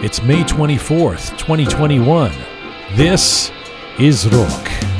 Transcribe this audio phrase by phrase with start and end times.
[0.00, 2.30] It's May 24th, 2021.
[2.94, 3.50] This
[3.98, 4.97] is Rock.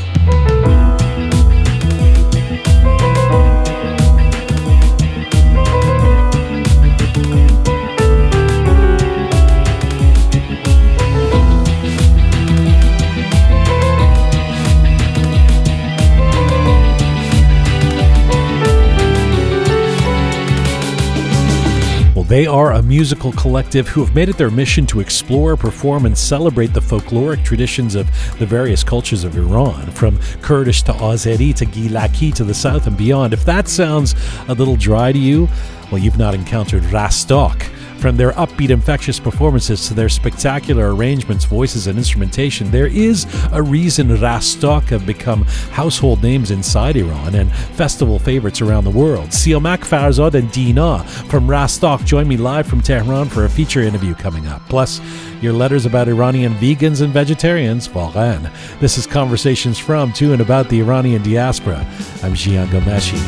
[22.38, 26.16] They are a musical collective who have made it their mission to explore, perform, and
[26.16, 28.06] celebrate the folkloric traditions of
[28.38, 32.96] the various cultures of Iran, from Kurdish to Azeri to Gilaki to the south and
[32.96, 33.32] beyond.
[33.32, 34.14] If that sounds
[34.46, 35.48] a little dry to you,
[35.90, 37.68] well, you've not encountered Rastok.
[37.98, 43.60] From their upbeat, infectious performances to their spectacular arrangements, voices, and instrumentation, there is a
[43.60, 49.30] reason Rastok have become household names inside Iran and festival favorites around the world.
[49.30, 54.14] Siamak Farzad and Dina from Rastok join me live from Tehran for a feature interview
[54.14, 54.62] coming up.
[54.68, 55.00] Plus,
[55.42, 58.48] your letters about Iranian vegans and vegetarians, Varan.
[58.78, 61.78] This is Conversations from, to, and about the Iranian diaspora.
[62.22, 63.18] I'm Jian Ghomeshi.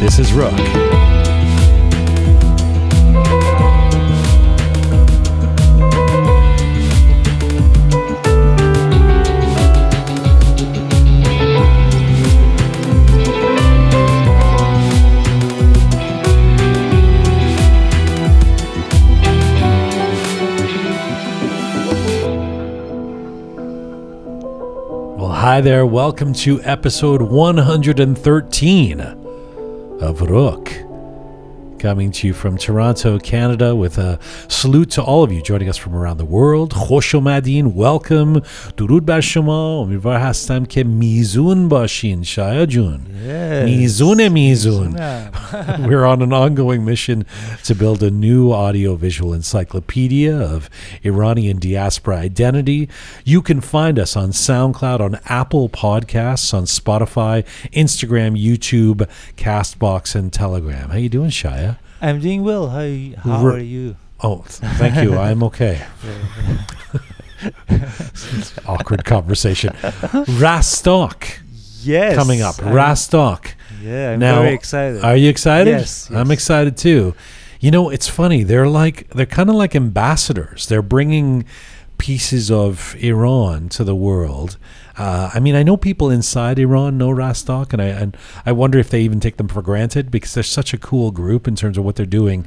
[0.00, 1.03] This is Rook.
[25.44, 29.00] Hi there, welcome to episode 113
[30.00, 30.72] of Rook
[31.84, 34.18] coming to you from Toronto, Canada, with a
[34.48, 36.72] salute to all of you joining us from around the world.
[36.72, 37.12] Khosh
[37.74, 38.36] welcome.
[38.36, 39.86] Durud bar shoma.
[40.18, 45.86] Hastam ke mizun bashin, Shaya Mizune mizun.
[45.86, 47.26] We're on an ongoing mission
[47.64, 50.70] to build a new audiovisual encyclopedia of
[51.02, 52.88] Iranian diaspora identity.
[53.26, 60.32] You can find us on SoundCloud, on Apple Podcasts, on Spotify, Instagram, YouTube, Castbox, and
[60.32, 60.88] Telegram.
[60.88, 61.73] How you doing, Shaya?
[62.04, 62.68] I'm doing well.
[62.68, 62.86] How
[63.22, 63.96] how are you?
[64.22, 65.16] Oh, thank you.
[65.16, 65.86] I'm okay.
[68.66, 69.72] Awkward conversation.
[69.72, 71.38] Rastok.
[71.82, 72.14] Yes.
[72.14, 72.58] Coming up.
[72.62, 73.52] I'm, Rastok.
[73.82, 75.02] Yeah, I'm now, very excited.
[75.02, 75.70] Are you excited?
[75.70, 76.18] Yes, yes.
[76.18, 77.14] I'm excited too.
[77.60, 78.42] You know, it's funny.
[78.42, 80.66] They're like they're kind of like ambassadors.
[80.66, 81.46] They're bringing
[81.98, 84.56] pieces of Iran to the world
[84.96, 88.16] uh, I mean, I know people inside Iran know Rastok, and I and
[88.46, 91.48] I wonder if they even take them for granted because they're such a cool group
[91.48, 92.46] in terms of what they're doing.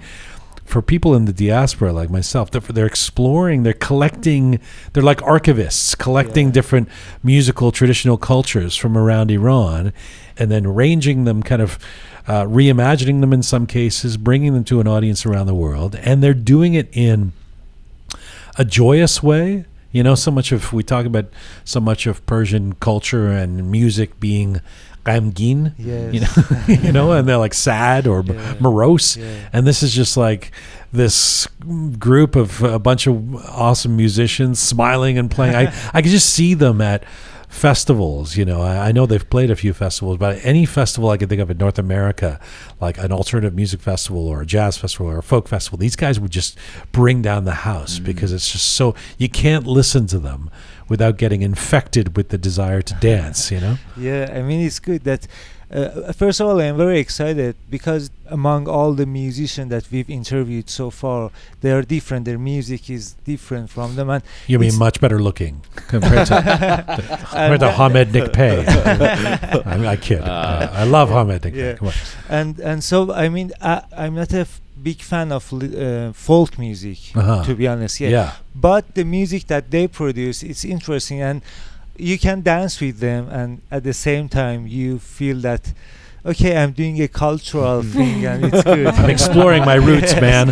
[0.64, 4.60] For people in the diaspora like myself, they're, they're exploring, they're collecting,
[4.92, 6.54] they're like archivists, collecting yeah.
[6.54, 6.90] different
[7.24, 9.94] musical traditional cultures from around Iran,
[10.38, 11.80] and then ranging them, kind of
[12.28, 16.22] uh, reimagining them in some cases, bringing them to an audience around the world, and
[16.22, 17.32] they're doing it in
[18.58, 21.26] a joyous way you know, so much of we talk about
[21.64, 24.62] so much of Persian culture and music being
[25.06, 26.14] ghamgin, yes.
[26.14, 28.56] you know, you know, and they're like sad or yeah.
[28.60, 29.50] morose, yeah.
[29.54, 30.52] and this is just like
[30.92, 31.48] this
[31.98, 35.56] group of a bunch of awesome musicians smiling and playing.
[35.56, 37.04] I I could just see them at
[37.48, 38.36] festivals.
[38.36, 41.30] You know, I, I, know they've played a few festivals, but any festival I can
[41.30, 42.40] think of in North America,
[42.80, 46.20] like an alternative music festival or a jazz festival or a folk festival, these guys
[46.20, 46.58] would just
[46.92, 48.06] bring down the house mm-hmm.
[48.06, 50.50] because it's just so you can't listen to them
[50.90, 53.52] without getting infected with the desire to dance.
[53.52, 53.78] You know?
[53.98, 55.28] yeah, I mean it's good that
[55.70, 60.70] uh, first of all, I'm very excited because among all the musicians that we've interviewed
[60.70, 61.30] so far,
[61.60, 62.26] they are different.
[62.26, 64.10] Their music is different from them.
[64.10, 66.36] And you mean much better looking compared to,
[67.30, 69.66] compared to Hamed Nikpeh?
[69.66, 70.22] I, mean, I kid.
[70.22, 71.56] Uh, I love Hamed Nikpeh.
[71.56, 71.74] Yeah.
[71.74, 71.94] Come on.
[72.30, 76.58] And and so I mean I, I'm not a f- big fan of uh, folk
[76.58, 77.44] music uh-huh.
[77.44, 78.00] to be honest.
[78.00, 78.10] Yeah.
[78.10, 78.32] yeah.
[78.56, 81.42] But the music that they produce, it's interesting and
[81.98, 85.74] you can dance with them and at the same time you feel that
[86.26, 90.50] okay i'm doing a cultural thing and it's good i'm exploring my roots man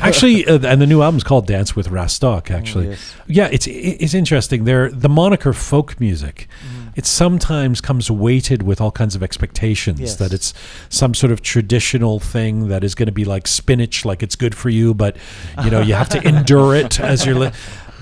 [0.00, 3.14] actually uh, and the new album's called dance with rastok actually oh, yes.
[3.26, 6.92] yeah it's it's interesting there the moniker folk music mm.
[6.96, 10.16] it sometimes comes weighted with all kinds of expectations yes.
[10.16, 10.54] that it's
[10.88, 14.54] some sort of traditional thing that is going to be like spinach like it's good
[14.54, 15.16] for you but
[15.62, 17.52] you know you have to endure it as you're li-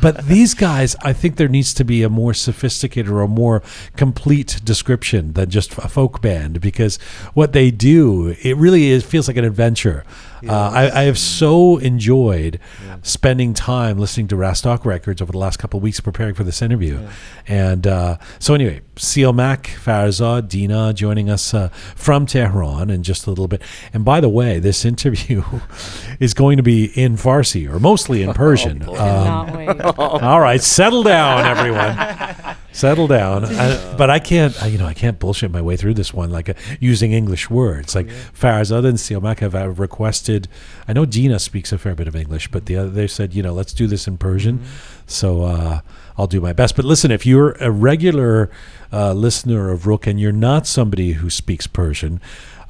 [0.06, 3.60] but these guys, I think there needs to be a more sophisticated or a more
[3.96, 6.98] complete description than just a folk band because
[7.34, 10.04] what they do, it really is feels like an adventure.
[10.48, 12.58] Uh, I, I have so enjoyed
[13.02, 16.62] spending time listening to Rastock records over the last couple of weeks preparing for this
[16.62, 17.06] interview.
[17.46, 23.26] And uh, so, anyway, Seal Mac, Farzad, Dina joining us uh, from Tehran in just
[23.26, 23.62] a little bit.
[23.92, 25.42] And by the way, this interview
[26.20, 28.78] is going to be in Farsi or mostly in Persian.
[28.80, 28.96] boy.
[28.96, 32.56] Um, all right, settle down, everyone.
[32.76, 33.44] Settle down.
[33.46, 36.28] I, but I can't, I, you know, I can't bullshit my way through this one
[36.28, 37.94] like uh, using English words.
[37.94, 40.46] Like Farzad and Siamak have uh, requested.
[40.86, 43.42] I know Dina speaks a fair bit of English, but the other, they said, you
[43.42, 44.62] know, let's do this in Persian.
[45.06, 45.80] So uh,
[46.18, 46.76] I'll do my best.
[46.76, 48.50] But listen, if you're a regular
[48.92, 52.20] uh, listener of Rook and you're not somebody who speaks Persian,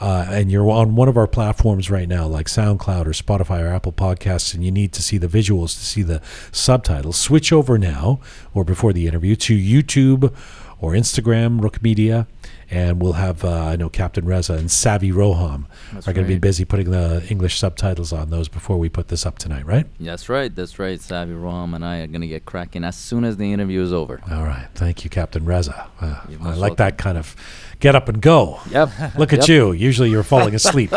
[0.01, 3.69] uh, and you're on one of our platforms right now, like SoundCloud or Spotify or
[3.69, 6.21] Apple Podcasts, and you need to see the visuals to see the
[6.53, 8.21] subtitles, switch over now
[8.55, 10.35] or before the interview to YouTube
[10.81, 12.26] or Instagram, Rook Media,
[12.70, 16.32] and we'll have, uh, I know Captain Reza and Savvy Roham That's are going to
[16.32, 19.87] be busy putting the English subtitles on those before we put this up tonight, right?
[20.00, 20.55] That's right.
[20.55, 20.99] That's right.
[20.99, 24.20] Savi Roham and I are gonna get cracking as soon as the interview is over.
[24.31, 24.67] All right.
[24.75, 25.88] Thank you, Captain Reza.
[26.00, 27.34] Uh, You're I most like that kind of
[27.81, 28.61] get up and go.
[28.70, 28.90] Yep.
[29.17, 29.49] Look at Yep.
[29.49, 29.73] you.
[29.73, 30.93] Usually you're falling asleep.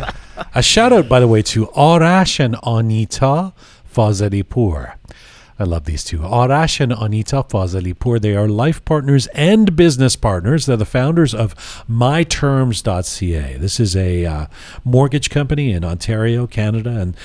[0.54, 3.52] a shout out, by the way, to Arash and Anita
[3.90, 4.94] Fazalipur.
[5.56, 6.18] I love these two.
[6.18, 8.20] Arash and Anita Fazalipur.
[8.20, 10.66] They are life partners and business partners.
[10.66, 11.54] They're the founders of
[11.88, 13.58] MyTerms.ca.
[13.58, 14.46] This is a uh,
[14.82, 16.90] mortgage company in Ontario, Canada.
[16.90, 17.16] And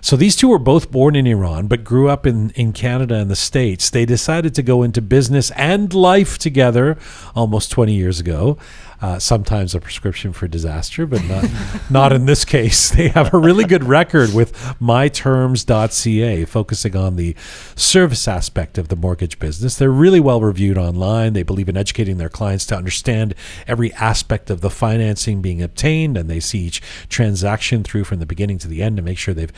[0.00, 3.30] so these two were both born in Iran, but grew up in, in Canada and
[3.30, 3.88] the States.
[3.88, 6.98] They decided to go into business and life together
[7.36, 8.58] almost 20 years ago.
[9.00, 11.44] Uh, sometimes a prescription for disaster, but not,
[11.90, 12.86] not in this case.
[12.96, 17.36] They have a really good record with myterms.ca, focusing on the
[17.74, 19.76] service aspect of the mortgage business.
[19.76, 21.34] They're really well reviewed online.
[21.34, 23.34] They believe in educating their clients to understand
[23.66, 28.26] every aspect of the financing being obtained, and they see each transaction through from the
[28.26, 29.52] beginning to the end to make sure they've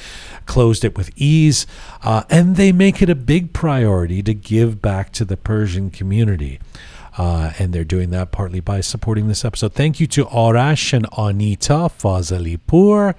[0.46, 1.66] closed it with ease.
[2.02, 6.58] Uh, and they make it a big priority to give back to the Persian community.
[7.18, 9.72] Uh, and they're doing that partly by supporting this episode.
[9.72, 13.14] Thank you to Arash and Anita Fazalipur,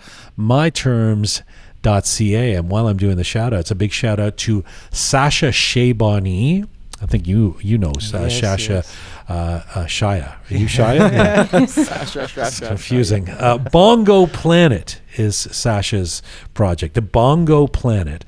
[1.83, 2.53] myterms.ca.
[2.53, 6.67] And while I'm doing the shout outs, a big shout out to Sasha Shaybani.
[7.01, 8.97] I think you you know uh, Yes, Sasha yes.
[9.29, 9.33] uh,
[9.75, 10.35] uh, Shaya.
[10.51, 11.11] Are you Shaya?
[11.11, 11.47] Yeah.
[11.53, 13.29] It's confusing.
[13.29, 16.21] Uh, Bongo Planet is Sasha's
[16.53, 16.95] project.
[16.95, 18.25] The Bongo Planet.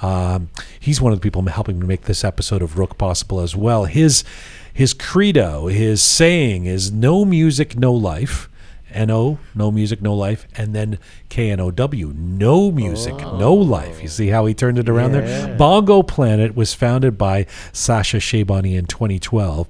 [0.00, 3.54] Um, he's one of the people helping to make this episode of Rook possible as
[3.56, 3.84] well.
[3.84, 4.24] His
[4.72, 8.48] his credo, his saying is "No music, no life."
[8.94, 10.98] N-O, no music, no life, and then
[11.28, 14.02] K-N-O-W, no music, no life.
[14.02, 15.56] You see how he turned it around there?
[15.56, 19.66] Bongo Planet was founded by Sasha Shaybani in 2012.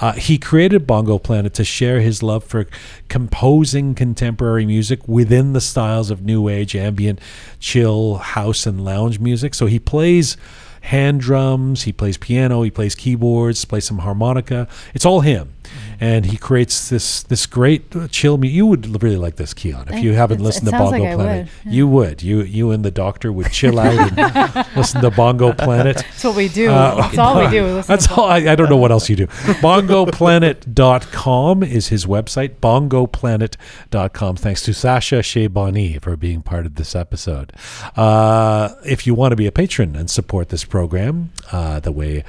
[0.00, 2.66] Uh, he created Bongo Planet to share his love for
[3.08, 7.18] composing contemporary music within the styles of new age, ambient,
[7.58, 9.54] chill, house, and lounge music.
[9.54, 10.36] So he plays
[10.86, 14.68] hand drums, he plays piano, he plays keyboards, plays some harmonica.
[14.94, 15.52] It's all him.
[16.00, 18.56] And he creates this this great uh, chill music.
[18.56, 21.48] You would really like this, Keon, if you haven't it's- listened to Bongo like Planet.
[21.64, 22.22] would, You would.
[22.22, 25.96] You you and the doctor would chill out and listen to Bongo Planet.
[25.96, 26.70] That's what we do.
[26.70, 27.82] Uh, That's all we do.
[27.86, 28.24] That's all.
[28.26, 29.26] I, I don't know what else you do.
[29.26, 32.56] BongoPlanet.com is his website.
[32.60, 34.36] BongoPlanet.com.
[34.36, 37.52] Thanks to Sasha Shaybani for being part of this episode.
[37.96, 42.24] Uh, if you want to be a patron and support this program, uh, the way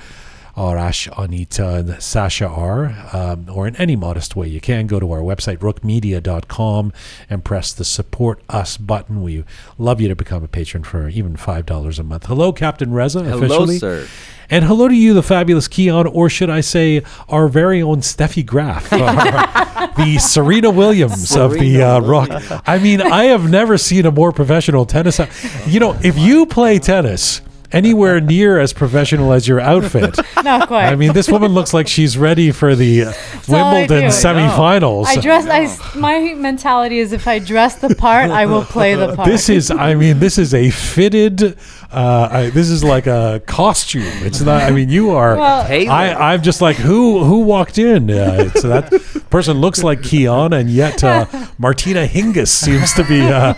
[0.57, 5.11] Arash, Anita, and Sasha are, um, or in any modest way you can, go to
[5.11, 6.91] our website, rookmedia.com,
[7.29, 9.21] and press the support us button.
[9.21, 9.43] We
[9.77, 12.25] love you to become a patron for even $5 a month.
[12.25, 13.23] Hello, Captain Reza.
[13.23, 13.77] Hello, officially.
[13.77, 14.07] sir.
[14.49, 18.45] And hello to you, the fabulous Keon, or should I say, our very own Steffi
[18.45, 22.29] Graf, uh, the Serena Williams of the Serena uh, rock.
[22.65, 25.19] I mean, I have never seen a more professional tennis.
[25.67, 30.85] You know, if you play tennis anywhere near as professional as your outfit, Not quite.
[30.87, 33.13] I mean, this woman looks like she's ready for the uh,
[33.49, 35.05] all I Wimbledon semifinals.
[35.05, 35.45] I dress.
[35.47, 39.27] I s- my mentality is if I dress the part, I will play the part.
[39.27, 41.57] This is, I mean, this is a fitted.
[41.91, 44.03] Uh, I, this is like a costume.
[44.25, 44.63] It's not.
[44.63, 45.37] I mean, you are.
[45.37, 48.11] Well- I, I'm just like who who walked in.
[48.11, 48.91] Uh, so that
[49.29, 51.25] person looks like Keon, and yet uh,
[51.57, 53.53] Martina Hingis seems to be uh,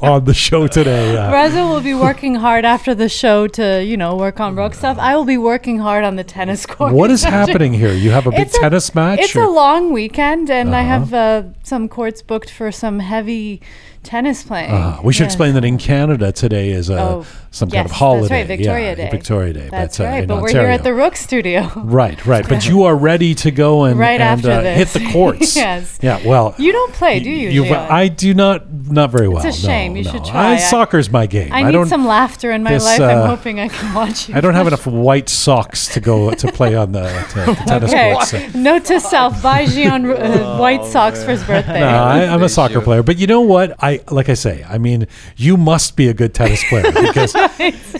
[0.00, 1.16] on the show today.
[1.16, 4.74] Uh, Reza will be working hard after the show to, you know, work on rock
[4.74, 4.98] stuff.
[4.98, 6.92] I will be working hard on the tennis court.
[6.92, 7.92] what is happening here?
[7.92, 9.20] You have a big It's a- tennis match.
[9.20, 10.88] It's or- a long weekend, and I Uh-huh.
[10.88, 13.60] have uh, some courts booked for some heavy
[14.02, 14.70] tennis playing.
[14.70, 15.32] Uh, we should Yes.
[15.32, 17.22] explain that in Canada today is uh, Oh.
[17.50, 18.34] some some kind of Yes, that's holiday.
[18.38, 19.08] right, Victoria yeah, Day.
[19.10, 19.68] Victoria Day.
[19.70, 20.22] That's uh, right.
[20.22, 21.70] in But we're here at the Rook Studio.
[21.76, 22.46] Right, right.
[22.48, 24.92] But you are ready to go and, Right and after uh, this.
[24.92, 25.56] hit the courts.
[25.56, 25.98] Yes.
[26.02, 26.20] Yeah.
[26.26, 27.48] Well, You don't play, do you?
[27.50, 28.64] you- I do not.
[28.90, 29.44] Not very well.
[29.46, 29.92] It's a shame.
[29.92, 30.10] no, You no.
[30.12, 30.46] should try.
[30.46, 31.52] I, I- soccer's my game.
[31.52, 31.86] I need don't.
[31.88, 33.00] some laughter in my this, life.
[33.00, 34.34] uh, I'm hoping I can watch you.
[34.34, 37.02] I don't have enough white socks to go to play on the,
[37.32, 38.12] to, the tennis Okay.
[38.14, 38.54] courts.
[38.54, 41.80] Note to self: buy Gian uh, white socks for his birthday.
[41.80, 43.74] No, I, I'm a soccer player, but you know what?
[43.88, 44.64] I like I say.
[44.68, 47.32] I mean, you must be a good tennis player because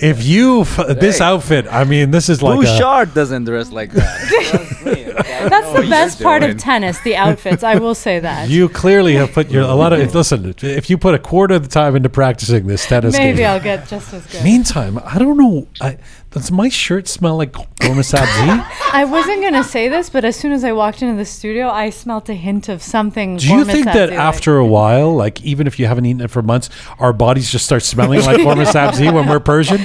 [0.02, 1.24] if you f- this Hey.
[1.24, 4.68] outfit, I mean, this is like a, Bouchard doesn't dress like that.
[5.48, 7.62] That's the best part of tennis, the outfits.
[7.62, 8.48] I will say that.
[8.48, 10.14] you clearly have put your a lot of.
[10.14, 13.46] Listen, if you put a quarter of the time into practicing this tennis Maybe game.
[13.50, 14.42] I'll get just as good.
[14.44, 15.66] Meantime, I don't know.
[15.80, 15.98] I,
[16.30, 18.66] does my shirt smell like Gorma Sabzi?
[18.92, 21.88] I wasn't gonna say this, but as soon as I walked into the studio, I
[21.90, 23.36] smelt a hint of something.
[23.38, 26.30] Do you think that like- after a while, like even if you haven't eaten it
[26.30, 26.68] for months,
[26.98, 29.80] our bodies just start smelling like Gorma Sabzi when we're Persian?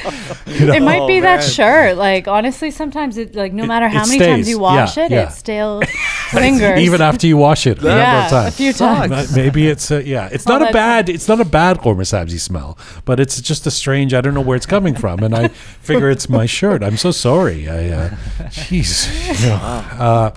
[0.46, 0.74] You know?
[0.74, 1.96] It might be Oh, that shirt.
[1.98, 5.06] Like honestly, sometimes it like no It- matter how it many times you wash Yeah,
[5.06, 5.28] it, yeah.
[5.30, 5.82] it still
[6.34, 6.80] lingers.
[6.80, 9.34] even after you wash it a number yeah, of a few times.
[9.36, 10.28] Maybe it's uh, yeah.
[10.32, 11.08] It's All not a bad.
[11.08, 14.14] It's not a bad Gorma Sabzi smell, but it's just a strange.
[14.14, 16.84] I don't know where it's coming from, and I figure it's my shirt.
[16.84, 17.70] I'm so sorry.
[17.70, 18.10] I, uh,
[18.50, 19.42] jeez.
[19.42, 20.36] you know, uh,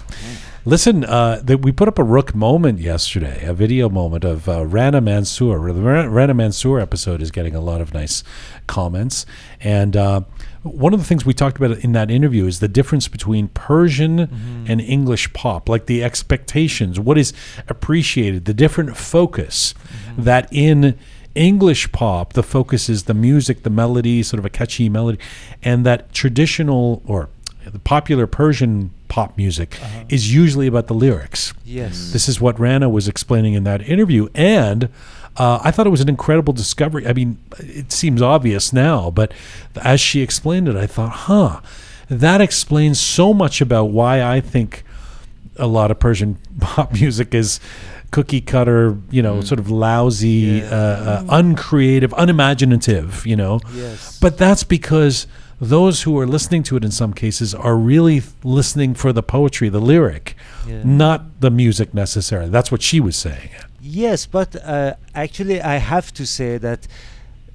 [0.65, 4.67] listen, uh, that we put up a Rook moment yesterday, a video moment of uh,
[4.67, 5.73] Rana Mansour.
[5.73, 8.23] The Rana Mansour episode is getting a lot of nice
[8.67, 9.27] comments,
[9.61, 9.97] and.
[9.97, 10.21] Uh,
[10.63, 14.19] one of the things we talked about in that interview is the difference between Persian
[14.69, 17.33] and English pop, like the expectations, what is
[17.69, 19.75] appreciated, the different focus
[20.19, 20.99] that in
[21.37, 25.19] English pop, the focus is the music, the melody, sort of a catchy melody,
[25.63, 27.29] and that traditional or
[27.65, 29.79] the popular Persian pop music
[30.09, 31.53] is usually about the lyrics.
[31.65, 32.13] Yes.
[32.13, 34.29] This is what Rana was explaining in that interview.
[34.35, 34.89] And
[35.37, 37.07] uh, I thought it was an incredible discovery.
[37.07, 39.33] I mean, it seems obvious now, but
[39.83, 41.61] as she explained it, I thought, huh,
[42.09, 44.85] that explains so much about why I think
[45.57, 47.61] a lot of Persian pop music is
[48.17, 50.71] cookie cutter, you know, sort of lousy, Yeah.
[50.79, 53.61] uh, uh, uncreative, unimaginative, you know.
[53.75, 54.19] Yes.
[54.25, 55.27] But that's because
[55.61, 58.23] those who are listening to it in some cases are really
[58.59, 60.35] listening for the poetry, the lyric,
[60.67, 60.81] Yeah.
[60.85, 62.51] not the music necessarily.
[62.57, 63.51] That's what she was saying.
[63.83, 66.81] Yes, but uh, actually, I have to say that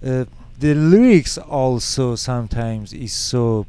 [0.06, 0.26] uh,
[0.60, 3.66] the lyrics also sometimes is so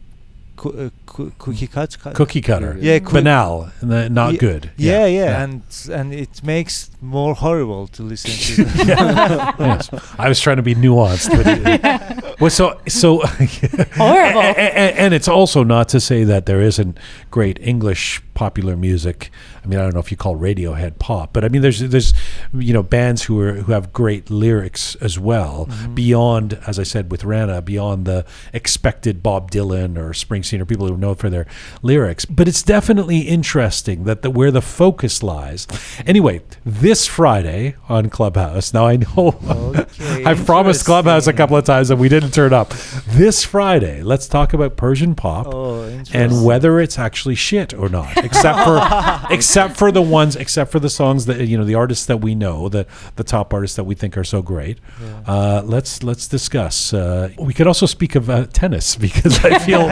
[0.63, 1.99] coo- uh, cookie cut.
[2.03, 4.71] cut- Cookie cutter, Yeah, coo- banal, and not Ye- good.
[4.77, 8.63] Yeah, yeah, and and it makes more horrible to listen to.
[8.87, 9.89] yes.
[10.19, 13.19] I was trying to be nuanced, but it, well, so so
[13.97, 14.41] Horrible.
[14.41, 16.97] A- a- a- and it's also not to say that there isn't
[17.31, 19.31] great English popular music.
[19.65, 22.15] I mean, I don't know if you call Radiohead pop, but I mean, there's there's
[22.53, 25.95] you know bands who are who have great lyrics as well mm-hmm.
[25.95, 30.87] beyond, as I said with Rana, beyond the expected Bob Dylan or Springsteen or people
[30.87, 31.47] who are known for their
[31.83, 32.25] lyrics.
[32.25, 35.67] But it's definitely interesting that the, where the focus lies.
[36.07, 38.75] Anyway, this Friday on Clubhouse.
[38.75, 42.53] Now I know Okay, I've promised Clubhouse a couple of times and we didn't turn
[42.53, 42.71] up.
[43.07, 48.17] This Friday, let's talk about Persian pop oh, and whether it's actually shit or not.
[48.17, 48.81] Except for
[49.31, 52.35] except for the ones except for the songs that you know the artists that we
[52.35, 54.79] know, the the top artists that we think are so great.
[55.27, 56.93] Uh, let's let's discuss.
[56.95, 59.83] Uh, we could also speak of uh, tennis because I feel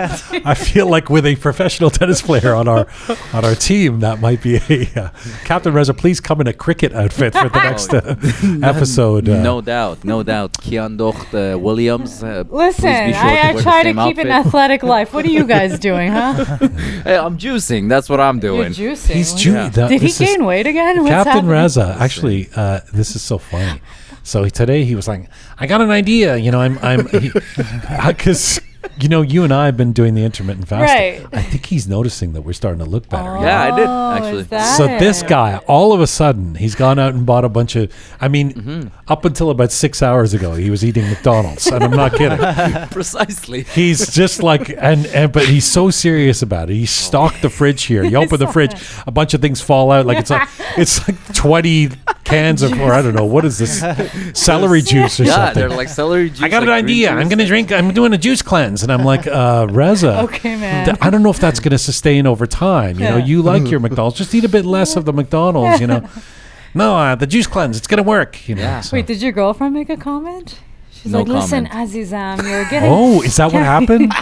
[0.45, 2.87] I feel like with a professional tennis player on our
[3.33, 5.09] on our team that might be a uh,
[5.45, 5.95] Captain Reza.
[5.95, 8.17] Please come in a cricket outfit for the next uh,
[8.67, 9.29] episode.
[9.29, 10.52] Uh, no doubt, no doubt.
[10.55, 12.23] Kian Docht uh, Williams.
[12.23, 15.12] Uh, Listen, be sure I, I wear try to same keep an athletic life.
[15.12, 16.45] What are you guys doing, huh?
[17.05, 17.88] Hey, I'm juicing.
[17.88, 18.73] That's what I'm doing.
[18.73, 18.97] You're doing.
[18.97, 19.14] juicing.
[19.14, 19.69] He's What- Jew- Yeah.
[19.71, 20.99] that- Did he gain weight again?
[21.02, 21.50] What's Captain happening?
[21.50, 23.80] Raza, actually, uh, this is so funny.
[24.23, 25.28] So today he was like,
[25.59, 27.09] "I got an idea." You know, I'm, I'm,
[28.09, 28.61] because
[29.01, 31.23] you know, you and I have been doing the intermittent fasting.
[31.25, 31.35] Right.
[31.35, 33.37] I think he's noticing that we're starting to look better.
[33.39, 34.41] you Yeah, I did, Oh, actually.
[34.43, 37.49] is that So this guy, all of a sudden, he's gone out and bought a
[37.49, 37.93] bunch of.
[38.21, 38.89] I mean, Mm-hmm.
[39.09, 42.39] up until about six hours ago, he was eating McDonald's, and I'm not kidding.
[42.91, 43.63] Precisely.
[43.65, 46.75] He's just like, and, and but he's so serious about it.
[46.75, 48.03] He stocked the fridge here.
[48.05, 48.73] You open the fridge,
[49.07, 50.07] a bunch of things fall out.
[50.07, 51.89] Like it's like it's like twenty
[52.25, 53.81] cans of, or I don't know what is this,
[54.39, 55.27] celery juice or something.
[55.27, 55.61] Yeah, something.
[55.69, 56.43] they're like celery juice.
[56.43, 57.11] I got an like green idea.
[57.11, 57.29] I'm juice.
[57.31, 57.73] gonna drink.
[57.73, 60.21] I'm doing a juice cleanse, and I'm like, uh, Reza.
[60.25, 60.85] Okay, man.
[60.87, 62.99] th- I don't know if that's going to sustain over time.
[62.99, 63.25] You know, Yeah.
[63.25, 65.81] you like your McDonald's, just eat a bit less of the McDonald's.
[65.81, 66.09] You know,
[66.75, 68.49] no, uh, the juice cleanse, it's going to work.
[68.49, 68.62] You know.
[68.62, 68.81] Yeah.
[68.81, 70.59] so- Wait, did your girlfriend make a comment?
[70.93, 71.67] She's No like, listen.
[71.67, 72.91] Azizam, you're getting.
[72.93, 74.12] oh, is that what happened?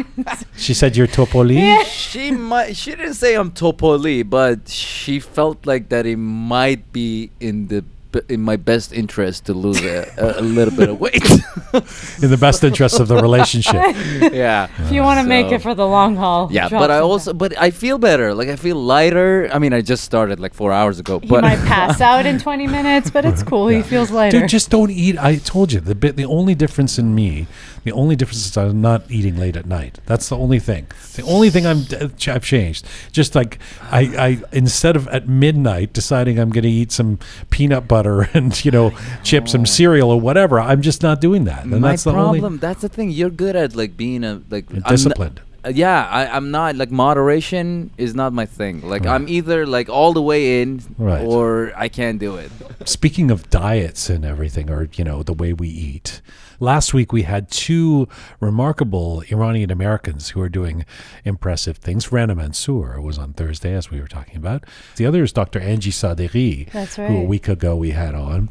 [0.57, 1.57] she said you're Topoli.
[1.57, 1.83] Yeah.
[1.83, 2.76] She might.
[2.76, 7.83] She didn't say I'm Topoli, but she felt like that it might be in the
[7.83, 7.88] b-
[8.29, 11.23] in my best interest to lose a, a, a little bit of weight.
[12.23, 13.75] In the best interest of the relationship.
[14.33, 14.69] yeah.
[14.79, 16.49] If you want to make it for the long haul.
[16.50, 18.33] Yeah, but I also but I feel better.
[18.35, 19.50] Like I feel lighter.
[19.53, 21.19] I mean, I just started like four hours ago.
[21.19, 23.69] He But might pass out in 20 minutes, but it's cool.
[23.69, 24.41] He feels lighter.
[24.41, 25.19] Dude, just don't eat.
[25.19, 26.17] I told you the bit.
[26.17, 27.47] The only difference in me,
[27.85, 29.99] the only difference is I'm not eating late at night.
[30.07, 30.87] That's the only thing.
[31.17, 32.87] The only thing I'm uh, ch- I've changed.
[33.12, 33.59] Just like
[33.91, 37.19] I, I instead of at midnight deciding I'm going to eat some
[37.50, 37.98] peanut butter
[38.35, 38.93] and you know
[39.25, 41.64] chips and cereal or whatever, I'm just not doing that.
[41.64, 42.45] And my that's the problem.
[42.45, 43.11] only That's the thing.
[43.11, 45.40] You're good at like being a like I'm disciplined.
[45.64, 48.81] uh, yeah, I, I'm not like moderation is not my thing.
[48.88, 49.14] Like Right.
[49.14, 51.25] I'm either like all the way in Right.
[51.25, 52.50] or I can't do it.
[52.85, 56.21] Speaking of diets and everything, or you know the way we eat.
[56.61, 58.09] Last week we had two
[58.41, 60.85] remarkable Iranian Americans who are doing
[61.25, 62.11] impressive things.
[62.11, 64.65] Rana Mansour was on Thursday, as we were talking about.
[64.97, 65.61] The other is Dr.
[65.61, 68.49] Angie Sadeghi, That's who a week ago we had on,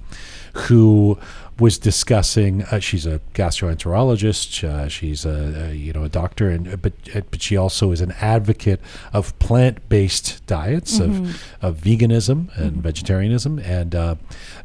[0.54, 1.20] who
[1.60, 2.64] was discussing.
[2.64, 4.64] Uh, she's a gastroenterologist.
[4.64, 7.92] Uh, she's a, a you know a doctor, and uh, but uh, but she also
[7.92, 8.80] is an advocate
[9.12, 14.16] of plant-based diets of of veganism and vegetarianism, and uh,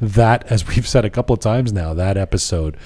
[0.01, 2.77] that, as we've said a couple of times now, that episode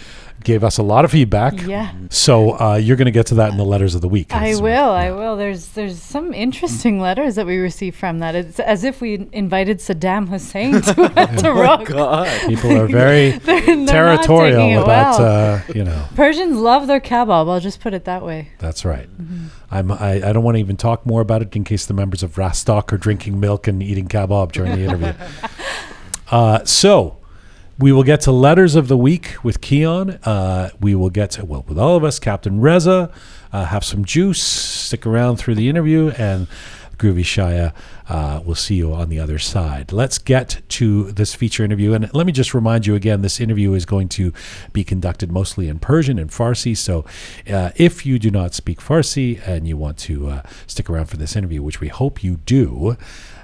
[0.46, 1.60] gave us a lot of feedback.
[1.66, 1.92] yeah.
[2.08, 4.32] So uh, you're going to get to that in the letters of the week.
[4.32, 4.90] I will.
[4.90, 5.36] I will.
[5.36, 8.34] There's there's some interesting letters that we received from that.
[8.36, 10.94] It's as if we invited Saddam Hussein to,
[11.42, 11.84] to rock.
[11.86, 12.28] God.
[12.48, 15.54] People are very They're- they're territorial it about well.
[15.68, 16.06] uh, you know.
[16.14, 17.48] Persians love their kebab.
[17.50, 18.50] I'll just put it that way.
[18.58, 19.08] That's right.
[19.20, 19.46] Mm-hmm.
[19.70, 22.22] I'm, I, I don't want to even talk more about it in case the members
[22.22, 25.12] of Rastok are drinking milk and eating kebab during the interview.
[26.30, 27.18] uh, so
[27.78, 30.18] we will get to letters of the week with Keon.
[30.24, 33.10] Uh, we will get to, well, with all of us, Captain Reza,
[33.52, 36.46] uh, have some juice, stick around through the interview, and
[36.98, 37.74] Groovy Shaya,
[38.08, 39.92] uh, we'll see you on the other side.
[39.92, 41.92] Let's get to this feature interview.
[41.92, 44.32] And let me just remind you again this interview is going to
[44.72, 46.76] be conducted mostly in Persian and Farsi.
[46.76, 47.04] So
[47.50, 51.18] uh, if you do not speak Farsi and you want to uh, stick around for
[51.18, 52.96] this interview, which we hope you do,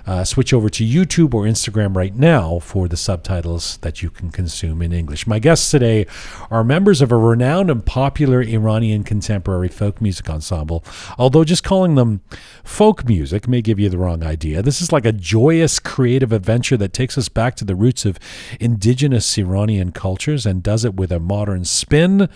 [0.07, 4.31] uh, switch over to YouTube or Instagram right now for the subtitles that you can
[4.31, 5.27] consume in English.
[5.27, 6.07] My guests today
[6.51, 10.85] are members of a renowned and popular Iranian contemporary folk music ensemble.
[11.19, 12.23] Although just calling them
[12.65, 14.63] folk music may give you the wrong idea.
[14.63, 18.19] This is like a joyous creative adventure that takes us back to the roots of
[18.61, 22.29] indigenous Iranian cultures and does it with a modern spin.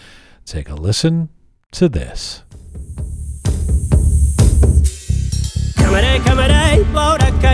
[0.44, 1.28] Take a listen
[1.72, 2.42] to this.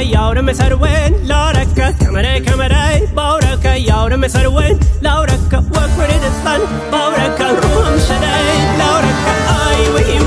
[0.02, 6.60] ياورم سروين لا ركا كمري كمري باوركا ياورم سروين لا ركا وكريد الصن
[6.92, 8.38] باوركا روم شدي
[8.78, 9.34] لا ركا
[9.68, 10.26] آي ويو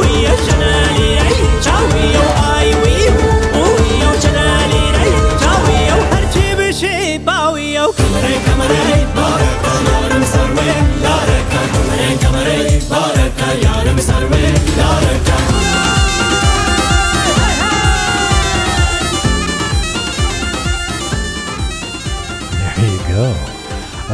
[0.00, 2.26] ويا شنالي اي شاوي يو
[2.58, 3.14] آي ويو
[3.54, 5.98] ويا شنالي اي شاوي يو.
[6.12, 7.92] هرشي بشي باوي يو.
[7.92, 15.33] كمري كمري باوركا ياورم سروين لا ركا كمري كمري باوركا ياورم سروين لا ركا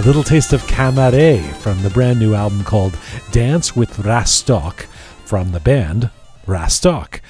[0.00, 2.98] A little taste of Kamare from the brand new album called
[3.32, 4.86] Dance with Rastok
[5.26, 6.08] from the band
[6.46, 7.20] Rastok.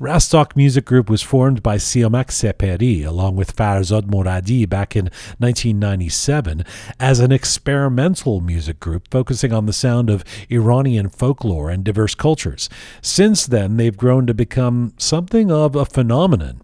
[0.00, 5.04] Rastok Music Group was formed by Siamak Seperi along with Farzad Moradi back in
[5.38, 6.64] 1997
[6.98, 12.68] as an experimental music group focusing on the sound of Iranian folklore and diverse cultures.
[13.00, 16.60] Since then, they've grown to become something of a phenomenon.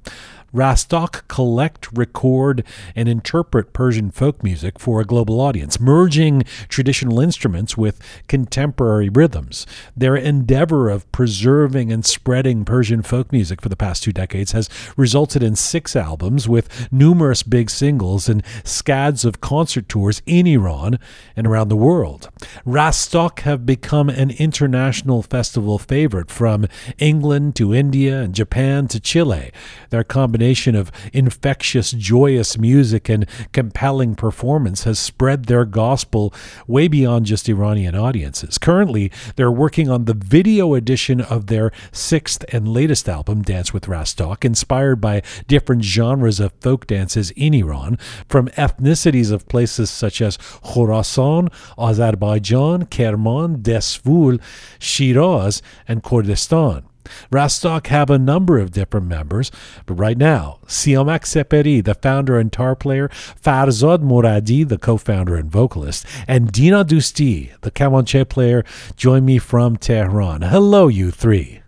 [0.55, 7.77] Rastok collect, record, and interpret Persian folk music for a global audience, merging traditional instruments
[7.77, 9.67] with contemporary rhythms.
[9.97, 14.71] Their endeavor of preserving and spreading Persian folk music for the past two decades has
[14.97, 20.99] resulted in six albums with numerous big singles and scads of concert tours in Iran
[21.37, 22.31] and around the world.
[22.65, 26.67] Rastok have become an international festival favorite from
[26.99, 29.51] England to India and Japan to Chile.
[29.91, 36.33] Their combination of infectious, joyous music and compelling performance has spread their gospel
[36.67, 38.59] way beyond just Iranian audiences.
[38.59, 43.87] Currently, they're working on the video edition of their sixth and latest album, Dance with
[43.87, 50.21] Rastok, inspired by different genres of folk dances in Iran, from ethnicities of places such
[50.21, 54.39] as Khorasan, Azerbaijan, Kerman, Desful,
[54.79, 56.85] Shiraz, and Kurdistan.
[57.31, 59.51] Rastok have a number of different members,
[59.87, 65.51] but right now, Siamak Seperi, the founder and tar player, Farzad Moradi, the co-founder and
[65.51, 68.65] vocalist, and Dina Dusti, the kamanche player,
[68.97, 70.43] join me from Tehran.
[70.43, 71.61] Hello, you three.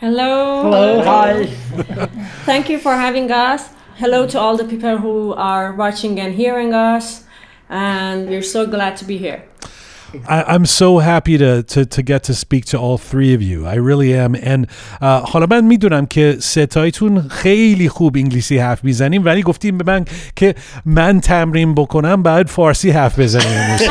[0.00, 0.62] Hello.
[0.62, 1.02] Hello.
[1.02, 1.46] Hi.
[2.44, 3.68] Thank you for having us.
[4.00, 7.24] hello to all the people who are watching and hearing us,
[7.68, 9.49] and we're so glad to be here.
[10.27, 13.65] I, I'm so happy to, to to get to speak to all three of you.
[13.65, 14.35] I really am.
[14.35, 14.67] And
[15.01, 20.05] uh, حالا من میدونم که ستایتون خیلی خوب انگلیسی حرف میزنیم ولی گفتیم به من
[20.35, 23.81] که من تمرین بکنم بعد فارسی حرف بزنیم امروز.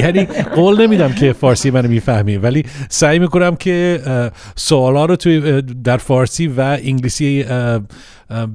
[0.00, 0.24] یعنی
[0.54, 5.60] قول نمیدم که فارسی منو میفهمی ولی سعی میکنم که اه، سوالا رو توی اه،
[5.60, 7.80] در فارسی و انگلیسی اه، اه،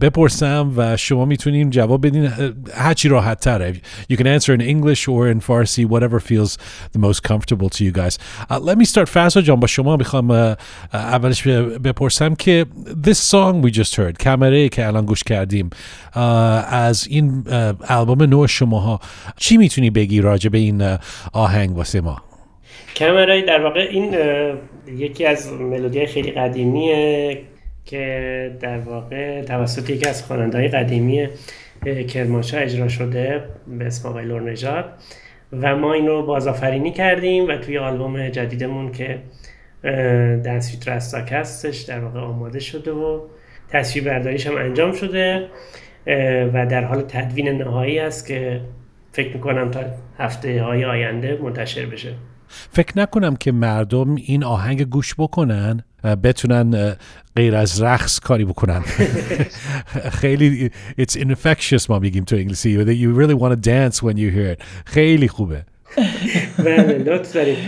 [0.01, 2.31] بپرسم و شما می‌تونین جواب بدین.
[2.75, 3.73] هرچی راحت تره.
[4.13, 6.59] You can answer in English or in Farsi whatever feels
[6.93, 8.19] the most comfortable to you guys.
[8.51, 9.09] Uh, let me start.
[9.09, 10.57] فضا جان با شما می‌خوام اه، اه،
[10.93, 11.47] اولش
[11.85, 12.67] بپرسم که
[13.07, 15.71] this song we just heard کمره که الان گوش کردیم
[16.15, 16.25] اه،
[16.75, 19.01] از این اه، البوم نو شماها
[19.37, 20.97] چی می‌تونی بگی راجع به این
[21.33, 22.23] آهنگ واسه ما؟
[22.97, 24.15] کمرای در واقع این
[24.97, 27.43] یکی از ملودی خیلی قدیمیه
[27.89, 31.29] که در واقع توسط یکی از خواننده‌های قدیمی
[31.87, 33.43] اه، کرمانشاه اجرا شده
[33.79, 34.85] به اسم آقای لورنژاد
[35.53, 39.19] و ما این رو بازآفرینی کردیم و توی آلبوم جدیدمون که
[40.45, 43.21] دنسویت رستاک هستش در واقع آماده شده و
[43.69, 45.49] تصویر برداریش هم انجام شده
[46.55, 48.61] و در حال تدوین نهایی است که
[49.13, 49.81] فکر می‌کنم تا
[50.19, 52.15] هفته های آینده منتشر بشه.
[52.73, 55.83] فکر نکنم که مردم این آهنگ گوش بکنن
[56.23, 56.97] بتونن
[57.37, 58.81] غیر از رقص کاری بکنن.
[60.21, 62.85] خیلی it's infectious ما میگیم تو انگلیسی.
[62.85, 64.63] You really want to dance when you hear it.
[64.85, 65.65] خیلی خوبه.
[66.59, 67.59] بله لطف دارید.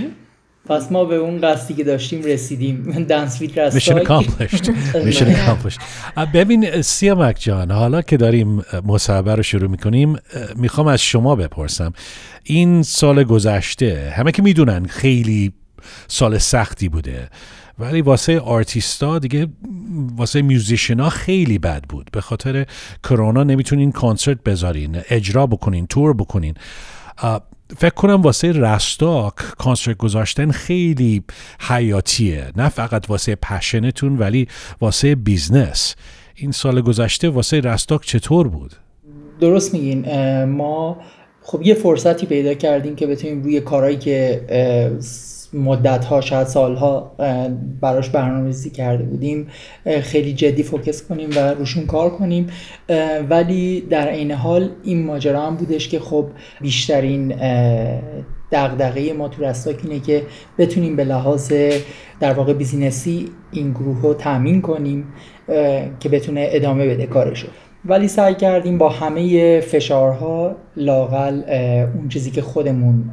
[0.70, 2.82] پس ما به اون قصدی که داشتیم رسیدیم.
[3.08, 4.64] دنس ویت accomplished.
[5.08, 5.80] Mission accomplished.
[6.16, 10.16] اه، ببین سیامک جان حالا که داریم مصاحبه رو شروع می‌کنیم
[10.56, 11.92] می‌خوام از شما بپرسم.
[12.44, 15.52] این سال گذشته همه که می‌دونن خیلی
[16.08, 17.28] سال سختی بوده
[17.78, 19.46] ولی واسه آرتیستا دیگه
[20.16, 22.08] واسه musician ها خیلی بد بود.
[22.12, 22.66] به خاطر
[23.04, 26.54] کرونا نمی‌تونین کنسرت بذارین اجرا بکنین تور بکنین.
[27.78, 31.22] فکر کنم واسه رستاک کنسرت گذاشتن خیلی
[31.60, 32.46] حیاتیه.
[32.56, 34.48] نه فقط واسه passion تون ولی
[34.80, 35.94] واسه business.
[36.34, 38.72] این سال گذشته واسه رستاک چطور بود؟
[39.40, 40.04] درست میگین.
[40.44, 41.00] ما
[41.42, 44.42] خب یه فرصتی پیدا کردیم که بتونیم روی کارهایی که
[45.54, 47.16] مدت ها شاید سالها
[47.80, 49.48] براش برنامه‌ریزی کرده بودیم.
[50.02, 52.46] خیلی جدی focus کنیم و روشون کار کنیم.
[53.30, 56.26] ولی در عین حال این ماجرا هم بودش که خب
[56.60, 57.34] بیشترین
[58.52, 60.22] دغدغه ما تو رستاک اینه که
[60.58, 61.52] بتونیم به لحاظ
[62.20, 65.04] در واقع business ی این گروه رو تامین کنیم
[66.00, 67.48] که بتونه ادامه بده کارشو.
[67.84, 71.42] ولی سعی کردیم با همه فشارها لاقل
[71.96, 73.10] اون چیزی که خودمون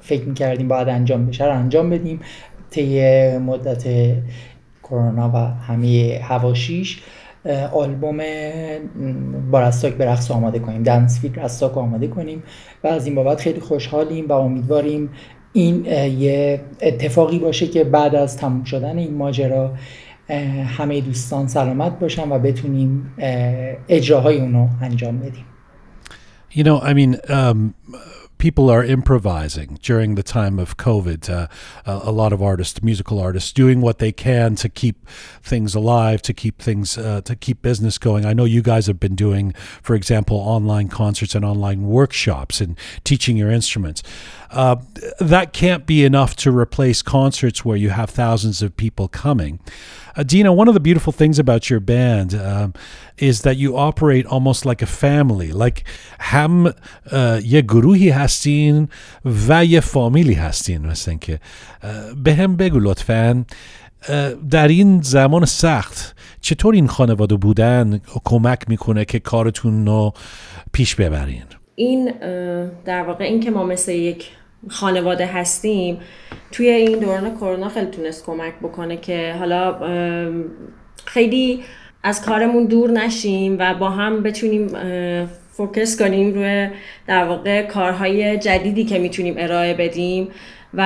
[0.00, 2.20] فکر می‌کردیم باید انجام بشه رو انجام بدیم.
[2.70, 3.84] طی مدت
[4.82, 7.02] کرونا و همه هواشیش
[7.72, 10.82] آلبوم م، با رستاک به رقص آماده کنیم.
[10.82, 12.42] دنس فیت رستاک آماده کنیم.
[12.84, 15.10] و از این بابت خیلی خوشحالیم و امیدواریم
[15.52, 15.84] این
[16.18, 19.72] یه اتفاقی باشه که بعد از تموم شدن این ماجرا
[20.77, 25.45] همه دوستان سلامت باشن و بتونیم اه، اجراهای اونو انجام بدیم
[26.57, 27.75] You know, I mean, um,
[28.37, 31.29] people are improvising during the time of COVID.
[31.29, 31.47] Uh,
[31.85, 35.07] a, a lot of artists, musical artists, doing what they can to keep
[35.41, 38.25] things alive, to keep things, uh, to keep business going.
[38.25, 42.77] I know you guys have been doing, for example, online concerts and online workshops and
[43.03, 44.03] teaching your instruments.
[44.51, 44.77] Uh,
[45.19, 49.59] that can't be enough to replace concerts where you have thousands of people coming.
[50.16, 52.74] Uh, Dina, one of the beautiful things about your band um,
[53.18, 55.52] is that you operate almost like a family.
[55.52, 55.84] Like
[56.20, 56.74] هم
[57.44, 58.88] یه گروهی هستین
[59.48, 61.40] و یه فامیلی هستین مثل که
[62.24, 63.44] به هم بگو لطفا
[64.02, 64.10] uh,
[64.50, 70.12] در این زمان سخت چطور این خانواده بودن کمک می‌کنه که کارتون رو
[70.72, 71.44] پیش ببرین
[71.74, 72.12] این
[72.84, 74.30] در واقع این که ما مثل یک
[74.68, 75.98] خانواده هستیم
[76.52, 79.76] توی این دوران کرونا خیلی تونست کمک بکنه که حالا
[81.04, 81.62] خیلی
[82.02, 84.68] از کارمون دور نشیم و با هم بتونیم
[85.52, 86.68] فوکس کنیم روی
[87.06, 90.28] در واقع کارهای جدیدی که می‌تونیم ارائه بدیم
[90.74, 90.84] و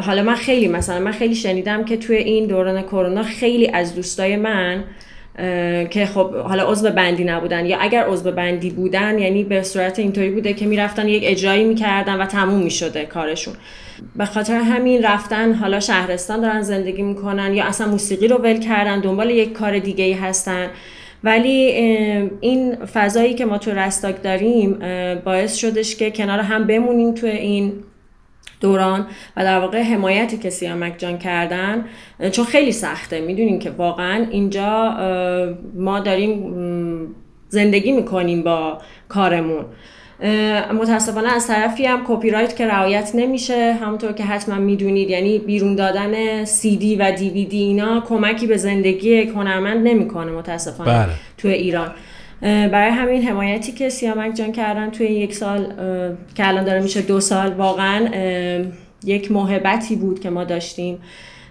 [0.00, 4.36] حالا من خیلی مثلا من خیلی شنیدم که توی این دوران کرونا خیلی از دوستای
[4.36, 4.84] من
[5.90, 10.30] که خب حالا عضو بندی نبودن یا اگر عضو بندی بودن یعنی به صورت اینطوری
[10.30, 13.54] بوده که می‌رفتن یک اجرایی می‌کردن و تموم می‌شده کارشون.
[14.16, 19.00] به خاطر همین رفتن حالا شهرستان دارن زندگی می‌کنن یا اصلا موسیقی رو ول کردن
[19.00, 20.66] دنبال یک کار دیگه ای هستن.
[21.24, 21.50] ولی
[22.40, 24.78] این فضایی که ما تو رستاک داریم
[25.24, 27.72] باعث شدش که کنار هم بمونیم تو این
[28.60, 31.84] دوران و در واقع حمایتی که سیامک جان کردن
[32.32, 33.20] چون خیلی سخته.
[33.20, 34.96] می‌دونین که واقعا اینجا
[35.74, 36.56] ما داریم
[37.48, 39.64] زندگی می‌کنیم با کارمون.
[40.80, 43.72] متاسفانه از طرفی هم کپی رایت که رعایت نمیشه.
[43.72, 48.46] همونطور که حتما می‌دونید یعنی بیرون دادن سی دی و دی وی دی اینا کمکی
[48.46, 51.12] به زندگی هنرمند نمی‌کنه متاسفانه بله.
[51.38, 51.92] تو ایران.
[52.40, 55.66] برای همین حمایتی که سیامک جان کردن توی یک سال
[56.34, 58.08] که الان داره میشه دو سال واقعا
[59.04, 60.98] یک محبتی بود که ما داشتیم.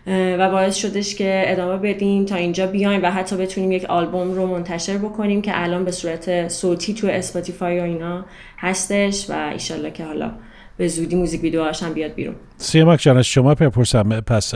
[0.07, 4.47] و باعث شدش که ادامه بدیم تا اینجا بیایم و حتی بتونیم یک آلبوم رو
[4.47, 8.25] منتشر بکنیم که الان به صورت صوتی تو اسپاتیفای و اینا
[8.57, 10.31] هستش و ایشالله که حالا
[10.77, 12.35] به زودی موزیک ویدیوهاش هم بیاد بیرون.
[12.57, 14.21] سیامک جان از شما بپرسم.
[14.21, 14.53] پس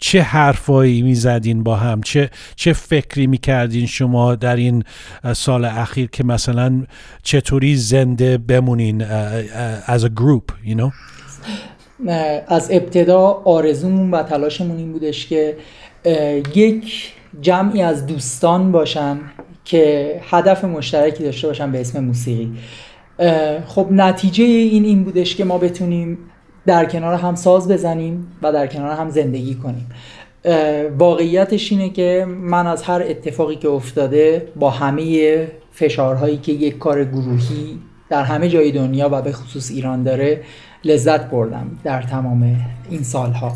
[0.00, 4.84] چه حرفایی می‌زدین با هم؟ چه چه فکری می‌کردین شما در این
[5.32, 6.82] سال اخیر که مثلا
[7.22, 9.04] چطوری زنده بمونین
[9.86, 10.92] از a group you know
[12.48, 15.56] از ابتدا آرزومون و تلاشمون این بودش که
[16.54, 19.20] یک جمعی از دوستان باشن
[19.64, 22.52] که هدف مشترکی داشته باشن به اسم موسیقی.
[23.66, 26.18] خب نتیجه این این بودش که ما بتونیم
[26.66, 29.86] در کنار هم ساز بزنیم و در کنار هم زندگی کنیم.
[30.98, 37.04] واقعیتش اینه که من از هر اتفاقی که افتاده با همه فشارهایی که یک کار
[37.04, 40.40] گروهی در همه جای دنیا و به خصوص ایران داره
[40.84, 42.56] لذت بردم در تمام
[42.90, 43.52] این سالها.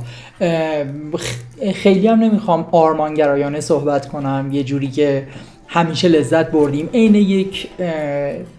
[1.75, 5.27] خیلی هم نمی‌خوام آرمانگرایانه صحبت کنم یه جوری که
[5.67, 6.89] همیشه لذت بردیم.
[6.95, 7.69] عین یک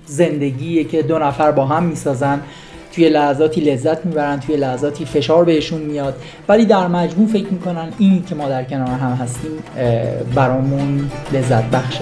[0.06, 2.42] زندگیه که دو نفر با هم می‌سازن.
[2.96, 6.16] توی لحظاتی لذت می‌برن توی لحظاتی فشار بهشون میاد
[6.48, 9.52] ولی در مجموع فکر می‌کنن این که ما در کنار هم هستیم
[10.36, 12.02] برامون لذت بخشه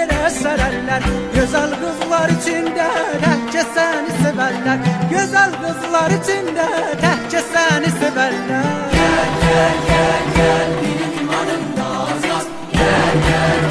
[0.00, 1.02] yere sererler
[1.34, 2.88] Güzel kızlar içinde
[3.24, 4.78] tehce seni severler
[5.10, 6.66] Güzel kızlar içinde
[7.00, 13.69] tehce seni severler Gel gel gel gel benim imanım Gel gel gel gel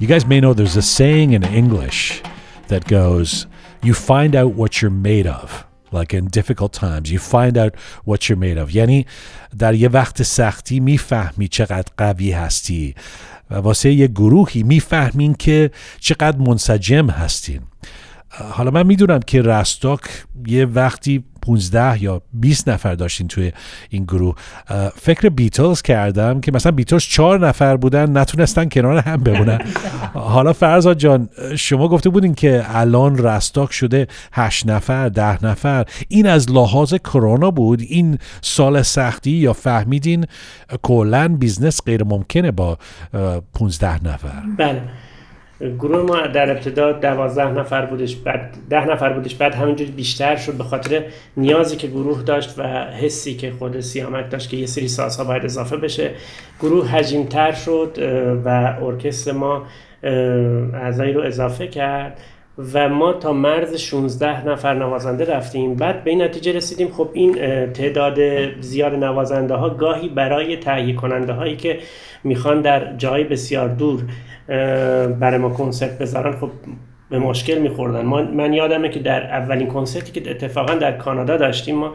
[0.00, 2.22] You guys may know there's a saying in English
[2.68, 3.46] that goes,
[3.82, 5.64] You find out what you're made of.
[5.92, 7.72] like in difficult times you find out
[8.04, 9.06] what you're made of یعنی
[9.58, 12.94] در یه وقت سختی میفهمی چقدر قوی هستی
[13.50, 17.60] و واسه یه گروهی میفهمین که چقدر منسجم هستین
[18.28, 20.00] حالا من میدونم که رستاک
[20.46, 23.51] یه وقتی 15 یا 20 نفر داشتین توی
[23.89, 24.35] این گروه.
[24.95, 29.59] فکر بیتلز کردم که مثلا بیتلز چهار نفر بودن نتونستن کنار هم بمونن.
[30.13, 35.85] حالا فرزاد جان شما گفته بودین که الان رستاک شده 8 نفر ده نفر.
[36.07, 40.25] این از لحاظ کرونا بود؟ این سال سختی یا فهمیدین
[40.81, 42.77] کلا business غیر ممکنه با
[43.53, 44.81] 15 نفر؟ بله.
[45.59, 50.53] گروه ما در ابتدا دوازده نفر بودش بعد ده نفر بودش بعد همینجوری بیشتر شد
[50.53, 51.03] به خاطر
[51.37, 55.45] نیازی که گروه داشت و حسی که خود سیامک داشت که یه سری سازها باید
[55.45, 56.11] اضافه بشه.
[56.59, 57.97] گروه حجیمتر شد
[58.45, 58.49] و
[58.81, 59.65] ارکستر ما
[60.73, 62.19] اعضایی رو اضافه کرد.
[62.73, 65.75] و ما تا مرز 16 نفر نوازنده رفتیم.
[65.75, 66.87] بعد به این نتیجه رسیدیم.
[66.91, 67.33] خب این
[67.71, 68.19] تعداد
[68.61, 71.79] زیاد نوازنده ها گاهی برای تهیه کننده هایی که
[72.23, 74.03] می‌خوان در جای بسیار دور
[75.19, 76.49] برای ما کنسرت بذارن خب
[77.09, 78.05] به مشکل میخوردن.
[78.05, 81.93] من یادمه که در اولین کنسرتی که اتفاقا در کانادا داشتیم ما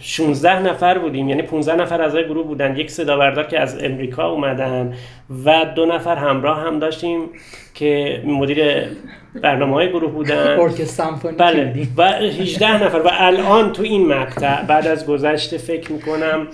[0.00, 1.28] 16 نفر بودیم.
[1.28, 2.76] یعنی 15 نفر از گروه بودن.
[2.76, 4.94] یک صدا بردار که از امریکا اومدن
[5.44, 7.20] و دو نفر همراه هم داشتیم
[7.74, 8.84] که مدیر
[9.42, 10.56] برنامه های گروه بودن.
[11.38, 11.72] بله.
[11.96, 12.98] و 18 نفر.
[12.98, 16.46] و الان تو این مقطع بعد از گذشته فکر می‌کنم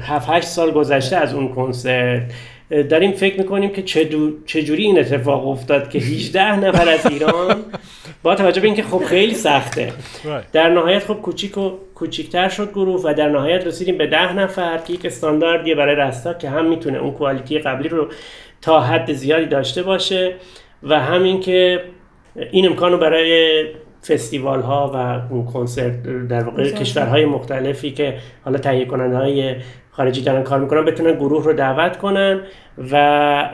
[0.00, 2.22] 7 8 سال گذشته از اون کنسرت
[2.70, 3.82] داریم فکر می‌کنیم که
[4.46, 7.56] چجوری این اتفاق افتاد که 18 نفر از ایران
[8.24, 9.92] با توجه به اینکه خب خیلی سخته.
[10.52, 14.78] در نهایت خب کوچیک و کوچیکتر شد گروه و در نهایت رسیدیم به 10 نفر
[14.78, 18.08] که یک استانداردیه برای رستا که هم می‌تونه اون کوالیتی قبلی رو
[18.62, 20.34] تا حد زیادی داشته باشه
[20.82, 21.80] و همین که
[22.50, 23.64] این امکان رو برای
[24.08, 29.56] فستیوال ها و اون کنسرت در واقع کشورهای مختلفی که حالا تهیه کننده های
[29.96, 32.40] خارجی دارن کار می‌کنن بتونن گروه رو دعوت کنن
[32.92, 33.50] و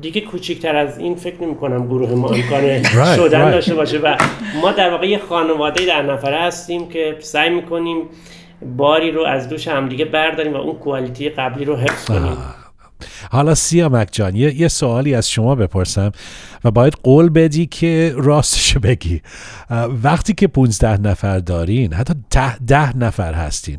[0.00, 2.82] دیگه کوچیکتر از این فکر نمی کنم گروه ما امکان
[3.16, 4.16] شدن داشته باشه و
[4.62, 8.02] ما در واقع یه خانواده در نفره هستیم که سعی می‌کنیم
[8.76, 12.36] باری رو از دوش همدیگه برداریم و اون کوالیتی قبلی رو حفظ کنیم.
[13.30, 16.12] حالا سیامک جان یه،, یه سوالی از شما بپرسم
[16.64, 19.22] و باید قول بدی که راستش بگی.
[20.02, 23.78] وقتی که 15 نفر دارین حتی ده, ده نفر هستین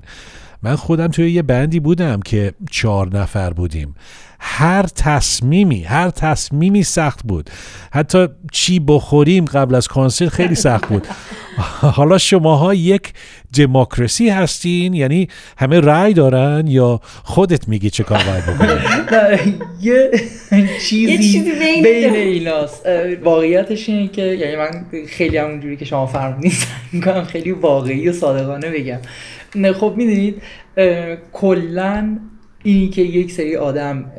[0.64, 3.96] من خودم توی یه بندی بودم که چهار نفر بودیم.
[4.40, 7.50] هر تصمیمی هر تصمیمی سخت بود.
[7.92, 11.08] حتی چی بخوریم قبل از کنسرت خیلی سخت بود.
[11.98, 13.14] حالا شماها یک
[13.58, 20.12] دموکراسی هستین یعنی همه رأی دارن یا خودت میگی چه کار باید بکنی؟ یه
[20.82, 21.52] چیزی
[21.84, 22.16] بین.
[22.16, 22.86] ایناست.
[23.24, 28.14] واقعیتش اینه که یعنی من خیلی همونجوری که شما فرمودین سعی می‌کنم خیلی واقعی و
[28.14, 29.00] صادقانه بگم.
[29.74, 30.42] خب می‌دونید
[31.34, 32.18] کلا
[32.64, 34.12] اینی که یک سری آدم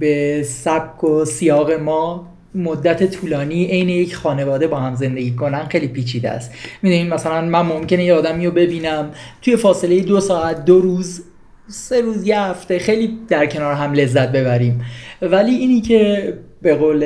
[0.00, 5.88] به سبک و سیاق ما مدت طولانی عین یک خانواده با هم زندگی کنن خیلی
[5.88, 6.52] پیچیده است.
[6.82, 9.10] می‌دونید مثلا من ممکنه یه آدمی رو ببینم
[9.42, 11.22] توی فاصله دو ساعت دو روز
[11.68, 14.84] سه روز یه هفته خیلی در کنار هم لذت ببریم.
[15.22, 17.04] ولی اینی که به قول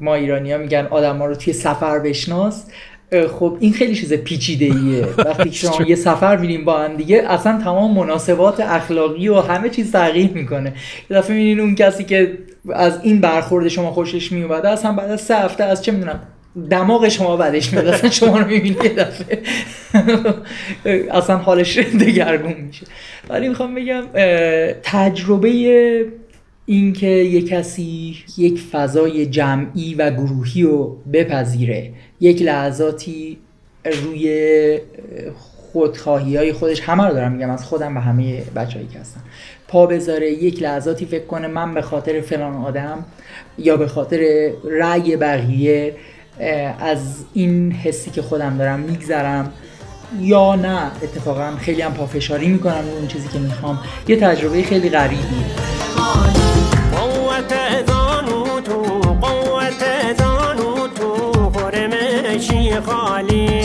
[0.00, 2.66] ما ایرانی ها میگن آدم ها رو توی سفر بشناس
[3.20, 7.24] خب این خیلی چیز پیچیده ایه وقتی که شما یه سفر میریم با هم دیگه
[7.28, 10.74] اصلا تمام مناسبات اخلاقی و همه چیز تغییر می‌کنه.
[11.10, 12.38] یه دفعه می‌بینین اون کسی که
[12.74, 16.20] از این برخورد شما خوشش میومده اصلا بعد از سه هفته از چه می‌دونم
[16.70, 17.86] دماغ شما بعدش میاد.
[17.86, 19.42] اصلا شما رو می‌بینی یه دفعه.
[21.18, 22.86] اصلا حالش دگرگون میشه.
[23.28, 24.02] ولی می‌خوام بگم
[24.82, 25.50] تجربه
[26.66, 33.38] اینکه یه کسی یک فضای جمعی و گروهی رو بپذیره یک لحظاتی
[34.02, 34.78] روی
[35.72, 39.20] خودخواهی های خودش همه رو دارم میگم از خودم و همه بچههایی که هستن.
[39.68, 43.04] پا بذاره یک لحظاتی فکر کنه من به خاطر فلان آدم
[43.58, 45.94] یا به خاطر رأی بقیه
[46.80, 49.52] از این حسی که خودم دارم میگذرم
[50.20, 50.90] یا نه.
[51.02, 53.80] اتفاقا خیلی هم پافشاری می‌کنم اون چیزی که می‌خوام.
[54.08, 55.46] یه تجربه خیلی غریبیه.
[62.32, 63.62] خورمشی خالی؟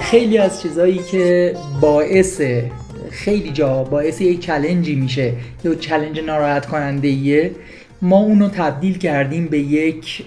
[0.00, 2.40] خیلی از چیزهایی که باعث
[3.24, 5.32] خیلی جا باعث یک چلنجی میشه.
[5.64, 7.50] یا چلنج ناراحت کننده ایه
[8.02, 10.24] ما اونو تبدیل کردیم به یک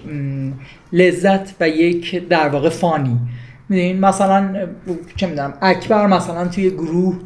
[0.92, 3.18] لذت و یک در واقع فانی.
[3.68, 4.68] می‌دونین؟ مثلا
[5.16, 7.18] چه می‌دونم اکبر مثلا توی گروه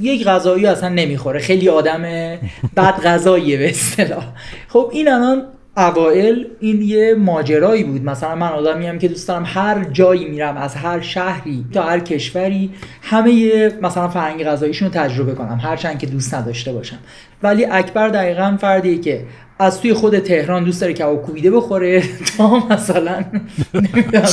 [0.00, 1.40] یک غذایی اصلا نمی‌خوره.
[1.40, 2.02] خیلی آدم
[2.76, 4.24] بد غذاییه به اصطلاح.
[4.68, 5.42] خب این الان
[5.76, 8.04] اوائل این یه ماجرایی بود.
[8.04, 12.00] مثلا من آدمی هم که دوست دارم هر جایی میرم از هر شهری تا هر
[12.00, 12.70] کشوری
[13.02, 16.98] همه یه مثلا فرهنگ غذاییشون رو تجربه کنم هرچند که دوست نداشته باشم.
[17.42, 19.24] ولی اکبر دقیقا فردیه که
[19.58, 22.02] از توی خود تهران دوست داره کباب کوبیده بخوره.
[22.38, 23.24] تا مثلا.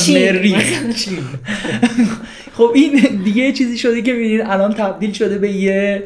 [0.08, 0.82] مریخ.
[2.56, 6.02] خب این دیگه چیزی شده که می‌بینید الان تبدیل شده به یه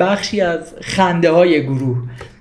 [0.00, 1.98] بخشی از خنده های گروه.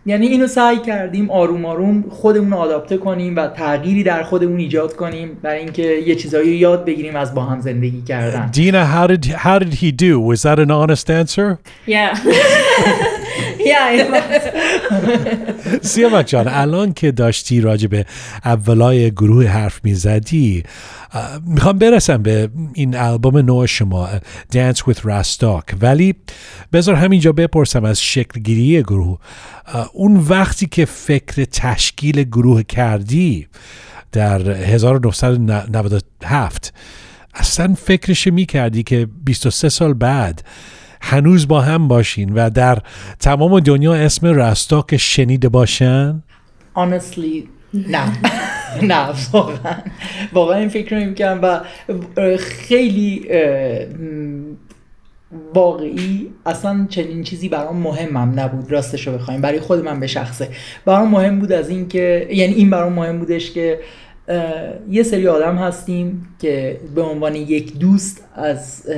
[0.07, 4.95] یعنی اینو سعی کردیم آروم آروم خودمون رو آداپته کنیم و تغییری در خودمون ایجاد
[4.95, 9.07] کنیم برای اینکه یه چیزایی رو یاد بگیریم از با هم زندگی کردن Dina, how
[9.07, 10.19] did how did he do?
[10.19, 11.57] Was that an honest answer?
[11.87, 12.17] Yeah.
[13.71, 14.43] yeah, it was.
[15.81, 18.05] سیاوک جان الان که داشتی راجع به
[18.45, 20.63] اولای گروه حرف می‌زدی
[21.45, 24.09] می‌خوام برسم به این البوم نو شما
[24.53, 26.15] Dance with Rastak ولی
[26.73, 29.19] بذار همینجا بپرسم از شکلگیری گروه.
[29.67, 33.47] اه، اون وقتی که فکر تشکیل گروه کردی
[34.11, 36.73] در 1997
[37.33, 40.43] اصلا فکرش می‌کردی که 23 سال بعد
[41.05, 42.77] هنوز با هم باشین و در
[43.19, 46.23] تمام دنیا اسم رستاک شنیده باشن؟
[46.75, 48.11] Honestly نه.
[48.91, 49.75] نه واقعا.
[50.33, 51.59] واقعا این فکر رو می‌کنم و
[52.37, 53.27] خیلی
[55.53, 59.41] واقعی اصلا چنین چیزی برام مهمم نبود راستش رو بخوایم.
[59.41, 60.49] برای خود من به شخصه.
[60.85, 63.79] برام مهم بود از این که یعنی این برام مهم بودش که
[64.89, 68.89] یه سری آدم هستیم که به عنوان یک دوست از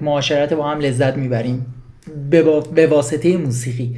[0.00, 1.66] معاشرت با هم لذت می‌بریم
[2.74, 3.96] به, واسطه موسیقی.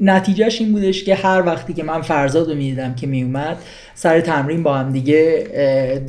[0.00, 3.56] نتیجهش این بودش که هر وقتی که من فرزاد رو می‌دیدم که میومد
[3.94, 5.46] سر تمرین با هم دیگه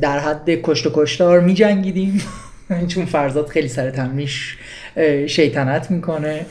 [0.00, 2.22] در حد کشت و کشتار میجنگیدیم.
[2.88, 4.56] چون فرزاد خیلی سر تمرینش
[5.26, 6.46] شیطنت می‌کنه.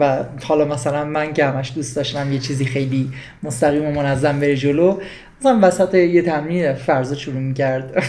[0.00, 3.10] و حالا مثلا من که همش دوست داشتم یه چیزی خیلی
[3.42, 4.98] مستقیم و منظم بره جلو
[5.40, 8.02] مثلا وسط یه تمرین فرزاد شروع می‌کرد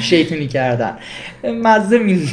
[0.00, 0.96] شیطونی کردن.
[1.44, 2.28] مزه می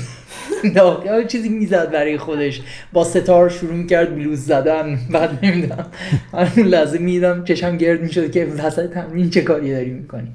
[0.75, 2.61] داغ چیزی می‌زد برای خودش.
[2.93, 4.99] با ستار شروع می‌کرد بلوز زدن.
[5.11, 5.85] بعد نمی‌دونم.
[6.33, 10.31] من اون لحظه میدم چشم گرد می‌شد که وسط تمرین چه کاری داری می‌کنی.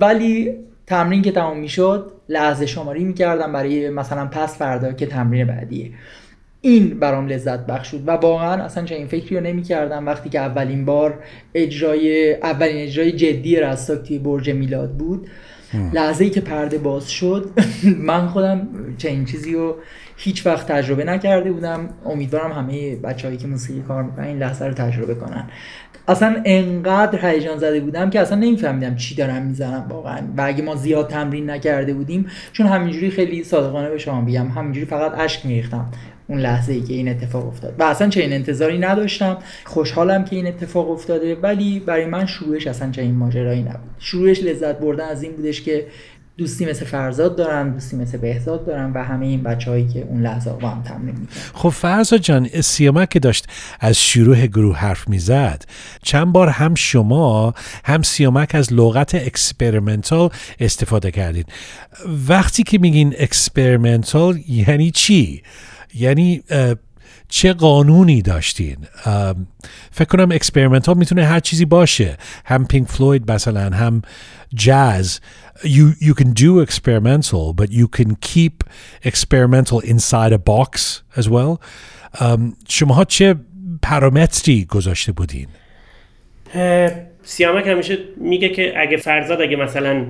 [0.00, 0.52] ولی
[0.86, 5.90] تمرین که تمام می‌شد لحظه شماری می‌کردم برای مثلا پس فردا که تمرین بعدیه.
[6.64, 10.84] این برام لذت بخش شد و واقعا اصلا چنین فکری رو نمی‌کردم وقتی که اولین
[10.84, 11.18] بار
[11.54, 15.28] اجرای اولین اجرای جدی رستاک توی برج میلاد بود.
[15.92, 17.50] لحظه ای که پرده باز شد
[18.08, 19.76] من خودم چنین چیزی رو
[20.16, 21.88] هیچ وقت تجربه نکرده بودم.
[22.06, 25.48] امیدوارم همه بچههایی که موسیقی کار می‌کنن این لحظه رو تجربه کنن.
[26.08, 30.20] اصلا انقدر هیجان زده بودم که اصلا نمیفهمیدم چی دارم می‌زنم واقعا.
[30.36, 34.86] و اگه ما زیاد تمرین نکرده بودیم چون همینجوری خیلی صادقانه به شما بگم همینجوری
[34.86, 35.90] فقط اشک میریختم.
[36.26, 37.74] اون لحظه ای که این اتفاق افتاد.
[37.78, 39.38] و اصلا چنین انتظاری نداشتم.
[39.64, 43.90] خوشحالم که این اتفاق افتاده ولی برای من شروعش اصلا چنین ماجرایی نبود.
[43.98, 45.86] شروعش لذت بردن از این بودش که
[46.36, 50.50] دوستی مثل فرزاد دارم دوستی مثل بهزاد دارم و همه این بچههایی که اون لحظه
[50.50, 53.46] با هم تمرین می‌کنن خب فرزاد جان سیامک که داشت
[53.80, 55.64] از شروع گروه حرف می‌زد
[56.02, 57.54] چند بار هم شما
[57.84, 61.44] هم سیامک از لغت experimental استفاده کردین
[62.28, 65.42] وقتی که میگین experimental یعنی چی؟
[65.94, 66.42] یعنی
[67.28, 68.76] چه قانونی داشتین؟
[69.90, 72.16] فکر کنم experimental می‌تونه هر چیزی باشه.
[72.44, 74.02] هم پینک فلوید مثلا هم
[74.54, 75.20] جاز.
[75.62, 78.64] You you can do experimental but you can keep
[79.04, 81.58] experimental inside a box as well.
[82.20, 83.34] ام، شماها چه
[83.82, 85.46] پارامتری گذاشته بودین؟
[87.22, 90.06] سیامک همیشه میگه که اگه فرزاد اگه مثلا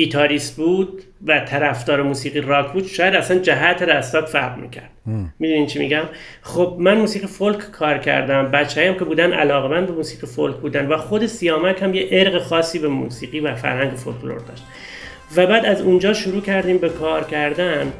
[0.00, 4.90] گیتاریست بود و طرفدار موسیقی راک بود شاید اصلا جهت رستاک فرق می‌کرد.
[5.38, 6.02] می‌دونین چی میگم؟
[6.42, 10.86] خب من موسیقی فولک کار کردم بچه هم که بودن علاقمند به موسیقی فولک بودن
[10.86, 14.64] و خود سیامک هم یه ارق خاصی به موسیقی و فرهنگ فولکلور داشت.
[15.36, 17.92] و بعد از اونجا شروع کردیم به کار کردن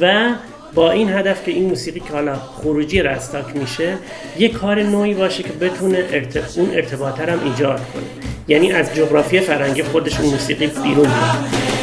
[0.00, 0.34] و
[0.74, 3.98] با این هدف که این موسیقی که حالا خروجی رستاک میشه
[4.38, 6.58] یه کار نوعی باشه که بتونه ارت...
[6.58, 8.02] اون ارتباطه هم ایجاد کنه.
[8.48, 11.74] یعنی از جغرافی فرنگی خودش اون موسیقی بیرون بیاد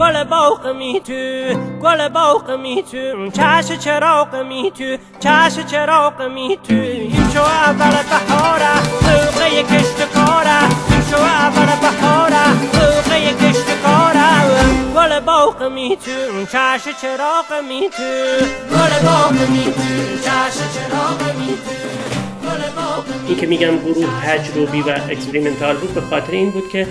[0.00, 1.12] گل باغ می تو
[1.82, 7.96] گل باغ می تو چش چراغ می تو چش چراغ می تو این شو اول
[8.10, 10.89] بهاره سوقه کشت کاره.
[13.82, 14.30] کاره.
[14.94, 15.72] گل باغ
[16.52, 17.48] چش چراغ
[18.70, 19.34] گل باغ
[20.24, 21.20] چش چراغ
[23.28, 26.86] این که میگم گروه تجربی و experimental بود به خاطر این بود که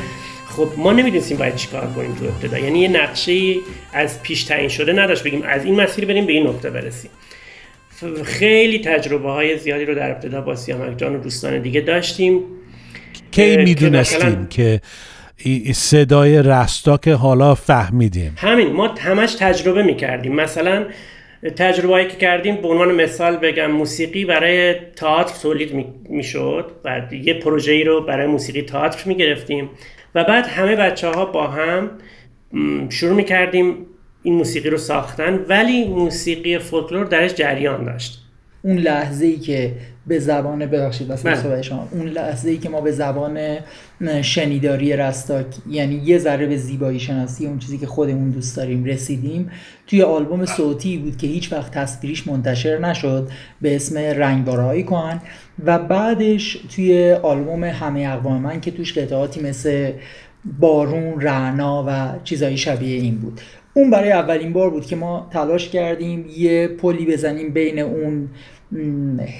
[0.58, 2.58] خب ما نمی‌دونستیم باید چیکار کنیم تو ابتدا.
[2.58, 3.56] یعنی یه نقشه
[3.94, 7.12] از پیش تعیین شده نداشت بگیم از این مسیر بریم به این نقطه برسیم.
[8.24, 12.44] خیلی تجربه های زیادی رو در ابتدا با سیامک جان و دوستان دیگه داشتیم.
[13.32, 14.82] کی که می‌دونستین مثلا- که
[15.38, 20.36] ای- صدای رستاک حالا فهمیدیم؟ همین ما همش تجربه می‌کردیم.
[20.36, 20.86] مثلا
[21.56, 27.34] تجربه هایی که کردیم به عنوان مثال بگم موسیقی برای تئاتر تولید می‌شد و یه
[27.34, 29.70] پروژه ای رو برای موسیقی تئاتر می‌گرفتیم
[30.16, 31.90] و بعد همه بچه ها با هم
[32.90, 33.76] شروع می‌کردیم
[34.24, 38.26] این موسیقی رو ساختن ولی موسیقی فولکلور درش جریان داشت.
[38.62, 39.72] اون لحظه ای که
[40.10, 41.62] به زبان ببخشید واسه بله.
[41.62, 41.88] شما.
[41.92, 43.58] اون لحظه ای که ما به زبان
[44.22, 49.52] شنیداری رستاک یعنی یه ذره به زیبایی شناسی اون چیزی که خودمون دوست داریم رسیدیم
[49.88, 53.30] توی آلبوم صوتی بود که هیچ وقت تصویریش منتشر نشد
[53.62, 55.22] به اسم رنگبارهای کهن
[55.66, 59.92] و بعدش توی آلبوم همه اقوام من که توش قطعاتی مثل
[60.60, 63.42] بارون رعنا و چیزایی شبیه این بود.
[63.74, 68.30] اون برای اولین بار بود که ما تلاش کردیم یه پلی بزنیم بین اون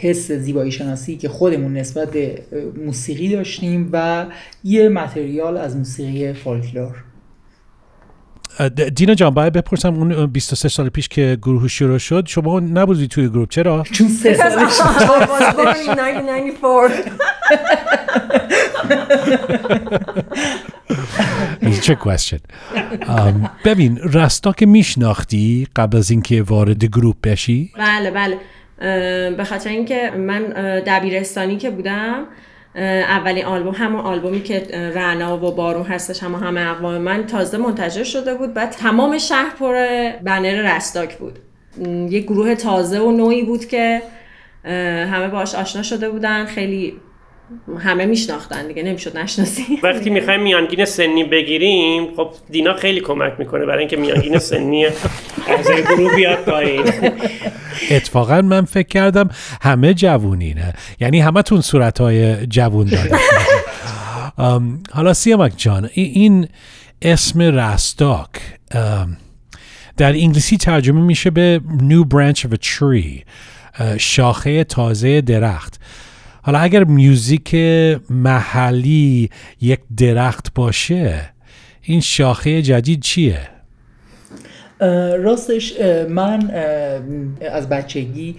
[0.02, 2.42] حس زیبایی شناسی که خودمون نسبت به
[2.86, 4.26] موسیقی داشتیم و
[4.64, 7.04] یه متریال از موسیقی فولکلور
[8.96, 13.08] دینا جان باید بپرسم اون اه، 23 سال پیش که گروه شروع شد شما نبودی
[13.08, 16.92] توی گروه چرا؟ چون سه Because سالش I was born in 1994.
[21.62, 22.40] It's a trick question.
[23.08, 28.38] ام، ببین رستاک میشناختی قبل از اینکه وارد گروه بشی بله بله
[29.38, 30.44] به خاطر اینکه من
[30.86, 32.28] دبیرستانی که بودم
[32.76, 38.04] اولین آلبوم همون آلبومی که رعنا و بارون هستش همه همه اقوام من تازه منتشر
[38.04, 38.54] شده بود.
[38.54, 39.74] بعد تمام شهر پر
[40.24, 41.40] بنر رستاک بود.
[42.10, 44.02] یه گروه تازه و نوعی بود که
[45.12, 46.46] همه باش آشنا شده بودن.
[46.46, 46.98] خیلی
[47.80, 49.64] همه میشناختن دیگه نمی‌شد نشناسی.
[49.84, 54.86] وقتی می‌خوایم میانگین سنی بگیریم خب دینا خیلی کمک می‌کنه برای اینکه میانگین سنی
[55.48, 56.84] اعضای گروه بیاد پایین.
[57.92, 59.30] اتفاقا من فکر کردم
[59.62, 60.74] همه جوونینه.
[61.00, 63.14] یعنی همه تون صورت های جوون دارید.
[64.94, 66.48] حالا سیامک جان ای- این
[67.02, 68.30] اسم رستاک
[68.72, 69.18] ام،
[69.98, 73.24] در انگلیسی ترجمه میشه به new branch of a tree
[73.98, 75.80] شاخه تازه درخت.
[76.50, 77.56] حالا اگر میوزیک
[78.10, 79.30] محلی
[79.62, 81.22] یک درخت باشه
[81.82, 83.40] این شاخه جدید چیه؟
[85.24, 85.74] راستش
[86.10, 86.52] من
[87.52, 88.36] از بچگی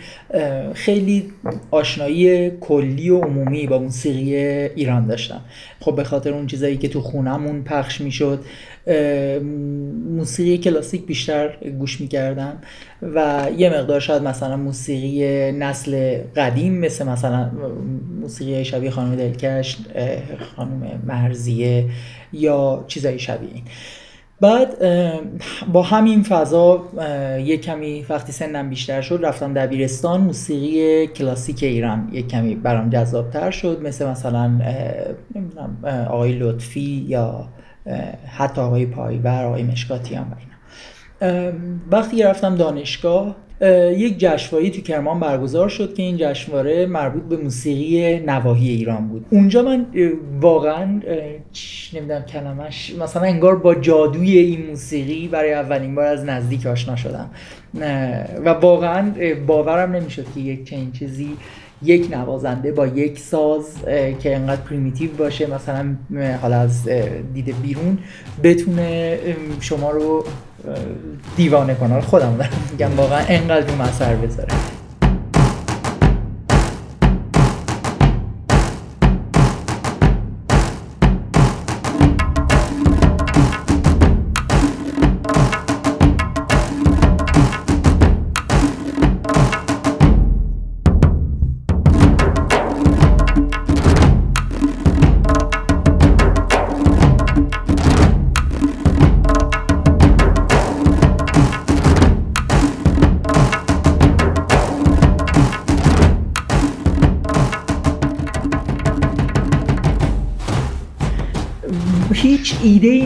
[0.74, 1.32] خیلی
[1.70, 5.40] آشنایی کلی و عمومی با موسیقی ایران داشتم.
[5.80, 8.44] خب به خاطر اون چیزایی که تو خونمون پخش می‌شد
[10.10, 12.58] موسیقی کلاسیک بیشتر گوش می‌کردم
[13.02, 17.50] و یه مقدار شاید مثلا موسیقی نسل قدیم مثل مثلا
[18.20, 19.78] موسیقی شبیه خانم دلکش
[20.56, 21.84] خانم مرزیه
[22.32, 23.62] یا چیزایی شبیه این.
[24.40, 24.78] بعد
[25.72, 26.84] با همین فضا
[27.38, 33.50] یک کمی وقتی سنم بیشتر شد رفتم دبیرستان موسیقی کلاسیک ایران یک کمی برام جذابتر
[33.50, 34.60] شد مثل مثلا
[36.08, 37.48] آقای لطفی یا
[38.26, 41.52] حتی آقای پایور آقای مشکاتیان و اینا.
[41.90, 47.36] وقتی رفتم دانشگاه اه، یک جشنواره تو کرمان برگزار شد که این جشنواره مربوط به
[47.36, 49.26] موسیقی نواحی ایران بود.
[49.30, 49.86] اونجا من
[50.40, 51.00] واقعا
[51.94, 57.30] نمی‌دونم کلمش مثلا انگار با جادوی این موسیقی برای اولین بار از نزدیک آشنا شدم.
[58.44, 59.12] و واقعا
[59.46, 61.36] باورم نمی‌شد که یک چنین چیزی
[61.82, 63.64] یک نوازنده با یک ساز
[64.20, 65.96] که انقدر پریمیتیو باشه مثلا
[66.42, 66.88] حالا از
[67.34, 67.98] دید بیرون
[68.42, 69.18] بتونه
[69.60, 70.24] شما رو
[71.36, 72.00] دیوانه کنه.
[72.00, 74.48] خودم دارم میگم واقعا انقدر رو اثر بذاره.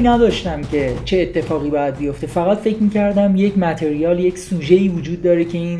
[0.08, 2.26] نداشتم که چه اتفاقی باید بیفته.
[2.26, 5.78] فقط فکر می‌کردم یک متریال یک سوژه وجود داره که این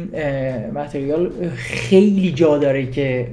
[0.75, 3.27] متریال خیلی جا داره که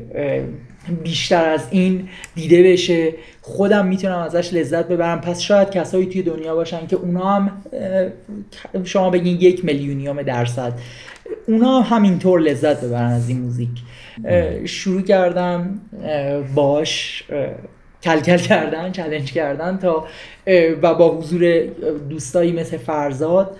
[1.03, 3.13] بیشتر از این دیده بشه.
[3.41, 5.21] خودم می‌تونم ازش لذت ببرم.
[5.21, 7.51] پس شاید کسایی توی دنیا باشن که اونا هم
[8.83, 10.73] شما بگین یک میلیونیوم درصد.
[11.47, 13.69] اونا هم همینطور لذت ببرن از این موزیک.
[14.65, 15.79] شروع کردم
[16.55, 17.23] باش
[18.03, 20.07] کلکل کردن چلنج کردن تا
[20.81, 21.63] و با حضور
[22.09, 23.57] دوستایی مثل فرزاد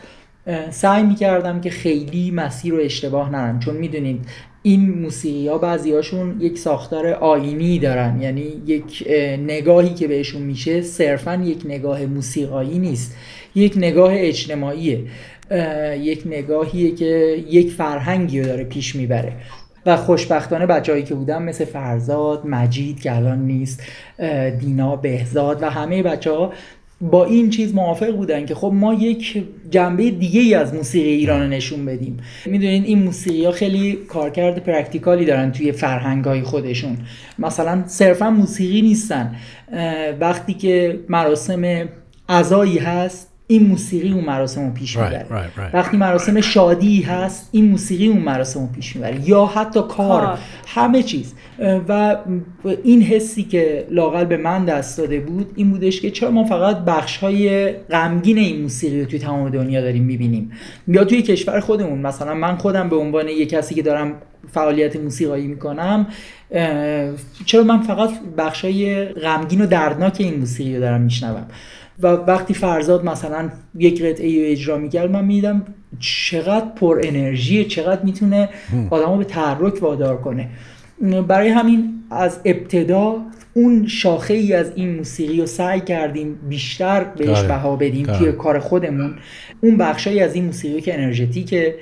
[0.70, 3.60] سعی می‌کردم که خیلی مسیر رو اشتباه نرم.
[3.60, 4.26] چون می‌دونید
[4.64, 8.22] این موسیقی ها بعضی هاشون یک ساختار آینی دارن.
[8.22, 13.18] یعنی یک اه، نگاهی که بهشون میشه صرفا یک نگاه موسیقایی نیست.
[13.56, 15.00] یک نگاه اجتماعیه.
[16.00, 19.34] یک نگاهیه که یک فرهنگی رو داره پیش می‌بره.
[19.86, 23.84] و خوشبختانه بچههایی که بودن مثل فرزاد مجید که الان نیست
[24.60, 26.54] دینا بهزاد و همه بچه ها
[27.02, 31.50] با این چیز موافق بودن که خب ما یک جنبه دیگه ای از موسیقی ایران
[31.50, 32.18] نشون بدیم.
[32.46, 36.98] می‌دونید این موسیقی ها خیلی کارکرد پرکتیکالی دارن توی فرهنگ های خودشون.
[37.40, 39.36] مثلا صرفا موسیقی نیستن.
[40.20, 41.90] وقتی که مراسم
[42.30, 45.26] عزایی هست این موسیقی اون مراسم رو پیش Right, می‌بره.
[45.30, 45.76] right, right.
[45.76, 49.30] وقتی مراسم شادی هست این موسیقی اون مراسم رو پیش می‌بره.
[49.30, 50.38] یا حتی کار.
[50.68, 51.34] همه چیز.
[51.88, 52.18] و
[52.84, 56.78] این حسی که لاقل به من دست داده بود این بودش که چرا ما فقط
[56.78, 60.52] بخش های غمگین این موسیقی رو توی تمام دنیا داریم می‌بینیم؟
[60.88, 62.00] یا توی کشور خودمون.
[62.00, 64.14] مثلا من خودم به عنوان یک کسی که دارم
[64.52, 66.08] فعالیت موسیقایی می‌کنم
[67.46, 71.46] چرا من فقط بخش های غمگین و دردناک این موسیقی رو دارم میشنوم؟
[72.04, 75.66] و وقتی فرزاد مثلا یک قطعه ای رو اجرا می‌کرد من میدم
[76.00, 78.50] چقدر پر انرژی چقدر می‌تونه
[78.90, 80.50] آدمو به تحرک وادار کنه.
[81.28, 83.16] برای همین از ابتدا
[83.54, 87.44] اون شاخه ای از این موسیقی رو سعی کردیم بیشتر بهش.
[87.44, 88.20] بها بدیم داره.
[88.20, 89.16] توی کار خودمون.
[89.62, 91.76] اون بخشایی از این موسیقی که انرژتیکه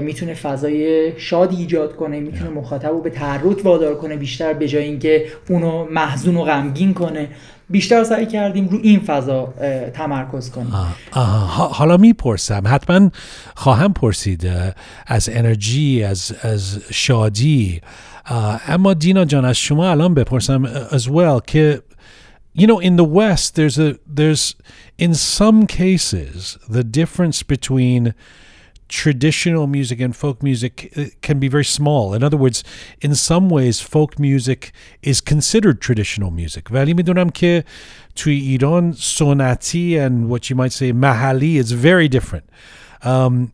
[0.00, 4.84] می‌تونه فضای شادی ایجاد کنه می‌تونه مخاطب رو به تحرک وادار کنه بیشتر به جای
[4.84, 7.28] اینکه اونو محزون و غمگین کنه.
[7.70, 9.54] بیشتر سعی کردیم رو این فضا
[9.94, 10.96] تمرکز کنیم آه،.
[11.22, 13.10] ها- حالا می‌پرسم حتما
[13.54, 14.50] خواهم پرسید
[15.06, 17.80] از انرژی از از شادی
[18.68, 21.82] اما دینا جان از شما الان بپرسم as well که
[22.58, 24.54] you know in the west there's a there's
[24.98, 28.12] in some cases the difference between
[28.91, 32.13] traditional music and folk music uh, can be very small.
[32.13, 32.63] In other words,
[33.01, 34.71] in some ways, folk music
[35.01, 36.71] is considered traditional music.
[36.71, 37.63] ولی میدونم که
[38.15, 42.45] توی ایران سنتی and what you might say mahali is very different.
[43.03, 43.51] Um,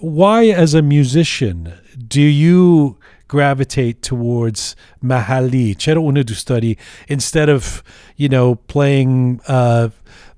[0.00, 1.72] why, as a musician,
[2.08, 6.76] do you gravitate towards mahalli چرا اونو دوست داری
[7.08, 7.82] instead of
[8.16, 9.88] you know playing uh,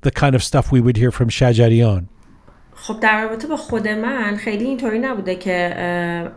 [0.02, 2.08] the kind of stuff we would hear from شجریان
[2.81, 5.75] خب در رابطه با خود من خیلی اینطوری نبوده که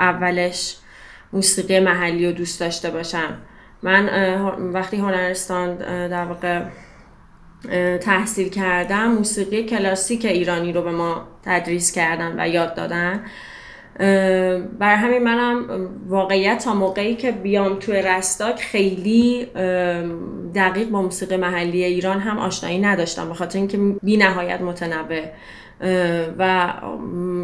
[0.00, 0.76] اولش
[1.32, 3.38] موسیقی محلی رو دوست داشته باشم.
[3.82, 4.08] من
[4.72, 5.76] وقتی هنرستان
[6.08, 6.62] در واقع
[7.98, 13.24] تحصیل کردم موسیقی کلاسیک ایرانی رو به ما تدریس کردن و یاد دادن.
[14.78, 19.46] برای همین منم واقعیت تا موقعی که بیام توی رستاک خیلی
[20.54, 25.24] دقیق با موسیقی محلی ایران هم آشنایی نداشتم به خاطر اینکه بی نهایت متنوع.
[26.38, 26.72] و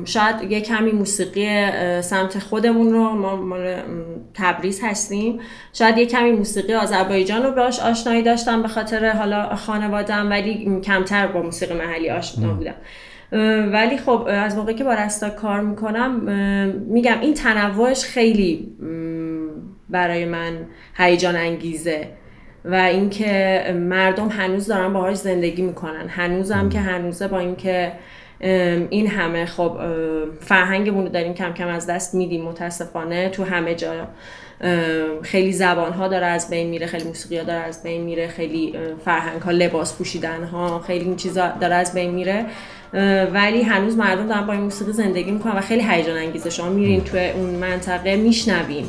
[0.05, 1.71] شاید یه کمی موسیقی
[2.01, 3.77] سمت خودمون رو ما مال
[4.35, 5.41] تبریز هستیم.
[5.73, 11.27] شاید یه کمی موسیقی آذربایجان رو باش آشنایی داشتم به خاطر حالا خانوادم ولی کمتر
[11.27, 12.75] با موسیقی محلی آشنا بودم.
[13.73, 16.21] ولی خب از موقعی که با رستا کار می‌کنم
[16.89, 18.69] میگم این تنوعش خیلی
[19.89, 20.53] برای من
[20.97, 22.09] هیجان انگیزه
[22.65, 26.09] و اینکه مردم هنوز دارن باهاش زندگی می‌کنن.
[26.09, 27.93] هنوزم که هنوزه با اینکه
[28.41, 29.77] این همه خب
[30.41, 33.93] فرهنگمون رو داریم کم کم از دست میدیم متاسفانه تو همه جا.
[35.23, 38.75] خیلی زبان ها داره از بین میره خیلی موسیقی ها داره از بین میره خیلی
[39.05, 42.47] فرهنگ ها لباس پوشیدن ها خیلی این چیزا داره از بین میره.
[43.33, 47.05] ولی هنوز مردم دارن با این موسیقی زندگی می‌کنن و خیلی هیجان انگیزه شما میرین
[47.05, 48.87] تو اون منطقه میشنوین.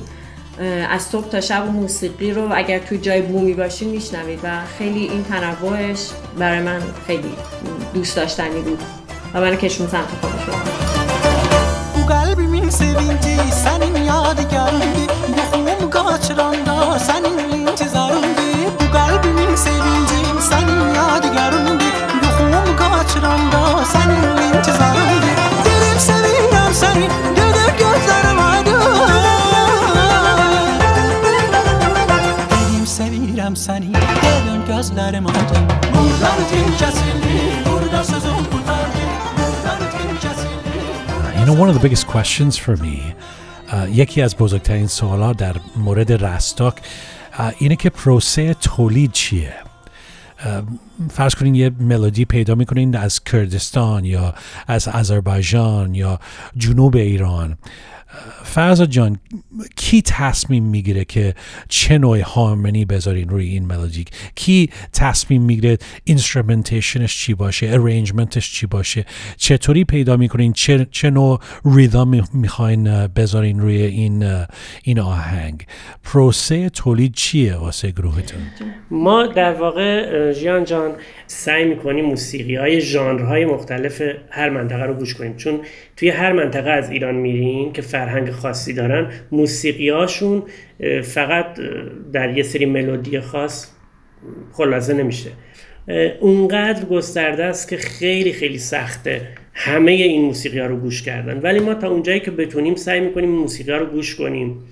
[0.60, 5.00] اه، از صبح تا شب موسیقی رو اگر توی جای بومی باشین میشنوید و خیلی
[5.00, 7.32] این تنوعش برای من خیلی
[7.94, 9.01] دوست داشتنی بود.
[9.36, 10.54] Amerika'ya sen kapamışım.
[11.98, 15.14] Bu kalbimin sevinci senin yadigarındı.
[15.38, 18.42] Ruhumu kaçıranda senin intizarındı.
[18.80, 21.84] Bu kalbimin sevinci senin yadigarındı.
[22.24, 25.32] Ruhumu kaçıranda senin intizarındı.
[25.66, 28.82] Derim seviyorum seni dönür gözlerim aydın.
[32.52, 35.66] Derim seviyorum seni dönür gözlerim aydın.
[35.94, 38.61] Buradan din kesildi burada sözüm
[41.56, 43.16] know, one of the biggest questions for me
[43.72, 49.54] uh, یکی از بزرگترین سوالا در مورد رستاک uh, اینه که پروسه تولید چیه؟
[50.40, 50.46] Uh,
[51.10, 54.34] فرض کنین یه ملودی پیدا می‌کنین از کردستان یا
[54.68, 56.20] از آذربایجان یا
[56.58, 57.58] جنوب ایران.
[58.44, 59.20] فرزاد جان
[59.76, 61.36] کی تصمیم می‌گیره که
[61.70, 64.06] چه نوع هارمونی بذارین روی این ملودی
[64.36, 69.06] کی تصمیم می‌گیره instrumentation ش چی باشه arrangement ش چی باشه؟
[69.38, 74.46] چطوری پیدا می‌کنین؟ چه, چه نوع ریتم می‌خواین بذارین روی این
[74.84, 75.66] این آهنگ؟
[76.04, 78.40] پروسه تولید چیه واسه گروهتون؟
[78.92, 80.92] ما در واقع ژیان جان
[81.28, 85.38] سعی می‌کنیم موسیقی های ژانرهای مختلف هر منطقه رو گوش کنیم.
[85.38, 85.60] چون
[85.98, 89.12] توی هر منطقه از ایران میریم که فرهنگ خاصی دارن.
[89.32, 90.44] موسیقی هاشون
[91.04, 91.46] فقط
[92.14, 93.72] در یه سری ملودی خاص
[94.52, 95.30] خلاصه نمیشه.
[96.20, 99.22] اونقدر گسترده است که خیلی خیلی سخته
[99.54, 101.40] همه این موسیقی ها رو گوش کردن.
[101.40, 104.64] ولی ما تا اونجایی که بتونیم سعی می‌کنیم موسیقی ها رو گوش کنیم.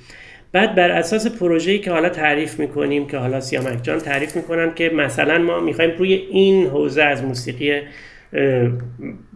[0.51, 4.89] بعد بر اساس پروژه‌ای که حالا تعریف می‌کنیم که حالا سیامک جان تعریف می‌کنن که
[4.89, 7.82] مثلا ما می‌خوایم روی این حوزه از موسیقی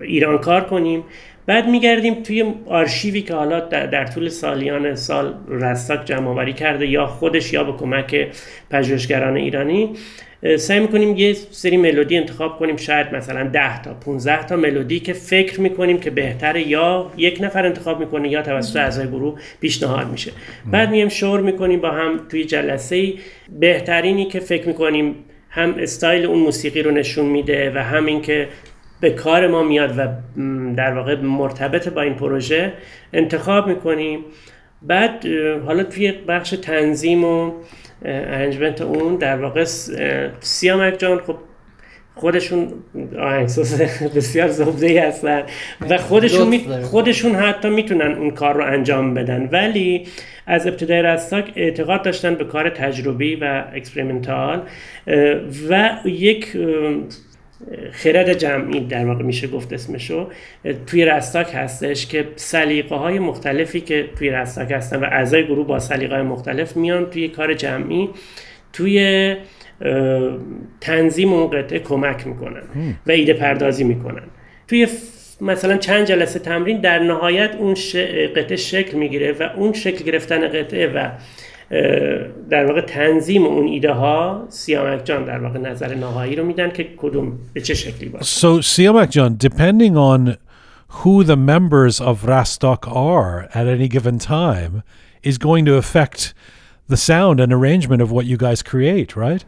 [0.01, 1.03] ایران کار کنیم.
[1.45, 7.05] بعد میگردیم توی آرشیوی که حالا در طول سالیان سال رستاک جمع آوری کرده یا
[7.05, 8.27] خودش یا به کمک
[8.69, 9.89] پژوهشگران ایرانی
[10.57, 15.13] سعی می‌کنیم یه سری ملودی انتخاب کنیم شاید مثلا 10 تا 15 تا ملودی که
[15.13, 20.31] فکر می‌کنیم که بهتره یا یک نفر انتخاب می‌کنه یا توسط اعضای گروه پیشنهاد میشه.
[20.71, 23.13] بعد میایم شور می‌کنیم با هم توی جلسه
[23.59, 25.15] بهترینی که فکر می‌کنیم
[25.49, 28.47] هم استایل اون موسیقی رو نشون میده و همین که
[29.03, 30.07] به کار ما میاد و
[30.75, 32.73] در واقع مرتبط با این پروژه
[33.13, 34.19] انتخاب می‌کنیم.
[34.81, 35.25] بعد
[35.65, 37.51] حالا توی بخش تنظیم و
[38.05, 39.63] arrangement اون در واقع
[40.39, 41.35] سیامک جان خب
[42.15, 42.67] خودشون
[43.19, 43.81] آهنگساز
[44.15, 45.43] بسیار زبده ای هستن
[45.89, 49.49] و خودشون می خودشون حتی می‌تونن اون کار رو انجام بدن.
[49.51, 50.07] ولی
[50.47, 54.61] از ابتدای رستاک اعتقاد داشتن به کار تجربی و experimental
[55.69, 56.57] و یک
[57.91, 60.29] خرد جمعی در واقع میشه گفت اسمشو.
[60.87, 65.79] توی رستاک هستش که سلیقه های مختلفی که توی رستاک هستن و اعضای گروه با
[65.79, 68.09] سلیقه های مختلف میان توی کار جمعی.
[68.73, 69.35] توی
[70.81, 72.63] تنظیم اون قطعه کمک می‌کنن
[73.07, 74.23] و ایده پردازی می‌کنن.
[74.67, 74.87] توی
[75.41, 77.73] مثلا چند جلسه تمرین در نهایت اون
[78.35, 81.09] قطعه شکل می‌گیره و اون شکل گرفتن قطعه و
[82.49, 86.87] در واقع تنظیم اون ایده ها سیامک جان در واقع نظر نهایی رو میدن که
[86.97, 88.39] کدوم به چه شکلی باشه.
[88.39, 90.37] So سیامک جان depending on
[91.01, 94.83] who the members of Rastok are at any given time
[95.23, 96.33] is going to affect
[96.89, 99.43] the sound and arrangement of what you guys create, right?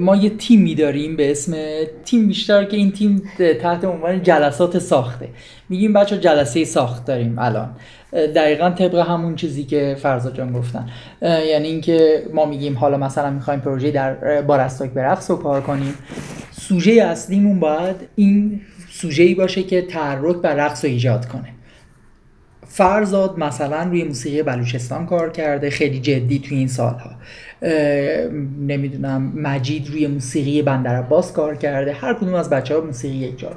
[0.00, 1.56] ما یه تیمی داریم به اسم
[2.04, 3.22] تیم بیشتر که این تیم
[3.60, 5.28] تحت عنوان جلسات ساخته.
[5.68, 7.68] میگیم بچه جلسه ساخت داریم الان.
[8.14, 10.88] دقیقا طبق همون چیزی که فرزاد جان گفتن.
[11.22, 15.36] یعنی اینکه ما میگیم حالا مثلا می‌خوایم پروژه در اه، با رستاک به رقص رو
[15.36, 15.94] کار کنیم.
[16.50, 18.60] سوژه اصلیمون باید این
[18.90, 21.48] سوژه ای باشه که تحرک و رقص رو ایجاد کنه.
[22.66, 27.10] فرزاد مثلا روی موسیقی بلوچستان کار کرده خیلی جدی توی این سالها.
[28.60, 31.92] نمی‌دونم مجید روی موسیقی بندر عباس کار کرده.
[31.92, 33.52] هر کدوم از بچه ها موسیقی یک جا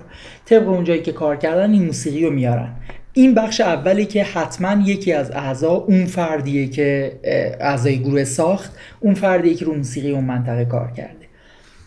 [0.45, 2.69] طبق اونجایی که کار کردن این موسیقی رو میارن.
[3.17, 7.19] این بخش اولی که حتما یکی از اعضا اون فردیه که
[7.59, 11.25] اعضای گروه ساخت اون فردیه که رو موسیقی اون منطقه کار کرده.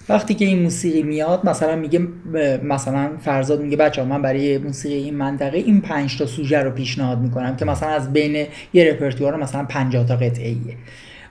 [0.08, 2.00] وقتی که این موسیقی میاد مثلا میگه
[2.62, 7.18] مثلا فرزاد میگه بچه من برای موسیقی این منطقه این پنج تا سوژه رو پیشنهاد
[7.18, 10.76] می‌کنم که مثلا از بین یه رپرتوار مثلا 50 تا قطعه ایه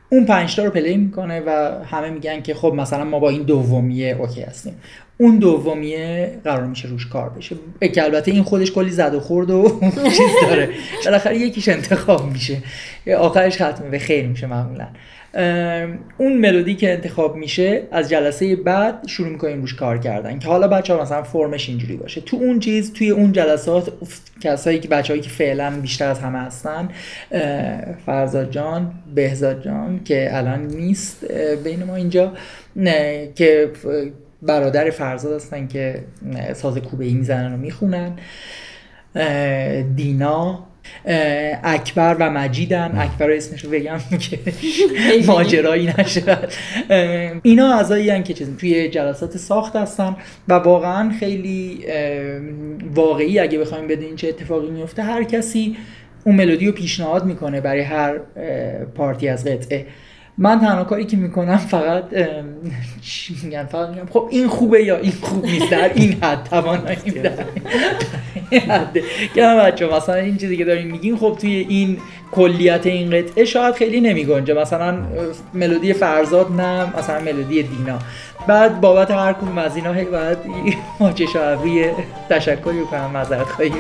[0.10, 3.44] اون پنج تا رو play می‌کنه و همه میگن که خب مثلا ما با این
[3.44, 4.74] دومیه OK هستیم.
[5.22, 7.56] اون دومیه قرار میشه روش کار بشه.
[7.94, 9.80] که البته این خودش کلی زد و خورد و
[10.18, 10.70] چیز داره.
[11.06, 12.58] بالاخره یکیش انتخاب میشه.
[13.18, 14.88] آخرش ختمه به خیر میشه معمولا.
[16.18, 20.40] اون ملودی که انتخاب میشه از جلسه بعد شروع می‌کنیم روش کار کردن.
[20.40, 22.22] که حالا بچه ها مثلا فرمش اینجوری باشه.
[22.22, 23.92] تو اون چیز توی اون جلسات
[24.42, 26.90] کسایی که بچه که فعلا بیشتر از همه هستن
[28.06, 31.26] فرزاد جان بهزاد جان که الان نیست
[31.64, 32.34] بین ما اینجا
[32.76, 33.70] نه، که
[34.42, 36.04] برادر فرزاد هستن که
[36.54, 38.12] ساز کوبه ای می‌زنن و می‌خونن.
[39.96, 40.66] دینا
[41.64, 42.98] اکبر و مجیدن.
[42.98, 43.98] اکبر رو اسمش رو بگم
[44.30, 44.40] که
[45.28, 46.38] ماجرایی نشه.
[46.90, 50.16] اه، اینا اعضایی که چیز توی جلسات ساخت هستن
[50.48, 51.86] و واقعا خیلی
[52.96, 55.78] واقعی اگه بخوایم بدونیم چه اتفاقی میفته هر کسی
[56.26, 58.18] اون ملودی رو پیشنهاد می‌کنه برای هر
[58.96, 59.86] پارتی از قطعه.
[60.42, 62.04] من تنها کاری که می‌کنم فقط
[63.02, 67.22] چی میگن فقط میگم خب این خوبه یا این خوب نیست؟ در این حد تواناییم
[67.22, 68.86] در
[69.36, 71.98] که بچه مثلا این چیزی که داریم میگین خب توی این
[72.32, 74.54] کلیت این قطعه شاید خیلی نمیگنجه.
[74.54, 74.98] مثلا
[75.54, 78.00] ملودی فرزاد نه مثلا ملودی دینا.
[78.48, 80.38] بعد بابت هر کدوم از اینا هی باید
[81.00, 81.26] ماچه
[81.64, 81.92] روی
[82.30, 83.72] تشکری بکنم معذرت خواهی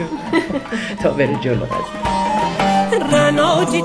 [1.03, 1.66] تا بره جلو.
[3.66, 3.80] قضیه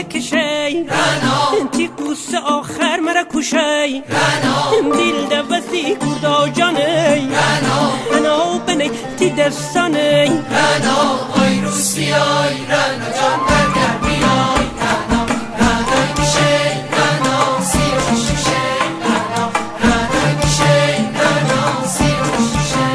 [0.00, 8.58] منگل کشی رنا انتی قوس آخر مرا کشی رنا دیل دوستی کردا جانی رنا رنا
[8.58, 15.24] بنی تی دستانی رنا آی روسیای رنا جان برگر بیای رنا
[15.58, 16.56] رنا کشی
[16.92, 18.64] رنا سیر شیشه
[19.04, 19.50] رنا
[19.82, 22.86] رنا کشی رنا سیر شیشه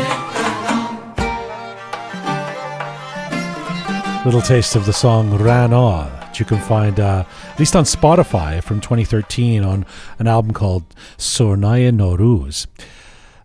[4.26, 7.84] Little taste of the song Ran On that you can find uh, at least on
[7.84, 9.86] Spotify from 2013 on
[10.20, 10.84] an album called
[11.18, 12.68] Sornaya Noruz.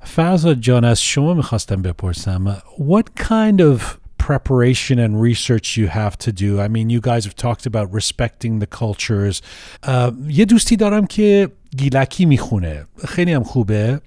[0.05, 6.33] Faza John از شما میخواستم بپرسم what kind of preparation and research you have to
[6.33, 9.43] do I mean you guys have talked about respecting the cultures
[9.83, 14.01] uh, یه دوستی دارم که گیلکی میخونه خیلی هم خوبه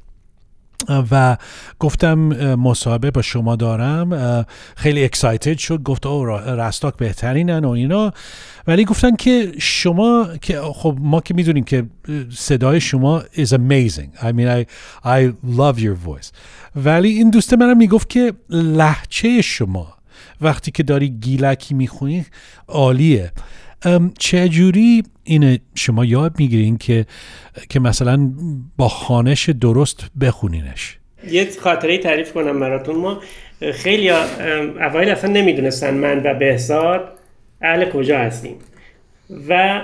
[1.10, 1.36] و
[1.78, 2.18] گفتم
[2.54, 4.46] مصاحبه با شما دارم.
[4.76, 5.82] خیلی اکسایتد شد.
[5.82, 8.12] گفت او رستاک بهترینن و اینا.
[8.66, 11.86] ولی گفتن که شما که خب ما که می‌دونیم که
[12.36, 14.18] صدای شما is amazing.
[14.20, 14.66] I mean I,
[15.04, 16.30] I love your voice.
[16.76, 19.94] ولی این دوست منم می‌گفت که لحچه شما
[20.40, 22.26] وقتی که داری گیلکی می‌خونی
[22.68, 23.32] عالیه.
[24.18, 27.06] چجوری این شما یاد می‌گیرین که
[27.68, 28.32] که مثلا
[28.76, 30.98] با خانش درست بخونینش؟
[31.30, 32.96] یه خاطره تعریف کنم براتون.
[32.96, 33.20] ما
[33.72, 37.18] خیلی اوایل اصلا نمی‌دونستن من و بهزاد
[37.62, 38.56] اهل کجا هستیم.
[39.48, 39.80] و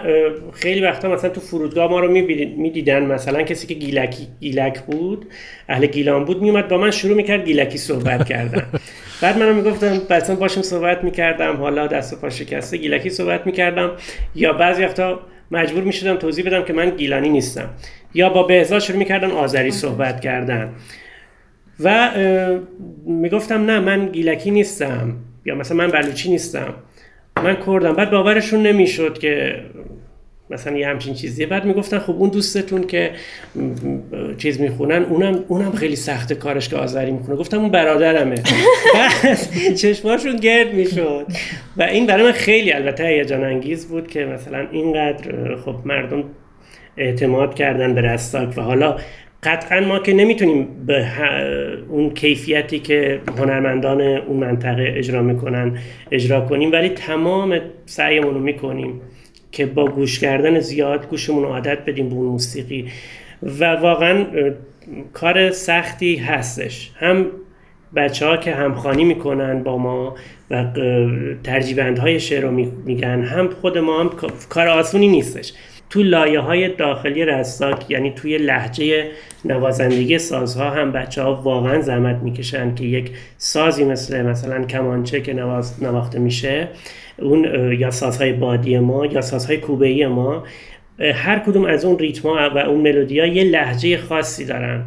[0.53, 2.11] خیلی وقتا مثلا تو فرودگاه ما رو
[2.57, 5.27] می‌دیدن مثلا کسی که گیلکی گیلک بود
[5.69, 8.67] اهل گیلان بود میومد با من شروع می‌کرد گیلکی صحبت کردن.
[9.23, 13.91] بعد منم می‌گفتم مثلا باشم صحبت می‌کردم حالا دست و پا شکسته گیلکی صحبت می‌کردم.
[14.35, 17.69] یا بعضی وقتا مجبور می‌شدم توضیح بدم که من گیلانی نیستم.
[18.15, 20.73] یا با بهزاد شروع می‌کردن آذری صحبت کردن.
[21.81, 22.11] و
[23.07, 25.17] می‌گفتم نه من گیلکی نیستم.
[25.45, 26.75] یا مثلا من بلوچی نیستم.
[27.37, 27.93] من کردم.
[27.93, 29.61] بعد باورشون نمی‌شد که
[30.51, 31.47] مثلا یه همچین چیزیه.
[31.47, 33.11] بعد می‌گفتن خب اون دوستتون که
[34.39, 37.39] چیز می‌خونن اونم اونم خیلی سخت کارش که آذری می‌خونه.
[37.39, 38.35] گفتم اون برادرمه.
[39.77, 41.27] چشماشون گرد می‌شد.
[41.77, 46.25] و این برای من خیلی البته هیجان انگیز بود که مثلا اینقدر خب مردم
[46.97, 48.97] اعتماد کردن به رستاک و حالا
[49.43, 51.07] قطعا ما که نمی‌تونیم به
[51.89, 55.79] اون کیفیتی که هنرمندان اون منطقه اجرا می‌کنن
[56.11, 59.01] اجرا کنیم ولی تمام سعیمون رو می‌کنیم.
[59.53, 62.89] که با گوش کردن زیاد گوشمون رو عادت بدیم به اون موسیقی.
[63.43, 64.27] و واقعا
[65.13, 66.91] کار سختی هستش.
[66.97, 67.27] هم
[67.97, 70.15] بچه ها که همخانی می‌کنن با ما
[70.51, 70.65] و
[71.45, 72.51] ترجیبندهای شعر رو
[72.85, 74.11] میگن هم خود ما هم
[74.49, 75.53] کار آسونی نیستش.
[75.91, 79.11] تو لایه های داخلی رستاک یعنی توی لحجه
[79.45, 85.35] نوازندگی سازها هم بچه ها واقعا زحمت می‌کشن که یک سازی مثل مثلا کمانچه که
[85.35, 86.69] نواز نواخته میشه
[87.19, 90.45] اون یا سازهای بادی ما یا سازهای کوبه ما
[91.15, 94.85] هر کدوم از اون ریتما و اون ملودی یه لحجه خاصی دارن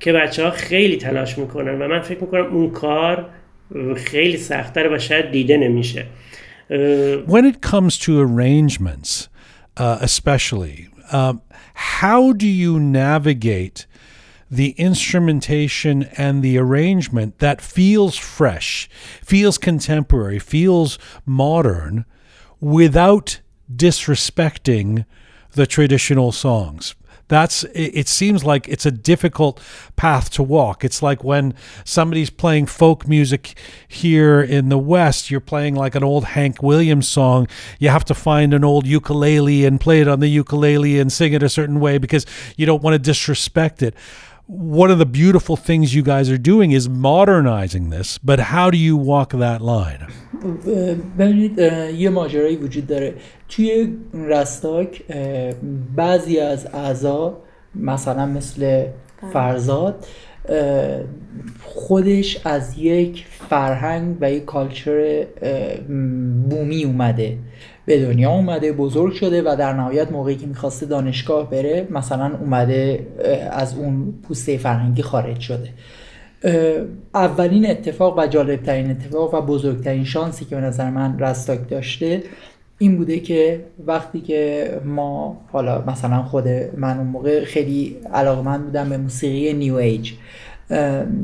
[0.00, 3.26] که بچه ها خیلی تلاش می‌کنن و من فکر می‌کنم اون کار
[3.96, 6.04] خیلی سختتر و شاید دیده نمیشه.
[7.26, 9.31] When it comes to arrangements,
[9.76, 11.42] uh, especially, um,
[11.74, 13.86] how do you navigate
[14.50, 18.88] the instrumentation and the arrangement that feels fresh,
[19.22, 22.04] feels contemporary, feels modern
[22.60, 23.40] without
[23.74, 25.06] disrespecting
[25.52, 26.94] the traditional songs?
[27.32, 29.60] That's it seems like it's a difficult
[29.96, 30.84] path to walk.
[30.84, 31.54] It's like when
[31.84, 33.54] somebody's playing folk music
[33.88, 37.48] here in the west you're playing like an old hank williams song.
[37.78, 41.32] You have to find an old ukulele and play it on the ukulele and sing
[41.32, 42.26] it a certain way because
[42.56, 43.94] you don't want to disrespect it
[44.51, 48.77] one of the beautiful things you guys are doing is modernizing this but how do
[48.77, 50.07] you walk that line
[51.17, 51.57] ببینید
[51.97, 53.13] یه ماجرایی وجود داره
[53.49, 55.03] توی رستاک
[55.95, 57.37] بعضی از اعضا
[57.75, 58.85] مثلا مثل
[59.33, 60.05] فرزاد
[61.63, 65.25] خودش از یک فرهنگ و یک کالچر
[66.49, 67.37] بومی اومده
[67.86, 73.06] به دنیا اومده بزرگ شده و در نهایت موقعی که می‌خواسته دانشگاه بره مثلا اومده
[73.50, 75.68] از اون پوسته فرهنگی خارج شده.
[77.14, 82.22] اولین اتفاق و جالبترین اتفاق و بزرگترین شانسی که به نظر من رستاک داشته
[82.78, 88.88] این بوده که وقتی که ما حالا مثلا خود من اون موقع خیلی علاقمند بودم
[88.88, 90.12] به موسیقی نیو ایج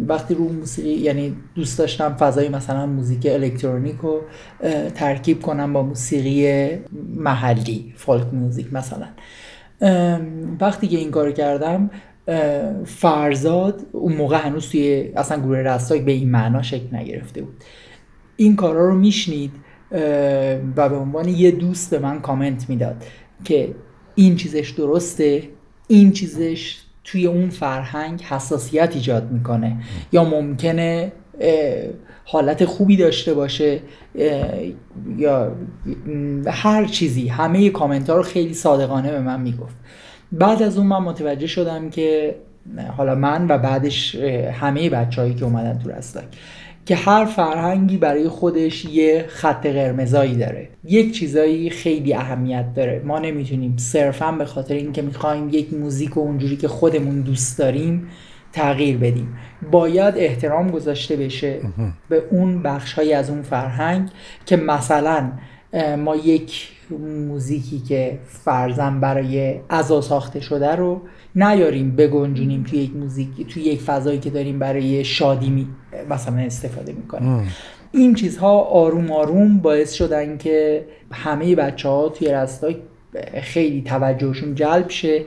[0.09, 4.21] وقتی رو موسیقی یعنی دوست داشتم فضای مثلا موزیک الکترونیک رو
[4.95, 6.71] ترکیب کنم با موسیقی
[7.15, 9.07] محلی فولک موزیک مثلا.
[10.61, 11.91] وقتی که این کار کردم
[12.85, 17.55] فرزاد اون موقع هنوز توی اصلا گروه رستاک به این معنا شکل نگرفته بود.
[18.37, 19.53] این کارا رو میشنید
[20.77, 23.05] و به عنوان یه دوست به من کامنت می‌داد
[23.45, 23.75] که
[24.15, 25.43] این چیزش درسته
[25.89, 29.77] این چیزش توی اون فرهنگ حساسیت ایجاد می‌کنه.
[30.13, 31.13] یا ممکنه
[32.25, 33.81] حالت خوبی داشته باشه
[35.17, 35.53] یا
[36.47, 37.29] هر چیزی.
[37.29, 39.77] همه کامنت ها رو خیلی صادقانه به من می‌گفت.
[40.33, 42.35] بعد از اون من متوجه شدم که
[42.97, 44.15] حالا من و بعدش
[44.53, 46.25] همه بچههایی که اومدن تو رستاک.
[46.89, 50.69] که هر فرهنگی برای خودش یه خط قرمزایی داره.
[50.85, 53.03] یک چیزایی خیلی اهمیت داره.
[53.05, 58.09] ما نمی‌تونیم صرفا به خاطر اینکه می‌خوایم یک موزیک و اونجوری که خودمون دوست داریم
[58.53, 59.37] تغییر بدیم.
[59.73, 61.61] باید احترام گذاشته بشه
[62.09, 64.09] به اون بخشهایی از اون فرهنگ
[64.47, 65.33] که مثلا
[65.99, 66.69] ما یک
[67.29, 71.01] موزیکی که فرزن برای عزا ساخته شده رو
[71.39, 75.67] نیاریم بگنجونیم توی یک موزیک توی یک فضایی که داریم برای شادی می
[76.11, 77.53] مثلا استفاده می‌کنیم.
[77.93, 82.77] این چیزها آروم آروم باعث شدن که همه بچه ها توی رستاک
[83.43, 85.25] خیلی توجهشون جلب شه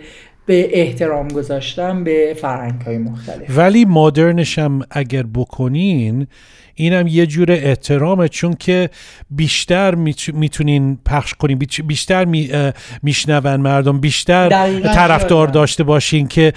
[0.51, 3.57] به احترام گذاشتن به فرهنگ های مختلف.
[3.57, 6.27] ولی مدرنش هم اگر بکنین
[6.75, 8.89] اینم یه جور احترامه چون که
[9.29, 9.95] بیشتر
[10.33, 11.59] می‌تونین پخش کنین.
[11.87, 12.25] بیشتر
[13.03, 13.99] میشنون مردم.
[13.99, 14.49] بیشتر
[14.81, 16.53] طرفدار داشته باشین که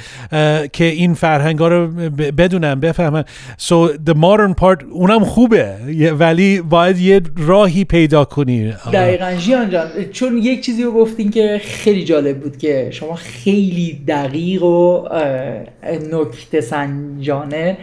[0.73, 1.87] که این فرهنگ ها رو
[2.39, 3.25] بدونن بفهمن.
[3.59, 5.75] So the modern part اونم خوبه.
[6.19, 9.35] ولی باید یه راهی پیدا کنین دقیقا.
[9.35, 14.63] جیان جان چون یک چیزی رو گفتین که خیلی جالب بود که شما خیلی دقیق
[14.63, 15.09] و
[16.13, 17.77] نکته سنجانه.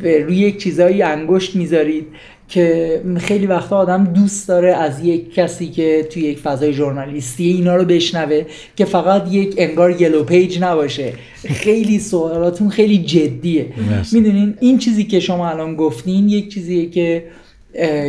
[0.00, 2.06] روی یک چیزایی انگشت می‌ذارید
[2.48, 7.76] که خیلی وقتا آدم دوست داره از یک کسی که توی یک فضای ژورنالیستی اینا
[7.76, 8.42] رو بشنوه
[8.76, 11.12] که فقط یک انگار یلو پیج نباشه.
[11.48, 13.66] خیلی سوالاتون خیلی جدیه.
[14.12, 17.24] می‌دونین این چیزی که شما الان گفتین یک چیزیه که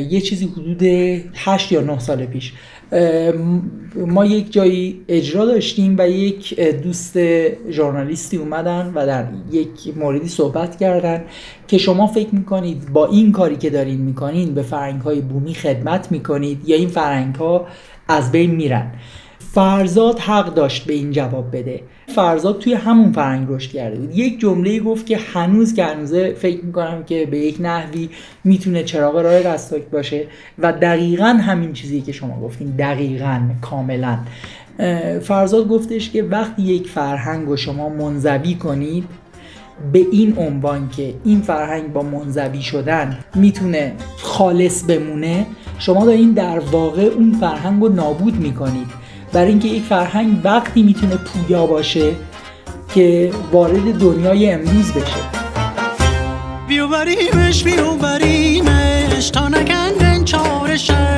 [0.09, 0.83] یه چیزی حدود
[1.35, 2.53] 8 یا 9 سال پیش.
[4.07, 7.17] ما یک جایی اجرا داشتیم و یک دوست
[7.69, 11.23] ژورنالیستی اومدن و در یک موردی صحبت کردن
[11.67, 16.11] که شما فکر می‌کنید با این کاری که دارین می‌کنین به فرنگ های بومی خدمت
[16.11, 17.67] می‌کنید یا این فرنگ ها
[18.07, 18.91] از بین میرن.
[19.57, 21.81] فرزاد حق داشت به این جواب بده.
[22.07, 24.17] فرزاد توی همون فرهنگ رشد کرده بود.
[24.17, 28.09] یک جمله گفت که هنوز که هنوزه فکر می‌کنم که به یک نحوی
[28.43, 30.27] می‌تونه چراغ راه رستاک باشه
[30.59, 34.19] و دقیقا همین چیزی که شما گفتین دقیقا کاملا.
[35.21, 39.03] فرزاد گفتش که وقتی یک فرهنگ رو شما منزوی کنید
[39.93, 45.45] به این عنوان که این فرهنگ با منزوی شدن می‌تونه خالص بمونه
[45.79, 49.06] شما دارین در واقع اون فرهنگ رو نابود می‌کنید.
[49.37, 52.15] برای اینکه یک فرهنگ وقتی می‌تونه پویا باشه
[52.95, 55.21] که وارد دنیای امروز بشه.
[56.67, 61.16] بیوبریمش بیوبریمش تا نکندن چارشه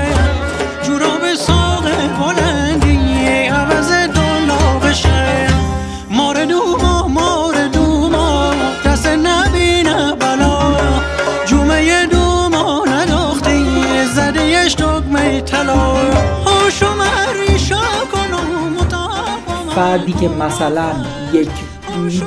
[19.79, 20.91] فردی که مثلا
[21.33, 21.49] یک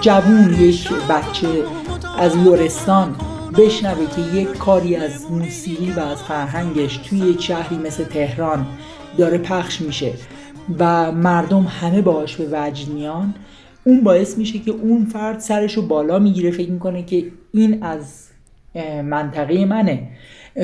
[0.00, 1.48] جوون یک بچه
[2.18, 3.16] از لرستان
[3.58, 8.66] بشنوه که یک کاری از موسیقی و از فرهنگش توی یک شهری مثل تهران
[9.18, 10.12] داره پخش میشه
[10.78, 13.34] و مردم همه باهاش به وجد میان
[13.84, 18.28] اون باعث میشه که اون فرد سرش رو بالا می‌گیره فکر می‌کنه که این از
[19.04, 20.08] منطقه منه.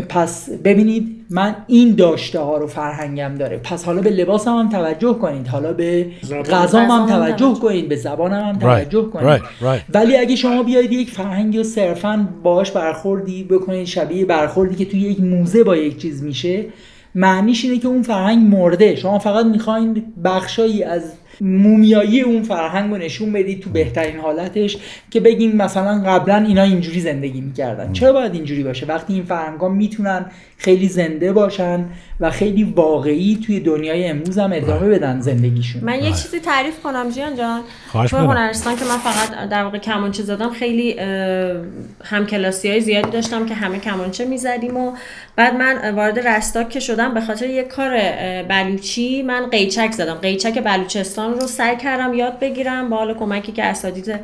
[0.08, 5.14] پس ببینید من این داشته ها رو فرهنگم داره پس حالا به لباسم هم توجه
[5.14, 6.42] کنید حالا به زبان.
[6.42, 7.54] غذام هم توجه.
[7.54, 9.80] کنید به زبانم هم Right, توجه کنید right, right.
[9.94, 15.00] ولی اگه شما بیاید یک فرهنگی رو صرفا باهاش برخوردی بکنید شبیه برخوردی که توی
[15.00, 16.64] یک موزه با یک چیز میشه
[17.14, 21.12] معنیش اینه که اون فرهنگ مرده شما فقط می‌خواین بخشایی از
[21.44, 24.76] مومیایی اون فرهنگ رو نشون بدید تو بهترین حالتش
[25.10, 27.92] که بگین مثلا قبلا اینا اینجوری زندگی می‌کردن.
[27.92, 30.26] چرا باید اینجوری باشه؟ وقتی این فرهنگ ها می‌تونن
[30.56, 31.84] خیلی زنده باشن
[32.20, 35.84] و خیلی واقعی توی دنیای امروز هم ادامه بدن زندگیشون.
[35.84, 37.60] من یک چیزی تعریف کنم جیان جان.
[37.88, 38.14] خواهش.
[38.14, 40.96] هنرستان که من فقط در واقع کمانچه زدم خیلی
[42.04, 44.92] همکلاسی های زیادی داشتم که همه کمانچه می‌زدیم و
[45.38, 47.90] بعد من وارد رستاک که شدم به خاطر یک کار
[48.42, 50.14] بلوچی من قیچک زدم.
[50.14, 52.90] قیچک بلوچستان رو سعی کردم یاد بگیرم.
[52.90, 54.20] با حال کمکی که اساتید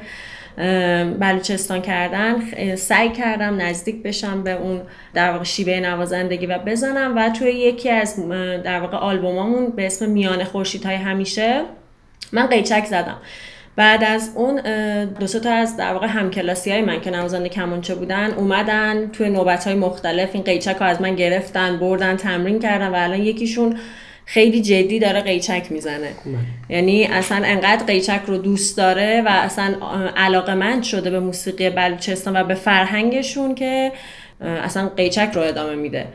[1.19, 2.43] بلوچستان کردن
[2.77, 4.81] سعی کردم نزدیک بشم به اون
[5.15, 7.17] در واقع شیوه نوازندگی و بزنم.
[7.17, 8.29] و توی یکی از
[8.65, 11.63] در واقع آلبومامون به اسم میان خورشیدهای همیشه
[12.33, 13.17] من قیچک زدم.
[13.77, 14.61] بعد از اون
[15.05, 19.65] دو تا از در واقع همکلاسی های من که نوازنده کمانچه بودن اومدن توی نوبت
[19.65, 20.31] های مختلف.
[20.33, 23.77] این قیچک رو از من گرفتن بردن تمرین کردن و الان یکیشون
[24.27, 26.09] خیلی جدی داره قیچک می‌زنه.
[26.69, 29.75] یعنی اصلا انقدر قیچک رو دوست داره و اصلا
[30.17, 33.93] علاقه مند شده به موسیقی بلوچستان و به فرهنگشون که
[34.41, 36.07] اصلا قیچک رو ادامه میده.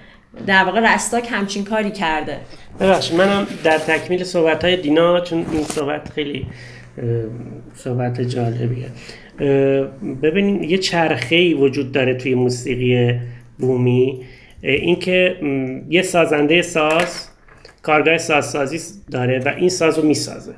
[0.48, 2.38] در واقع رستاک همچین کاری کرده.
[2.80, 6.48] ببخشید منم در تکمیل صحبت های دینا چون این صحبت خیلی
[7.74, 8.86] صحبت جالبیه.
[10.24, 13.20] ببینید یه چرخه وجود داره توی موسیقی
[13.60, 14.20] بومی.
[14.62, 15.36] اینکه
[15.90, 17.30] یه سازنده ساز
[17.82, 18.80] کارگاه سازسازی
[19.12, 20.54] داره و این ساز رو می‌سازه.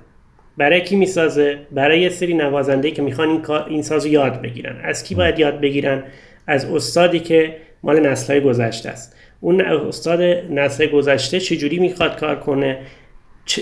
[0.57, 4.75] برای کی می‌سازه؟ برای یه سری نوازنده که می‌خوان این, این ساز رو یاد بگیرن.
[4.83, 6.03] از کی باید یاد بگیرن؟
[6.47, 9.15] از استادی که مال نسل‌های گذشته است.
[9.39, 10.21] اون استاد
[10.51, 12.77] نسل گذشته چجوری می‌خواد کار کنه؟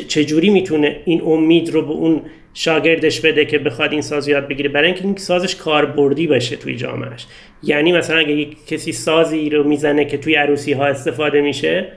[0.07, 2.21] چجوری می‌تونه این امید رو به اون
[2.53, 6.75] شاگردش بده که بخواد این ساز یاد بگیره؟ برای اینکه این سازش کاربردی بشه توی
[6.75, 7.25] جامعهش
[7.63, 11.87] یعنی مثلا اگه کسی سازی رو می‌زنه که توی عروسی ها استفاده میشه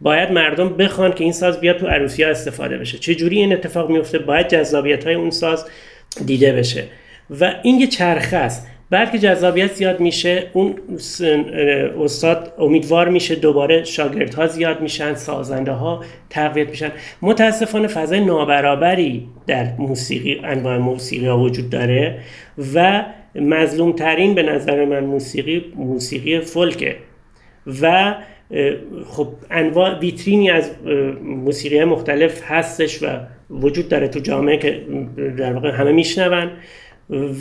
[0.00, 2.98] باید مردم بخوان که این ساز بیاد تو عروسی ها استفاده بشه.
[2.98, 5.66] چجوری این اتفاق میفته باید جذابیت های اون ساز
[6.26, 6.84] دیده بشه.
[7.40, 8.66] و این یه چرخه است.
[8.92, 10.74] بعد که جذابیت زیاد میشه اون
[12.00, 16.92] استاد امیدوار میشه دوباره شاگردها زیاد میشن سازنده ها تقویت میشن.
[17.22, 22.18] متاسفانه فضای نابرابری در موسیقی انواع موسیقی ها وجود داره
[22.74, 26.96] و مظلوم ترین به نظر من موسیقی موسیقی فولکه
[27.82, 28.14] و
[29.06, 30.70] خب انواع ویترینی از
[31.22, 33.06] موسیقی مختلف هستش و
[33.50, 34.82] وجود داره تو جامعه که
[35.38, 36.50] در واقع همه میشنون.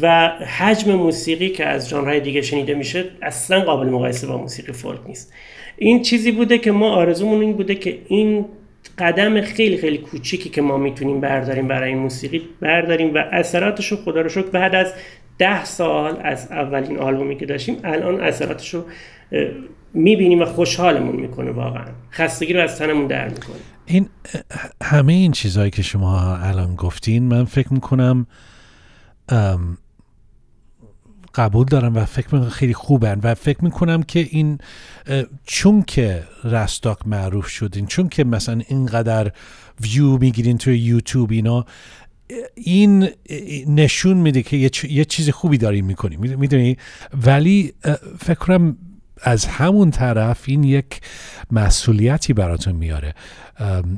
[0.01, 4.99] و حجم موسیقی که از ژانرهای دیگه شنیده میشه اصلا قابل مقایسه با موسیقی فولک
[5.07, 5.33] نیست.
[5.77, 8.45] این چیزی بوده که ما آرزومون این بوده که این
[8.97, 13.97] قدم خیلی خیلی کوچیکی که ما می‌تونیم برداریم برای این موسیقی برداریم و اثراتش رو
[13.97, 14.93] خدا رو شکر بعد از
[15.37, 18.83] ده سال از اولین آلبومی که داشتیم الان اثراتش رو
[19.93, 21.85] می‌بینیم و خوشحالمون می‌کنه واقعا.
[22.11, 23.55] خستگی رو از تنمون در می‌کنه.
[23.85, 24.09] این
[24.83, 28.27] همه این چیزهایی که شما الان گفتین من فکر می‌کنم
[31.35, 34.57] قبول دارم و فکر می‌کنم خیلی خوبن و فکر می‌کنم که این
[35.43, 39.31] چون که رستاک معروف شدین چون که مثلا اینقدر
[39.81, 41.65] ویو می‌گیرین توی یوتیوب اینا
[42.55, 43.09] این
[43.67, 44.57] نشون میده که
[44.89, 46.77] یه, چیز خوبی داریم می‌کنیم می‌دونی؟
[47.23, 47.73] ولی
[48.19, 48.77] فکر کنم
[49.23, 51.01] از همون طرف این یک
[51.51, 53.13] مسئولیتی براتون میاره.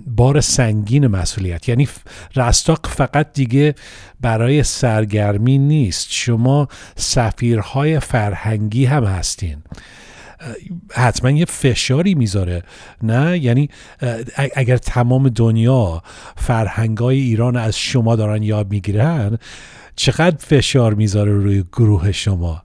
[0.08, 1.70] بار سنگین مسئولیت.
[1.70, 1.88] یعنی
[2.36, 3.76] رستاق فقط دیگه
[4.22, 6.08] برای سرگرمی نیست.
[6.12, 9.58] شما سفیرهای فرهنگی هم هستین.
[10.92, 12.64] حتما یه فشاری می‌ذاره.
[13.04, 13.70] نه؟ یعنی
[14.56, 16.04] اگر تمام دنیا
[16.36, 19.38] فرهنگای ایران از شما دارن یاد می‌گیرن
[19.96, 22.63] چقدر فشار می‌ذاره روی گروه شما؟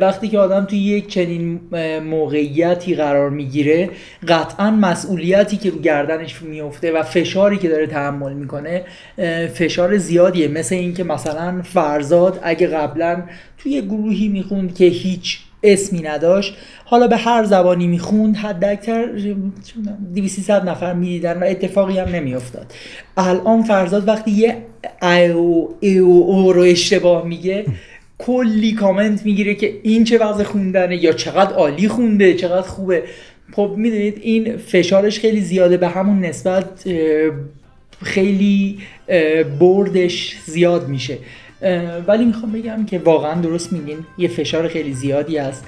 [0.00, 1.60] وقتی که آدم توی یک چنین
[2.04, 3.90] موقعیتی قرار می‌گیره
[4.28, 8.84] قطعا مسئولیتی که رو گردنش میفته و فشاری که داره تحمل می‌کنه
[9.54, 10.48] فشار زیادیه.
[10.48, 13.22] مثل اینکه مثلا فرزاد اگه قبلا
[13.58, 19.08] توی گروهی می‌خوند که هیچ اسمی نداشت حالا به هر زبانی می‌خوند حد اکتر
[20.14, 22.72] 200 نفر می‌دیدن و اتفاقی هم نمیافتاد.
[23.16, 24.56] الان فرزاد وقتی یه
[25.34, 27.64] او, او, او رو اشتباه میگه
[28.18, 33.02] کلی کامنت می‌گیره که این چه وضع خوندنه یا چقدر عالی خونده چقدر خوبه.
[33.52, 36.84] خب می‌دونید این فشارش خیلی زیاده به همون نسبت
[38.02, 38.78] خیلی
[39.60, 41.18] بردش زیاد میشه.
[42.06, 45.64] ولی می‌خوام بگم که واقعا درست میگین یه فشار خیلی زیادی است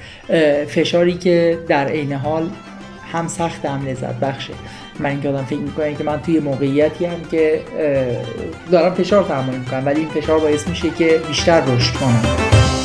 [0.67, 2.51] فشاری که در عین حال
[3.13, 4.53] هم سخت هم لذت بخشه
[5.01, 7.61] من اینکه آدم فکر می‌کنم که من توی موقعیتی هم که
[8.73, 12.23] دارم فشار تحمل می‌کنم ولی این فشار باعث میشه که بیشتر رشد کنم.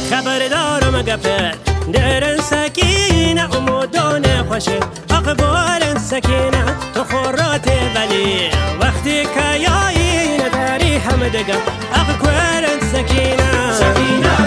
[0.10, 1.56] خبر دارم گپت
[1.94, 4.80] درن سکینه امودانه خوشه.
[5.10, 8.50] اقبال سکینه تو خورات ولی
[8.82, 11.62] وقتی که یایی نداری همه دگم
[11.94, 13.74] اقبال سکینه.
[13.74, 14.38] سکینه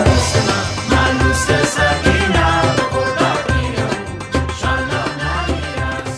[0.90, 2.87] من سکینه.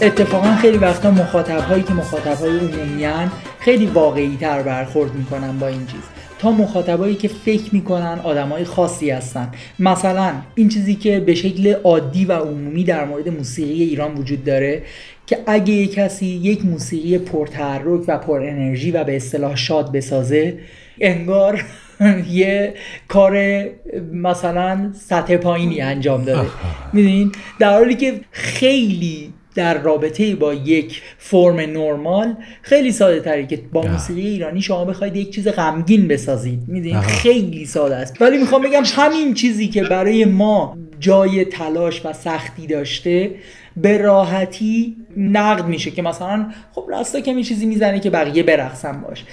[0.03, 5.67] اتفاقا خیلی وقتا مخاطب هایی که مخاطب های عمومی خیلی واقعی تر برخورد می‌کنن با
[5.67, 6.01] این چیز.
[6.39, 8.19] تا مخاطبایی که فکر می‌کنن
[8.51, 9.49] های خاصی هستن.
[9.79, 14.83] مثلا این چیزی که به شکل عادی و عمومی در مورد موسیقی ایران وجود داره
[15.27, 20.59] که اگه یک کسی یک موسیقی پرتحرک و پر انرژی و به اصطلاح شاد بسازه
[21.01, 21.65] انگار
[22.31, 22.75] یه
[23.09, 23.65] کار
[24.13, 26.49] مثلا سطح پایینی انجام داده.
[26.93, 33.61] می‌دونین؟ در حالی که خیلی در رابطه با یک فرم نرمال خیلی ساده تری که
[33.73, 36.61] با موسیقی ایرانی شما بخواید یک چیز غمگین بسازید.
[36.67, 38.23] می‌دونید خیلی ساده است.
[38.23, 43.31] ولی می‌خوام بگم همین چیزی که برای ما جای تلاش و سختی داشته
[43.77, 49.25] به راحتی نقد میشه که مثلا خب راستا کمی چیزی می‌زنه که بقیه برقصن باش.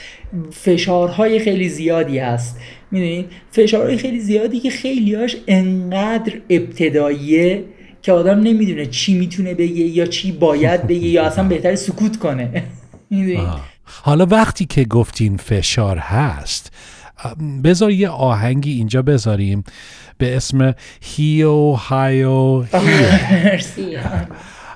[0.52, 2.60] فشارهای خیلی زیادی هست.
[2.92, 7.64] می‌دونید فشارهای خیلی زیادی که خیلیاش انقدر ابتداییه
[8.08, 12.64] که آدم نمی‌دونه چی می‌تونه بگه یا چی باید بگه یا اصلا بهتر سکوت کنه.
[14.04, 16.74] حالا وقتی که گفتین فشار هست
[17.64, 19.64] بذار یه آهنگی اینجا بذاریم
[20.18, 22.64] به اسم هیو هایو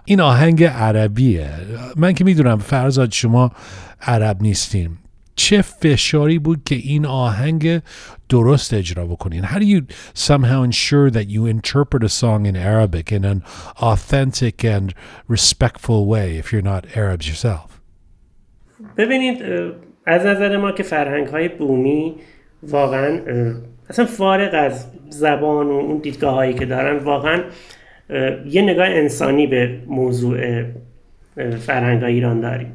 [0.06, 1.50] این آهنگ عربیه.
[1.96, 3.52] من که می‌دونم فرزاد شما
[4.02, 5.00] عرب نیستیم
[5.36, 7.82] چه فشاری بود که این آهنگ
[8.30, 9.82] درست اجرا بکنین How do you
[10.14, 13.44] somehow ensure that you interpret a song in Arabic in an
[13.82, 14.94] authentic and
[15.30, 17.72] respectful way if you're not Arabs yourself?
[18.98, 19.44] ببینید
[20.06, 22.16] از نظر ما که فرهنگ های بومی
[22.64, 23.20] واقعا
[23.90, 27.44] اصلا فارغ از زبان و اون دیدگاه هایی که دارن واقعا
[28.46, 30.64] یه نگاه انسانی به موضوع
[31.60, 32.74] فرهنگ ایران داریم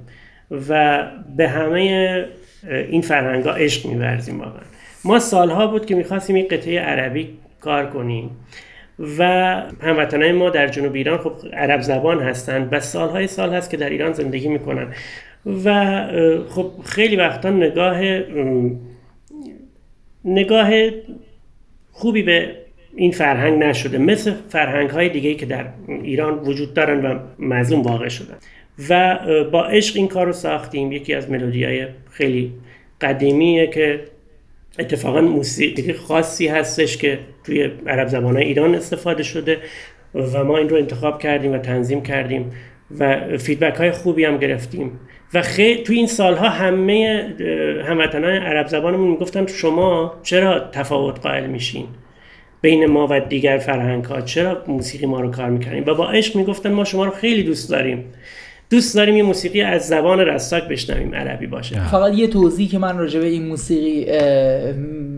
[0.68, 1.02] و
[1.36, 2.24] به همه
[2.70, 4.62] این فرهنگ ها عشق میورزیم واقعا.
[5.04, 7.28] ما سالها بود که می‌خواستیم این قطعه عربی
[7.60, 8.30] کار کنیم
[9.18, 9.22] و
[9.80, 13.90] هموطنهای ما در جنوب ایران خب عرب زبان هستند و سالهای سال هست که در
[13.90, 14.86] ایران زندگی می‌کنن.
[15.64, 15.96] و
[16.48, 18.00] خب خیلی وقتا نگاه
[20.24, 20.70] نگاه
[21.92, 22.56] خوبی به
[22.96, 23.98] این فرهنگ نشده.
[23.98, 28.36] مثل فرهنگ های دیگه که در ایران وجود دارن و مظلوم واقع شدن.
[28.88, 29.18] و
[29.52, 30.92] با عشق این کار رو ساختیم.
[30.92, 32.52] یکی از ملودی های خیلی
[33.00, 34.00] قدیمیه که
[34.78, 39.58] اتفاقا موسیقی خاصی هستش که توی عرب زبان ایران استفاده شده
[40.14, 42.52] و ما این رو انتخاب کردیم و تنظیم کردیم
[42.98, 45.00] و فیدبک های خوبی هم گرفتیم.
[45.34, 47.26] و خیلی توی این سالها همه
[47.88, 51.86] هموطنان عرب زبانمون می‌گفتن شما چرا تفاوت قائل میشین
[52.60, 56.36] بین ما و دیگر فرهنگ ها چرا موسیقی ما رو کار می‌کنیم و با عشق
[56.36, 58.04] می‌گفتن ما شما رو خیلی دوست داریم.
[58.70, 61.88] دوست داریم یه موسیقی از زبان رستاک بشنویم عربی باشه.
[61.88, 64.06] فقط یه توضیح که من راجع به این موسیقی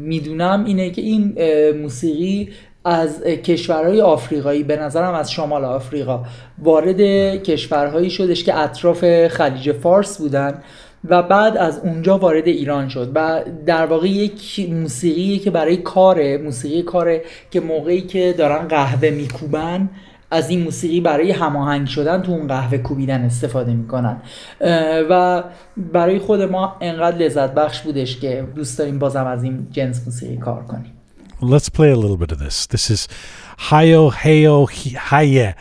[0.04, 1.34] می‌دونم اینه که این
[1.72, 2.48] موسیقی
[2.84, 6.22] از کشورهای آفریقایی به نظرم از شمال آفریقا
[6.58, 7.00] وارد
[7.42, 10.62] کشورهایی شدش که اطراف خلیج فارس بودن
[11.08, 13.12] و بعد از اونجا وارد ایران شد.
[13.14, 19.10] و در واقع یک موسیقی که برای کاره موسیقی کاره که موقعی که دارن قهوه
[19.10, 19.90] میکوبن
[20.30, 24.16] از این موسیقی برای هماهنگ شدن تو اون قهوه کوبیدن استفاده می‌کنن
[25.10, 25.42] و
[25.76, 30.36] برای خود ما انقدر لذت بخش بودش که دوست داریم بازم از این جنس موسیقی
[30.36, 30.92] کار کنیم
[31.40, 32.66] Let's play a little bit of this.
[32.66, 33.06] This is
[33.68, 34.68] Hayo Heyo
[35.10, 35.54] Haye.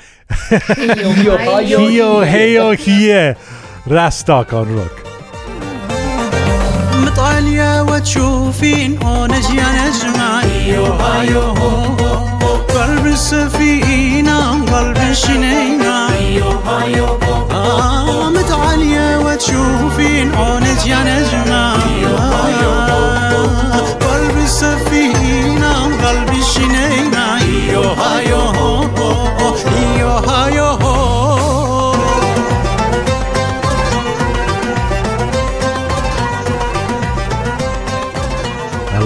[1.47, 3.35] Heyo Heyo Hiye.
[3.85, 5.06] Rastak on Rook.
[7.05, 11.53] مطالية وتشوفين أونج يا نجمة أيوه أيوه
[12.75, 17.19] قلب السفينة قلب الشنينة أيوه أيوه
[17.51, 25.73] آه، متعالية وتشوفين أونج يا نجمة يو هو قلب السفينة
[26.07, 28.87] قلب الشنينة أيوه أيوه أيوه
[29.37, 29.57] أيوه.
[29.77, 30.66] أيوة،, أيوة.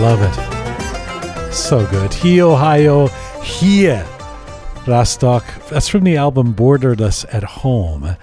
[0.02, 1.54] love it.
[1.54, 2.12] So good.
[2.12, 3.06] He Ohio,
[3.44, 4.04] here,
[4.88, 5.46] Rostock.
[5.70, 8.18] That's from the album Borderless at Home.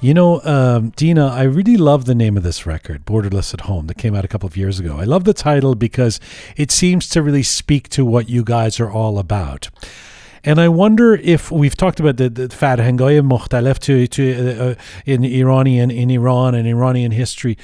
[0.00, 3.88] You know, um, Dina, I really love the name of this record, Borderless at Home,
[3.88, 4.96] that came out a couple of years ago.
[4.98, 6.18] I love the title because
[6.56, 9.68] it seems to really speak to what you guys are all about.
[10.44, 14.74] And I wonder if we've talked about the, the Farhangoye Mukhtalef to, to, uh, uh,
[15.04, 17.58] in Iranian in Iran and Iranian history.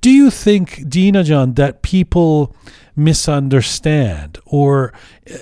[0.00, 2.54] Do you think, Dina John, that people
[2.99, 4.93] misunderstand, or
[5.29, 5.33] uh,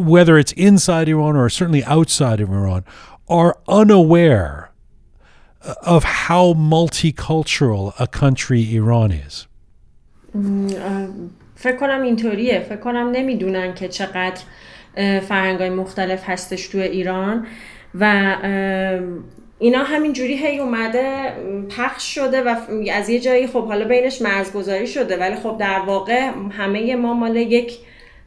[0.00, 2.84] whether it's inside Iran or certainly outside of Iran,
[3.28, 4.70] are unaware
[5.82, 9.46] of how multicultural a country Iran is?
[11.56, 14.40] فکر کنم اینطوریه فکر کنم نمیدونن که چقدر
[15.20, 17.46] فرهنگای مختلف هستش تو ایران
[17.94, 18.36] و
[19.59, 21.33] اینا همین جوری هی اومده
[21.77, 22.55] پخش شده و
[22.93, 27.35] از یه جایی خب حالا بینش مرزگذاری شده ولی خب در واقع همه ما مال
[27.35, 27.77] یک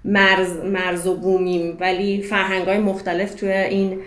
[0.05, 1.77] مرز, مرز و بومیم.
[1.81, 3.99] ولی فرهنگ های مختلف توی این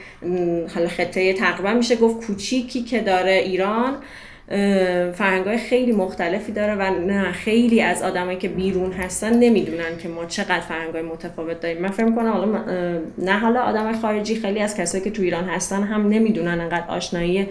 [0.76, 3.98] حالا خطه تقریبا میشه گفت کوچیکی که داره ایران
[5.14, 10.26] فرهنگ خیلی مختلفی داره و نه خیلی از آدمایی که بیرون هستن نمی‌دونن که ما
[10.26, 11.82] چقدر فرهنگ متفاوت داریم.
[11.82, 12.60] من فکر کنم حالا
[13.18, 17.48] نه حالا آدم خارجی خیلی از کسایی که تو ایران هستن هم نمی‌دونن انقدر آشنایی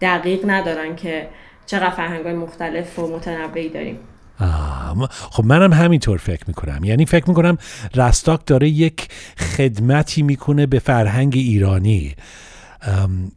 [0.00, 1.28] دقیق ندارن که
[1.66, 3.98] چقدر فرهنگ مختلف و متنوعی داریم.
[4.40, 6.84] آه خب منم همینطور فکر می‌کنم.
[6.84, 7.58] یعنی فکر می‌کنم
[7.94, 9.08] رستاک داره یک
[9.56, 12.14] خدمتی می‌کنه به فرهنگ ایرانی.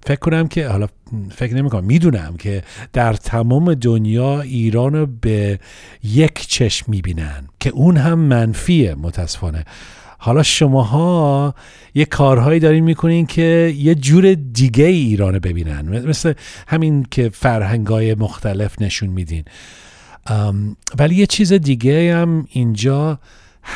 [0.05, 0.87] فکر کنم که حالا
[1.31, 2.63] فکر نمی کنم می‌دونم که
[2.93, 5.59] در تمام دنیا ایران رو به
[6.03, 9.65] یک چشم می‌بینن که اون هم منفیه متاسفانه.
[10.17, 11.55] حالا شماها
[11.95, 16.07] یه کارهایی دارین می‌کنین که یه جور دیگه ایران رو ببینن.
[16.07, 16.33] مثل
[16.67, 19.43] همین که فرهنگای مختلف نشون میدین.
[20.97, 23.19] ولی یه چیز دیگه هم اینجا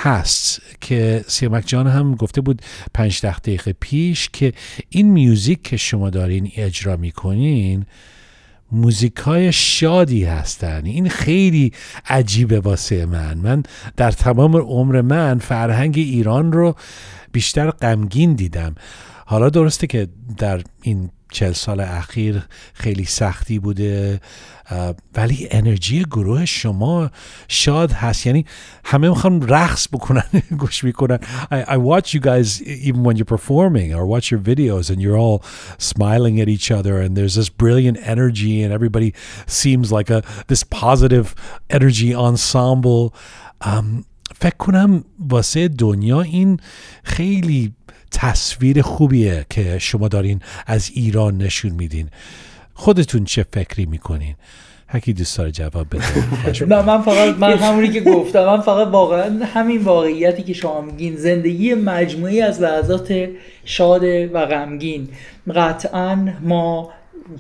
[0.02, 2.62] هست که سیامک جان هم گفته بود
[2.94, 4.54] پنج دقیقه پیش که
[4.90, 7.86] این میوزیک که شما دارین اجرا می‌کنین
[8.72, 10.86] موزیک های شادی هستن.
[10.86, 11.72] این خیلی
[12.06, 13.38] عجیبه واسه من.
[13.38, 13.64] من
[13.98, 16.76] در تمام عمر من فرهنگ ایران رو
[17.32, 18.76] بیشتر غمگین دیدم.
[19.26, 20.08] حالا درسته که
[20.38, 22.44] در این چل سال اخیر
[22.74, 24.22] خیلی سختی بوده
[25.16, 27.10] ولی انرژی گروه شما
[27.48, 28.46] شاد هست یعنی
[28.86, 30.24] همه می‌خوان رقص بکنن
[30.60, 31.18] گوش می‌کنن
[31.52, 35.18] I, I watch you guys even when you're performing or watch your videos and you're
[35.18, 35.44] all
[35.78, 39.14] smiling at each other and there's this brilliant energy and everybody
[39.48, 41.28] seems like a this positive
[41.70, 43.14] energy ensemble
[43.62, 44.06] um,
[44.36, 46.60] فکر کنم واسه دنیا این
[47.04, 47.74] خیلی
[48.14, 52.10] تصویر خوبیه که شما دارین از ایران نشون میدین.
[52.74, 54.36] خودتون چه فکری می‌کنین؟
[54.88, 56.66] هکی دوست داره جواب بده.
[56.76, 61.16] نه من فقط من همونی که گفتم من فقط واقعا همین واقعیتی که شما میگین
[61.16, 63.30] زندگی مجموعی از لحظات
[63.66, 65.08] شاد و غمگین.
[65.56, 66.90] قطعا ما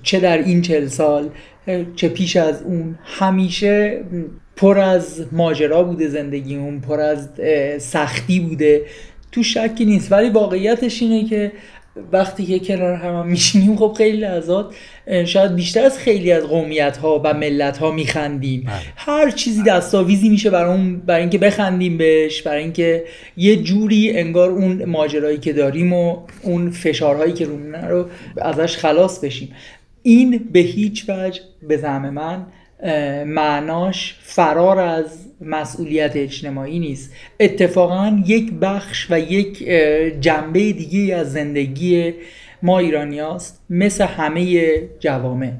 [0.03, 1.29] چه در این چل سال
[1.95, 4.03] چه پیش از اون همیشه
[4.55, 7.29] پر از ماجرا بوده زندگیمون پر از
[7.79, 8.81] سختی بوده.
[9.33, 10.11] تو شکی نیست.
[10.11, 11.51] ولی واقعیتش اینه که
[12.11, 14.75] وقتی که کنار هم, میشینیم خب خیلی لحظات
[15.25, 20.49] شاید بیشتر از خیلی از قومیت ها و ملت ها میخندیم هر چیزی دستاویزی میشه
[20.49, 23.03] برای اون برای اینکه بخندیم بهش برای اینکه
[23.37, 28.05] یه جوری انگار اون ماجرایی که داریم و اون فشارهایی که رومونه رو
[28.37, 29.55] ازش خلاص بشیم.
[30.03, 32.45] این به هیچ وجه به زعم من
[33.25, 35.05] معناش فرار از
[35.41, 37.13] مسئولیت اجتماعی نیست.
[37.39, 39.57] اتفاقا یک بخش و یک
[40.21, 42.13] جنبه دیگه از زندگی
[42.63, 45.51] ما ایرانی هاست مثل همه جوامع.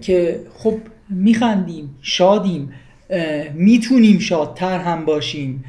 [0.00, 0.78] که خب
[1.10, 2.72] میخندیم شادیم
[3.54, 5.64] می‌تونیم شادتر هم باشیم.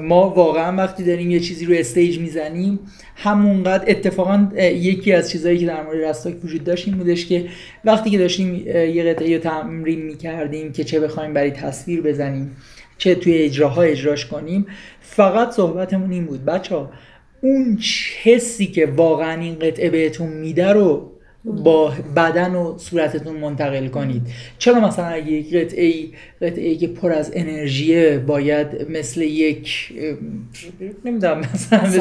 [0.00, 2.78] ما واقعا وقتی داریم یه چیزی رو استیج می‌زنیم
[3.16, 7.48] همونقدر اتفاقا یکی از چیزهایی که در مورد رستاک وجود داشت این بودش که
[7.84, 12.56] وقتی که داشتیم یه قطعه رو تمرین می‌کردیم که چه بخوایم برای تصویر بزنیم
[12.98, 14.66] چه توی اجراها اجراش کنیم
[15.00, 16.90] فقط صحبتمون این بود بچه ها
[17.40, 17.78] اون
[18.22, 21.10] حسی که واقعا این قطعه بهتون میده رو
[21.44, 24.22] با بدن و صورتتون منتقل کنید.
[24.58, 26.12] چرا مثلا اگه یک قطعه ای
[26.42, 29.92] قطعه ای که پر از انرژیه باید مثل یک
[31.04, 32.00] نمی‌دونم مثلا مثل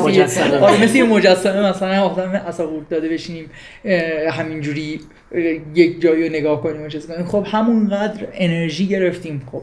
[0.62, 3.46] آره مثل یه مجسمه مثلا آدم اصلا داده بشینیم
[4.32, 5.00] همینجوری
[5.76, 7.26] یک جایی رو نگاه کنیم و چیز کنیم.
[7.26, 9.42] خب همونقدر انرژی گرفتیم.
[9.52, 9.62] خب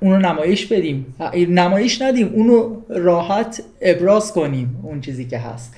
[0.00, 1.14] اونو نمایش بدیم.
[1.48, 5.74] نمایش ندیم اونو راحت ابراز کنیم اون چیزی که هست.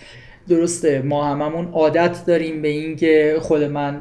[0.48, 4.00] درسته ما هممون عادت داریم به اینکه خود من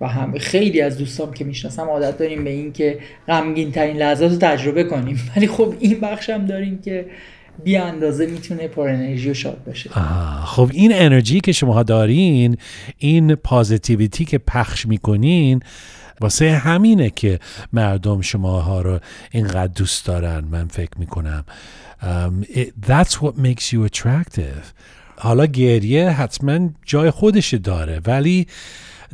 [0.00, 2.98] و هم خیلی از دوستام که می‌شناسم عادت داریم به اینکه
[3.28, 5.20] غمگین ترین لحظات رو تجربه کنیم.
[5.36, 7.06] ولی خب این بخش هم داریم که
[7.64, 9.90] بی اندازه می‌تونه پر انرژی و شاد باشه.
[10.44, 12.56] خب این انرژی که شما دارین
[12.98, 15.60] این پازیتیویتی که پخش می‌کنین
[16.20, 17.38] واسه همینه که
[17.72, 18.98] مردم شماها رو
[19.30, 21.44] اینقدر دوست دارن من فکر می‌کنم.
[22.02, 22.44] um,
[22.76, 24.74] that's what makes you attractive.
[25.22, 28.46] حالا گریه حتما جای خودش داره ولی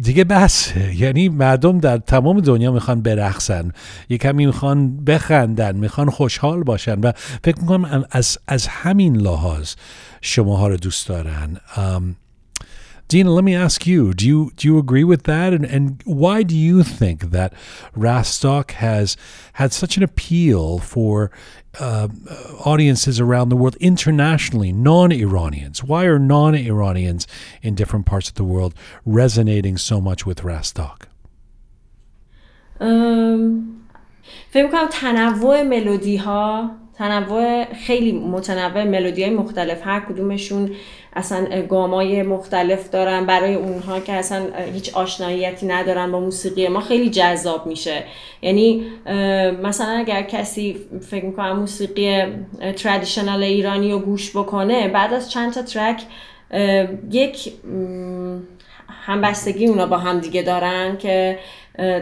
[0.02, 0.72] دیگه بس
[1.02, 3.72] یعنی مردم در تمام دنیا می‌خوان برقصن.
[4.08, 7.12] یه کمی می‌خوان بخندن می‌خوان خوشحال باشن و
[7.44, 9.74] فکر می‌کنم از, از همین لحاظ
[10.20, 11.56] شماها رو دوست دارن.
[13.07, 15.53] Dina, let me ask you: Do you do you agree with that?
[15.53, 17.53] And and why do you think that
[17.95, 19.17] Rastock has
[19.53, 21.29] had such an appeal for
[21.79, 22.07] uh,
[22.65, 25.83] audiences around the world, internationally, non-Iranians?
[25.83, 27.27] Why are non-Iranians
[27.61, 28.73] in different parts of the world
[29.05, 31.07] resonating so much with Rastock?
[32.79, 33.73] Um,
[34.51, 40.69] فکر کنم تنوع ملودی ها تنوع خیلی متنوع ملودی های مختلف هر کدومشون
[41.18, 44.42] اصلا گامای مختلف دارن برای اونها که اصلا
[44.72, 48.04] هیچ آشناییتی ندارن با موسیقی ما خیلی جذاب میشه.
[48.42, 48.86] یعنی
[49.62, 50.76] مثلا اگر کسی
[51.10, 52.22] فکر می‌کنم موسیقی
[52.76, 56.02] تردیشنال ایرانی رو گوش بکنه بعد از چند تا ترک
[57.10, 57.52] یک
[59.06, 61.38] همبستگی اونا با هم دیگه دارن که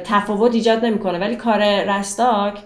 [0.04, 1.18] تفاوت ایجاد نمی‌کنه.
[1.18, 2.58] ولی کار رستاک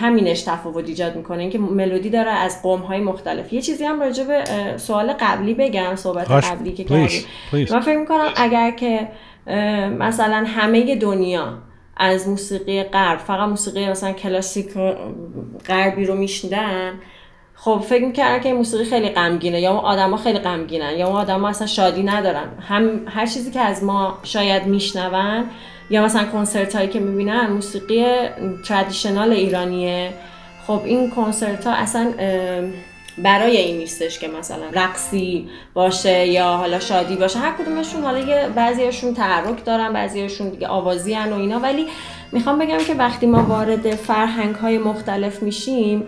[0.00, 1.38] همینش تفاوت ایجاد می‌کنه.
[1.38, 3.52] اینکه ملودی داره از قوم های مختلف.
[3.52, 4.44] یه چیزی هم راجع به
[4.76, 7.24] سوال قبلی بگم صحبت قبلی که کردیم.
[7.52, 9.08] من فکر می‌کنم اگر که
[9.98, 11.58] مثلا همه دنیا
[11.96, 14.68] از موسیقی غرب فقط موسیقی مثلا کلاسیک
[15.68, 16.92] غربی رو میشنیدن
[17.54, 21.20] خب فکر می‌کردن که این موسیقی خیلی غمگینه یا ما آدما خیلی غمگینن یا ما
[21.20, 22.48] آدما اصلا شادی ندارن.
[22.60, 25.44] هم هر چیزی که از ما شاید میشنون
[25.90, 28.04] یا مثلا کنسرت هایی که می‌بینن موسیقی
[28.68, 30.12] تردیشنال ایرانیه.
[30.66, 32.12] خب این کنسرت ها اصلا
[33.18, 37.38] برای این نیستش که مثلا رقصی باشه یا حالا شادی باشه.
[37.38, 41.58] هر کدومشون حالا یه بعضیشون تحرک دارن بعضیشون دیگه آوازی هن و اینا.
[41.58, 41.86] ولی
[42.32, 46.06] می‌خوام بگم که وقتی ما وارد فرهنگ های مختلف میشیم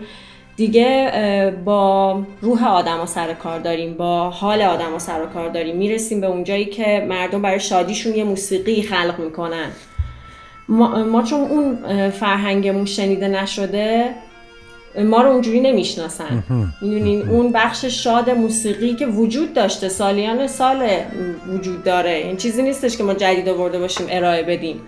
[0.57, 5.75] دیگه با روح آدم سر کار داریم با حال آدم سر کار داریم.
[5.75, 9.67] می‌رسیم به اونجایی که مردم برای شادیشون یه موسیقی خلق می‌کنن.
[10.69, 11.77] ما, ما چون اون
[12.09, 14.09] فرهنگمون شنیده نشده
[15.03, 16.43] ما رو اونجوری نمی‌شناسن.
[16.81, 20.87] می‌دونین اون بخش شاد موسیقی که وجود داشته سالیان سال
[21.47, 22.11] وجود داره.
[22.11, 24.81] این چیزی نیستش که ما جدید آورده باشیم ارائه بدیم.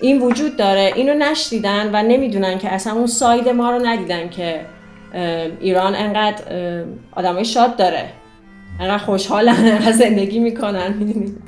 [0.00, 0.92] این وجود داره.
[0.96, 4.60] اینو نشدیدن و نمی‌دونن که اصلا اون ساید ما رو ندیدن که
[5.60, 6.44] ایران انقدر
[7.12, 8.08] آدمای شاد داره
[8.80, 11.38] انقدر خوشحالن انقدر زندگی می‌کنن می‌دونید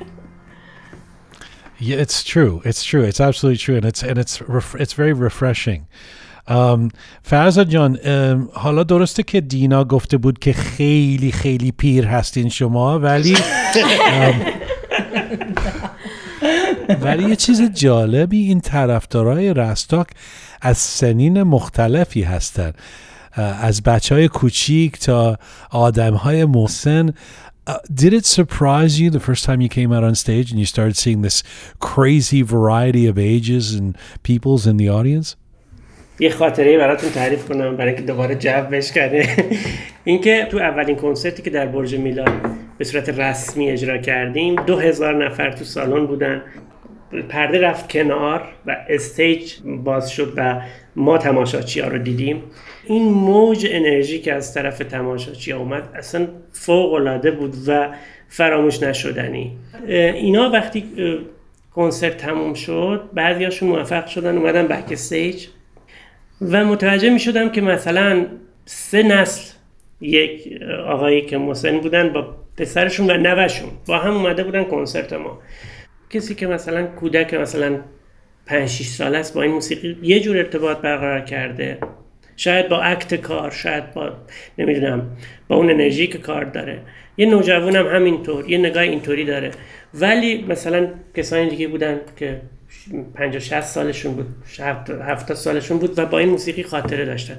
[1.81, 2.61] Yeah, it's true.
[2.63, 3.01] It's true.
[3.01, 5.87] It's absolutely true, and it's and it's ref- it's very refreshing.
[6.47, 6.91] Um,
[7.69, 13.37] جان um, حالا درسته که دینا گفته بود که خیلی خیلی پیر هستین شما ولی
[17.01, 20.07] ولی یه چیز جالبی این طرفدارای رستاک
[20.61, 22.73] از سنین مختلفی هستن
[23.35, 25.37] از بچه های کوچیک تا
[25.71, 27.13] آدم های محسن.
[27.69, 30.65] Uh, did it surprise you the first time you came out on stage and you
[30.65, 31.43] started seeing this
[31.79, 35.35] crazy variety of ages and peoples in the audience?
[36.19, 39.25] یه خاطره براتون تعریف کنم برای اینکه دوباره جو بشکنه
[40.03, 42.41] اینکه تو اولین کنسرتی که در برج میلاد
[42.77, 46.41] به صورت رسمی اجرا کردیم دو هزار نفر تو سالن بودن.
[47.29, 50.61] پرده رفت کنار و stage باز شد و
[50.95, 52.43] ما تماشاچی ها رو دیدیم.
[52.91, 57.89] این موج انرژی که از طرف تماشاچی اومد اصلا فوق العاده بود و
[58.27, 59.51] فراموش نشدنی.
[59.87, 60.83] اینا وقتی
[61.75, 65.47] کنسرت تموم شد بعضیاشون موفق شدن اومدن backstage
[66.41, 68.25] و متوجه می شدم که مثلا
[68.65, 69.53] سه نسل
[70.01, 75.39] یک آقایی که مسن بودن با پسرشون و نوشون با هم اومده بودن کنسرت ما.
[76.09, 77.79] کسی که مثلا کودک مثلا
[78.45, 81.77] 5 6 ساله است با این موسیقی یه جور ارتباط برقرار کرده.
[82.41, 84.11] شاید با اکت کار شاید با
[84.57, 86.79] نمی‌دونم با اون انرژی که کار داره.
[87.17, 89.51] یه نوجوان هم همینطور یه نگاه اینطوری داره.
[89.93, 92.41] ولی مثلا کسانی دیگه بودن که
[93.15, 94.27] 50 60 سالشون بود
[94.59, 97.37] 70 سالشون بود و با این موسیقی خاطره داشتن.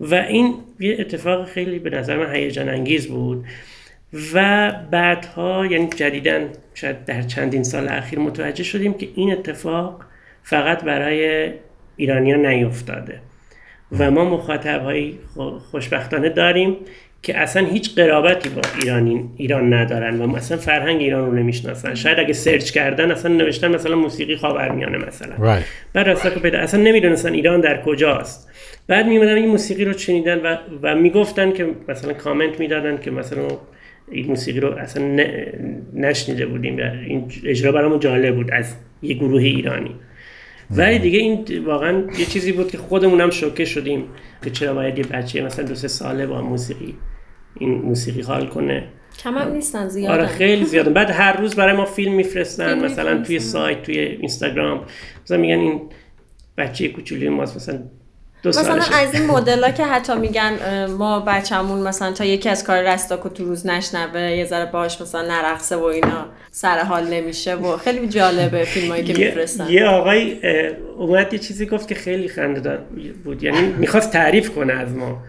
[0.00, 3.44] و این یه اتفاق خیلی به نظر من هیجان انگیز بود.
[4.34, 10.04] و بعدها یعنی جدیدن شاید در چندین سال اخیر متوجه شدیم که این اتفاق
[10.42, 11.52] فقط برای
[11.96, 13.20] ایرانیان نیفتاده.
[13.98, 14.92] و ما مخاطب
[15.70, 16.76] خوشبختانه داریم
[17.22, 21.94] که اصلا هیچ قرابتی با ایرانی ایران ندارن و اصلا فرهنگ ایران رو نمی‌شناسن.
[21.94, 25.36] شاید اگه سرچ کردن اصلا نوشتن مثلا موسیقی خاورمیانه مثلا.
[25.36, 25.64] Right.
[25.92, 28.50] بعد اصلا پیدا اصلا نمی‌دونستن ایران در کجاست.
[28.86, 33.48] بعد میومدن این موسیقی رو شنیدن و و می‌گفتن که مثلا کامنت می‌دادن که مثلا
[34.10, 35.24] این موسیقی رو اصلا
[35.94, 39.94] نشنیده بودیم این اجرا برامون جالب بود از یه گروه ایرانی.
[40.70, 44.04] ولی دیگه این واقعا یه چیزی بود که خودمون هم شوکه شدیم
[44.44, 46.94] که چرا باید یه بچه مثلا دو سه ساله با موسیقی
[47.58, 48.88] این موسیقی حال کنه.
[49.18, 50.14] کم هم نیستن زیادن.
[50.14, 54.80] آره خیلی زیاده بعد هر روز برای ما فیلم میفرستن مثلا توی سایت توی اینستاگرام.
[55.24, 55.80] مثلا میگن این
[56.56, 57.82] بچه کوچولی ماست مثلا
[58.44, 62.82] مثلا از این مدل ها که حتی میگن ما بچه‌مون مثلا تا یکی از کار
[62.82, 67.76] رستاکو تو روز نشنوه یه ذره باش مثلا نرقصه و اینا سر حال نمیشه و
[67.76, 69.68] خیلی جالبه فیلمایی که میفرستن.
[69.68, 70.36] یه آقای
[70.98, 72.78] اومد یه چیزی گفت که خیلی خنده
[73.24, 73.42] بود.
[73.42, 75.22] یعنی می‌خواست تعریف کنه از ما.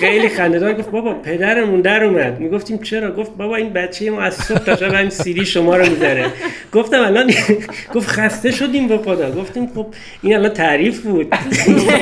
[0.00, 2.40] خیلی خندهدار گفت بابا پدرمون در اومد.
[2.40, 5.90] می‌گفتیم چرا؟ گفت بابا این بچه ما از صبح تا شب همین سیدی شما رو
[5.90, 6.26] می‌ذاره.
[6.72, 7.32] گفتم الان
[7.94, 9.30] گفت خسته شدیم با خدا.
[9.30, 9.86] گفتیم خب
[10.22, 11.34] این الان تعریف بود.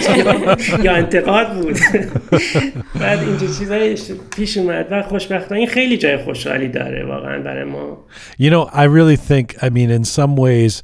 [0.84, 1.78] یا انتقاد بود.
[3.00, 3.96] بعد اینجا چیزای
[4.36, 8.04] پیش اومد و خوشبختانه این خیلی جای خوشحالی داره واقعا برای ما.
[8.40, 10.82] You know I really think I mean in some ways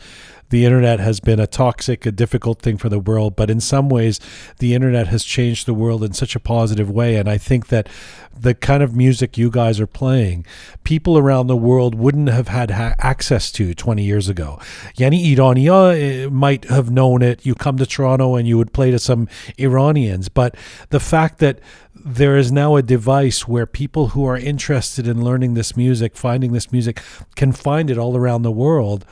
[0.54, 3.88] the internet has been a toxic, a difficult thing for the world, but in some
[3.88, 4.20] ways,
[4.60, 7.16] the internet has changed the world in such a positive way.
[7.16, 7.88] And I think that
[8.32, 10.46] the kind of music you guys are playing,
[10.84, 14.60] people around the world wouldn't have had ha- access to 20 years ago.
[14.96, 17.44] Yani Irania eh, might have known it.
[17.44, 19.26] You come to Toronto and you would play to some
[19.58, 20.56] Iranians, but
[20.90, 21.58] the fact that
[21.96, 26.52] there is now a device where people who are interested in learning this music, finding
[26.52, 27.02] this music,
[27.34, 29.04] can find it all around the world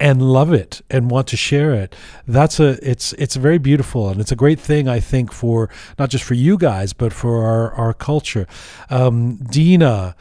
[0.00, 1.94] and love it and want to share it
[2.26, 5.68] that's a it's it's very beautiful and it's a great thing i think for
[5.98, 8.46] not just for you guys but for our our culture
[8.90, 10.14] um, dina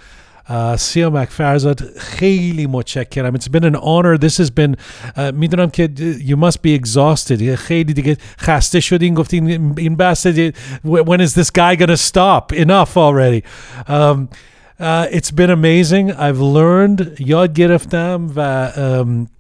[0.49, 4.75] uh, Siamak Farzad خیلی متشکرم It's been an honor This has been
[5.15, 5.89] uh, میدونم که
[6.19, 10.27] you must be exhausted خیلی دیگه خسته شدین گفتین این بحث
[10.83, 13.43] when is this guy gonna stop enough already
[13.87, 14.29] um,
[14.79, 19.30] uh, it's been amazing I've learned یاد گرفتم و um,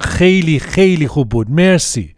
[0.00, 1.46] خیلی خیلی خوب بود.
[1.50, 2.14] مرسی.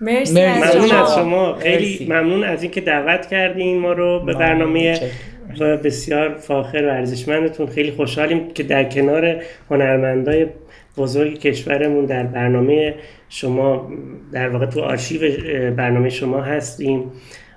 [0.00, 1.54] مرسی ممنون از شما.
[1.54, 5.00] خیلی ممنون از اینکه دعوت کردین ما رو به برنامه
[5.60, 7.66] و بسیار فاخر و ارزشمندتون.
[7.66, 10.46] خیلی خوشحالیم که در کنار هنرمندای
[10.96, 12.94] بزرگ کشورمون در برنامه
[13.28, 13.92] شما
[14.32, 15.20] در واقع تو آرشیو
[15.70, 17.04] برنامه شما هستیم.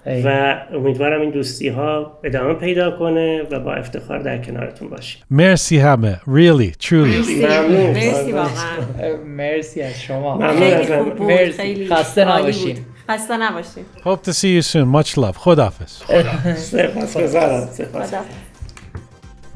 [0.06, 5.22] و امیدوارم این دوستی ها ادامه پیدا کنه و با افتخار در کنارتون باشیم.
[5.32, 6.20] مرسی همه.
[6.28, 6.94] Really truly.
[6.94, 7.46] مرسی.
[7.46, 8.32] مرسی.
[8.32, 9.18] واقعا.
[9.26, 10.38] مرسی از شما.
[10.38, 11.88] مرسی.
[11.88, 12.78] خسته نباشین.
[13.10, 13.84] خسته نباشین.
[14.04, 14.88] Hope to see you soon.
[14.88, 15.38] Much love.
[15.46, 16.02] خداحافظ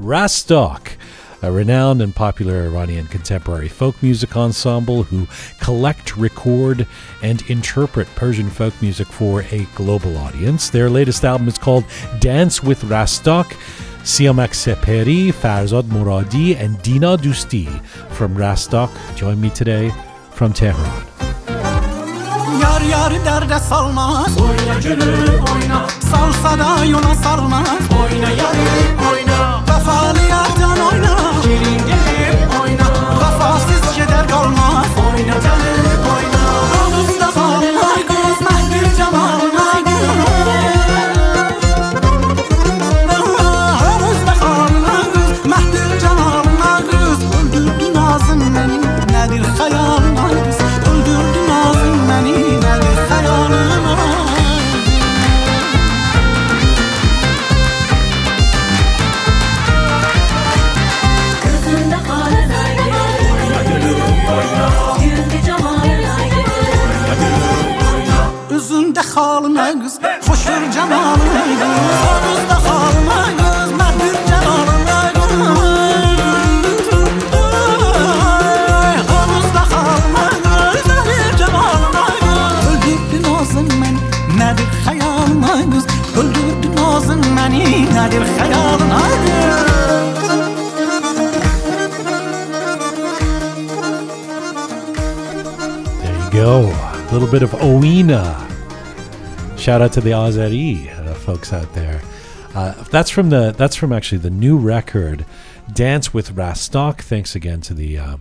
[0.00, 0.84] Rastok
[1.44, 5.26] a renowned and popular Iranian contemporary folk music ensemble who
[5.60, 6.86] collect, record,
[7.22, 10.70] and interpret Persian folk music for a global audience.
[10.70, 11.84] Their latest album is called
[12.18, 13.46] Dance with Rastok.
[14.04, 17.66] Siamak Seperi, Farzad Muradi, and Dina Dusti
[18.10, 19.90] from Rastok join me today
[20.30, 21.06] from Tehran.
[22.60, 27.68] Yar yar derde salmaz Oyna gülüm oyna Sal sadayona sarmaz
[28.00, 31.33] Oyna yarım oyna Vefalı yardan oyna
[35.14, 35.83] coming, no time.
[99.64, 102.02] Shout out to the Azeri uh, folks out there.
[102.54, 105.24] Uh, that's from the that's from actually the new record,
[105.72, 107.00] Dance with Rastok.
[107.00, 108.16] Thanks again to the uh,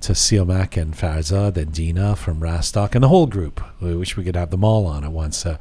[0.00, 3.60] to Siamak and Farza, and Dina from Rastok and the whole group.
[3.80, 5.46] We wish we could have them all on at once.
[5.46, 5.58] Uh,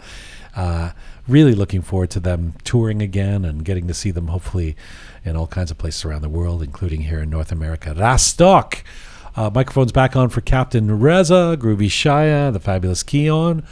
[0.56, 0.94] uh,
[1.27, 4.76] really looking forward to them touring again and getting to see them hopefully
[5.23, 7.94] in all kinds of places around the world, including here in North America.
[7.94, 8.81] Rastok.
[9.35, 13.64] Uh, microphone's back on for Captain Reza, Groovy Shaya, the fabulous Keon.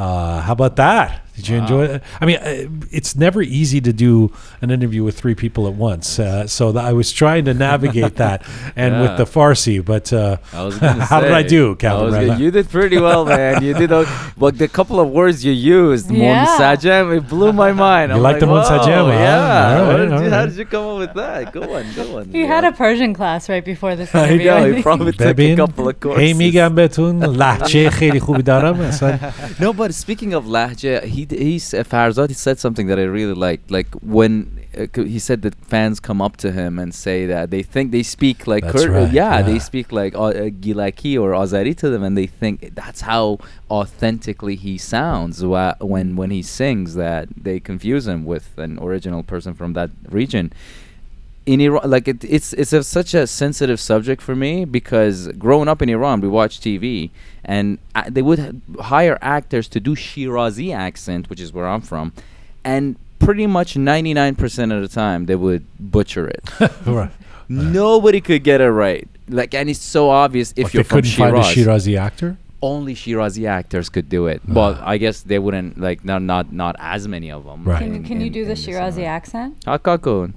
[0.00, 1.26] Uh, how about that?
[1.39, 2.01] Did you enjoy it?
[2.21, 4.31] I mean, uh, it's never easy to do
[4.61, 6.07] an interview with three people at once.
[6.17, 8.39] Uh, so th- I was trying to navigate that
[8.83, 9.01] and Yeah.
[9.03, 12.05] with the Farsi, but uh, I was gonna how did I say, do, I Captain
[12.05, 12.27] was Reza?
[12.27, 13.53] gonna- you did pretty well, man.
[13.67, 13.91] You did.
[13.91, 14.07] o-
[14.43, 16.45] But the couple of words you used, Yeah.
[16.59, 18.07] Mon it blew my mind.
[18.11, 19.25] You I'm like like the Mon "Whoa, Sajem, huh?
[19.27, 19.35] Yeah.
[19.35, 20.49] All What right, did all you- How right.
[20.49, 21.41] did you come up with that?
[21.57, 22.23] Go on, go on.
[22.37, 24.45] He had a Persian class right before this I interview.
[24.51, 24.65] know.
[24.65, 24.83] He think.
[24.89, 26.19] probably took a ببین couple of courses.
[26.23, 29.17] هی میگم بهتون لحجه خیلی خوبی دارم اصلا
[29.59, 33.34] No, but speaking of lahja, he he uh, Farzad he said something that I really
[33.34, 33.70] liked.
[33.70, 37.50] Like when uh, c- he said that fans come up to him and say that
[37.50, 41.76] they think they speak like right, yeah, they speak like uh, uh, Gilaki or Azari
[41.78, 43.38] to them, and they think that's how
[43.70, 46.94] authentically he sounds wha- when when he sings.
[46.94, 50.52] That they confuse him with an original person from that region
[51.50, 55.68] in Iran, like it, it's it's a, such a sensitive subject for me because growing
[55.68, 57.10] up in Iran, we watch TV
[57.44, 58.54] and uh, they would h-
[58.92, 62.12] hire actors to do Shirazi accent, which is where I'm from,
[62.64, 66.42] and pretty much 99% of the time they would butcher it.
[66.86, 67.10] right.
[67.48, 69.08] Nobody could get it right.
[69.28, 72.36] Like, and it's so obvious if What, you're they from couldn't find a Shirazi actor
[72.62, 74.52] Only Shirazi actors could do it, Ah.
[74.52, 77.64] but I guess they wouldn't like not not not as many of them.
[77.64, 77.78] Right.
[77.82, 79.16] Can, in- can you do the Shirazi Iran.
[79.18, 79.60] accent?
[79.64, 80.32] Hakakun.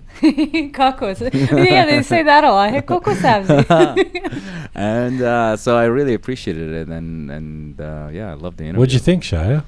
[0.71, 1.19] Kakos.
[1.71, 2.69] yeah, they say that a lot.
[2.71, 3.59] Hey, Coco sabzi.
[4.75, 8.79] and uh, so I really appreciated it, and and uh, yeah, I loved the interview.
[8.79, 9.63] what'd you think Shaya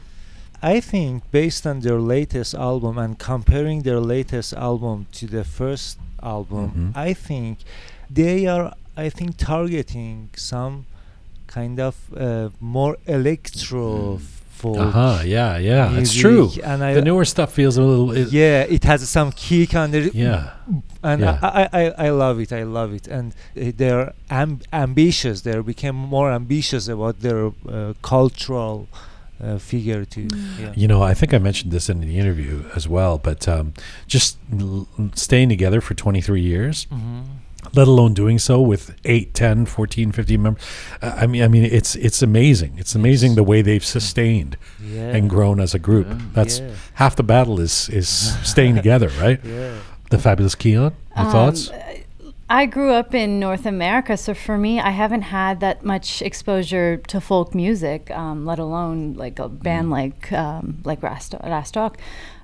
[0.63, 5.99] I think based on their latest album and comparing their latest album to the first
[6.23, 6.97] album, Mhm.
[7.07, 7.59] I think
[8.09, 10.85] they are I think targeting some
[11.47, 14.19] kind of uh, more electro
[14.49, 14.77] folk.
[14.77, 18.63] uh-huh yeah yeah it's true And I the newer stuff feels a little it- yeah,
[18.75, 20.51] it has some kick on the yeah
[21.03, 21.39] and Yeah.
[21.41, 22.51] I, I, I I love it.
[22.51, 25.41] I love it, and uh, they're amb- ambitious.
[25.41, 28.87] They became more ambitious about their uh, cultural
[29.43, 30.27] uh, figure too.
[30.59, 30.73] Yeah.
[30.75, 33.73] You know, I think I mentioned this in the interview as well, but um,
[34.07, 37.23] just l- staying together for 23 years, Mhm.
[37.75, 40.63] Let alone doing so with 8, 10, 14, 15 members.
[41.01, 42.73] Uh, I mean, I mean, it's it's amazing.
[42.77, 45.15] It's amazing the way they've sustained Yeah.
[45.15, 46.07] and grown as a group.
[46.07, 46.17] Yeah.
[46.33, 46.69] That's Yeah.
[46.95, 48.07] half the battle is is
[48.43, 49.39] staying together, right?
[49.43, 49.73] Yeah.
[50.09, 50.93] The fabulous Keon.
[51.17, 51.71] Your Um, thoughts?
[52.47, 56.97] I grew up in North America, so for me, I haven't had that much exposure
[57.07, 61.95] to folk music, um, let alone like a band like um, like Rasto- Rastok.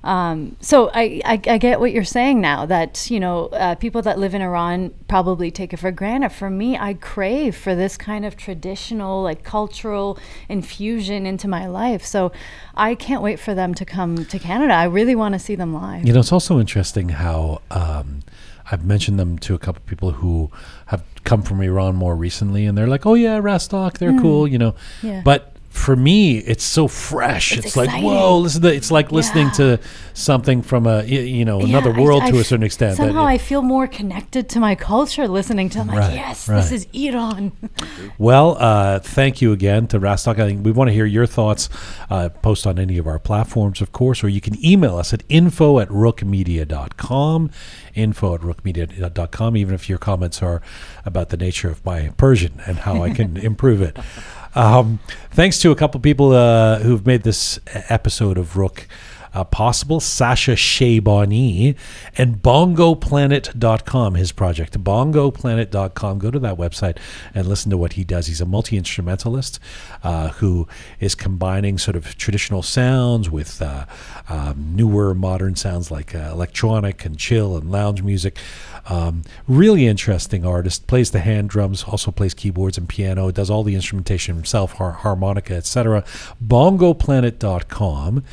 [0.04, 4.02] Um, so I, I, I get what you're saying now that you know uh, people
[4.02, 6.30] that live in Iran probably take it for granted.
[6.30, 10.18] For me, I crave for this kind of traditional, like cultural
[10.48, 12.04] infusion into my life.
[12.04, 12.32] So
[12.74, 14.74] I can't wait for them to come to Canada.
[14.74, 16.04] I really want to see them live.
[16.04, 18.22] You know, it's also interesting how um,
[18.70, 20.50] I've mentioned them to a couple people who
[20.86, 24.58] have come from Iran more recently, and they're like, "Oh yeah, Rastok, they're cool," you
[24.58, 24.74] know.
[25.02, 25.22] Yeah.
[25.24, 27.56] But for me, it's so fresh.
[27.56, 29.52] It's, It's like, whoa, listen to it's like listening Yeah.
[29.76, 29.78] to
[30.14, 32.98] something from a you know another Yeah, world I to a certain extent.
[32.98, 35.88] Somehow it- I feel more connected to my culture listening to them.
[35.88, 36.56] Like, yes, right.
[36.56, 37.52] this is Iran.
[38.18, 40.38] Well, uh, thank you again to Rastok.
[40.38, 41.68] I think we want to hear your thoughts.
[42.10, 45.22] Uh, post on any of our platforms, of course, or you can email us at
[45.28, 47.50] info at rookmedia.com.
[47.94, 50.62] Info at rookmedia.com, even if your comments are
[51.04, 53.96] about the nature of my Persian and how I can improve it.
[54.54, 54.98] Um,
[55.30, 57.58] thanks to a couple people uh, who've made this
[57.88, 58.86] episode of Rook
[59.34, 60.00] uh, possible.
[60.00, 61.76] Sasha Shaybani
[62.16, 64.82] and bongoplanet.com, his project.
[64.82, 66.18] Bongoplanet.com.
[66.18, 66.98] Go to that website
[67.34, 68.26] and listen to what he does.
[68.26, 69.58] He's a multi instrumentalist
[70.02, 70.68] uh, who
[71.00, 73.86] is combining sort of traditional sounds with uh,
[74.28, 78.38] um, newer modern sounds like uh, electronic and chill and lounge music.
[78.86, 80.86] Um, really interesting artist.
[80.86, 83.30] Plays the hand drums, also plays keyboards and piano.
[83.30, 86.04] Does all the instrumentation himself, har- harmonica, etc.
[86.44, 88.24] Bongoplanet.com.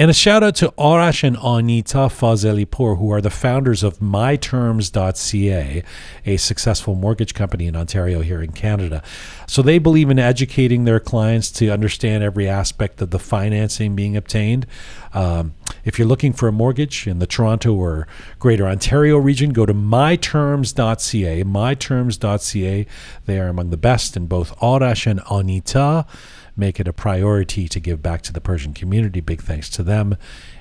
[0.00, 5.82] And a shout out to Arash and Anita Fazelipour, who are the founders of MyTerms.ca,
[6.24, 9.02] a successful mortgage company in Ontario here in Canada.
[9.48, 14.16] So they believe in educating their clients to understand every aspect of the financing being
[14.16, 14.68] obtained.
[15.14, 15.54] Um,
[15.84, 18.06] if you're looking for a mortgage in the Toronto or
[18.38, 21.42] Greater Ontario region, go to myterms.ca.
[21.42, 22.86] Myterms.ca.
[23.26, 26.06] They are among the best in both Arash and Anita
[26.58, 29.20] make it a priority to give back to the Persian community.
[29.20, 30.16] Big thanks to them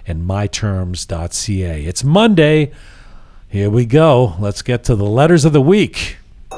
[0.05, 1.83] and myterms.ca.
[1.83, 2.71] It's Monday.
[3.49, 4.35] Here we go.
[4.39, 6.17] Let's get to the letters of the week.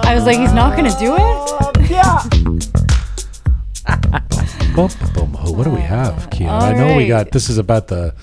[0.00, 1.48] I was like, he's not going to do it?
[1.98, 2.22] Yeah.
[4.76, 5.32] boom, boom.
[5.56, 6.48] What do we have, Kia?
[6.48, 8.14] I know we got this is about the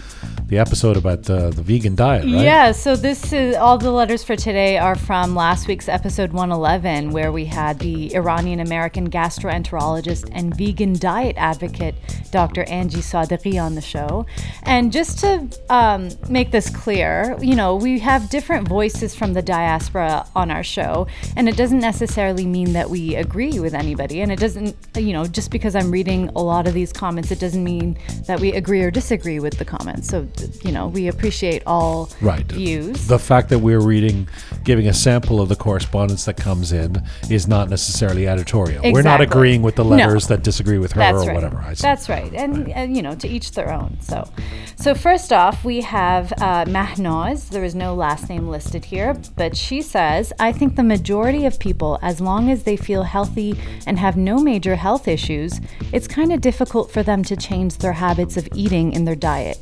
[0.47, 2.31] the episode about uh, the vegan diet, right?
[2.31, 7.11] Yeah, so this is all the letters for today are from last week's episode 111,
[7.11, 11.95] where we had the Iranian American gastroenterologist and vegan diet advocate,
[12.29, 12.63] Dr.
[12.65, 14.27] Angie Sadeghi, on the show.
[14.63, 19.41] And just to um, make this clear, you know, we have different voices from the
[19.41, 24.21] diaspora on our show, and it doesn't necessarily mean that we agree with anybody.
[24.21, 27.39] And it doesn't, you know, just because I'm reading a lot of these comments, it
[27.39, 27.97] doesn't mean
[28.27, 30.07] that we agree or disagree with the comments.
[30.07, 30.27] So,
[30.63, 32.45] you know, we appreciate all Right.
[32.51, 33.07] views.
[33.07, 34.27] The fact that we're reading,
[34.63, 38.81] giving a sample of the correspondence that comes in is not necessarily editorial.
[38.91, 39.91] We're not agreeing with the No.
[39.95, 41.35] letters that disagree with her That's or right.
[41.35, 41.57] whatever.
[41.65, 41.81] I see.
[41.81, 43.97] That's right, and, and you know, to each their own.
[44.01, 44.27] So,
[44.75, 47.49] so first off, we have uh, Mahnaz.
[47.49, 51.59] There is no last name listed here, but she says, "I think the majority of
[51.59, 53.55] people, as long as they feel healthy
[53.85, 55.59] and have no major health issues,
[55.91, 59.59] it's kind of difficult for them to change their habits of eating in their diet."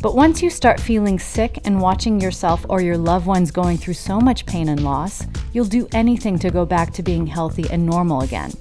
[0.00, 3.94] But once you start feeling sick and watching yourself or your loved ones going through
[3.94, 7.84] so much pain and loss, you'll do anything to go back to being healthy and
[7.84, 8.52] normal again.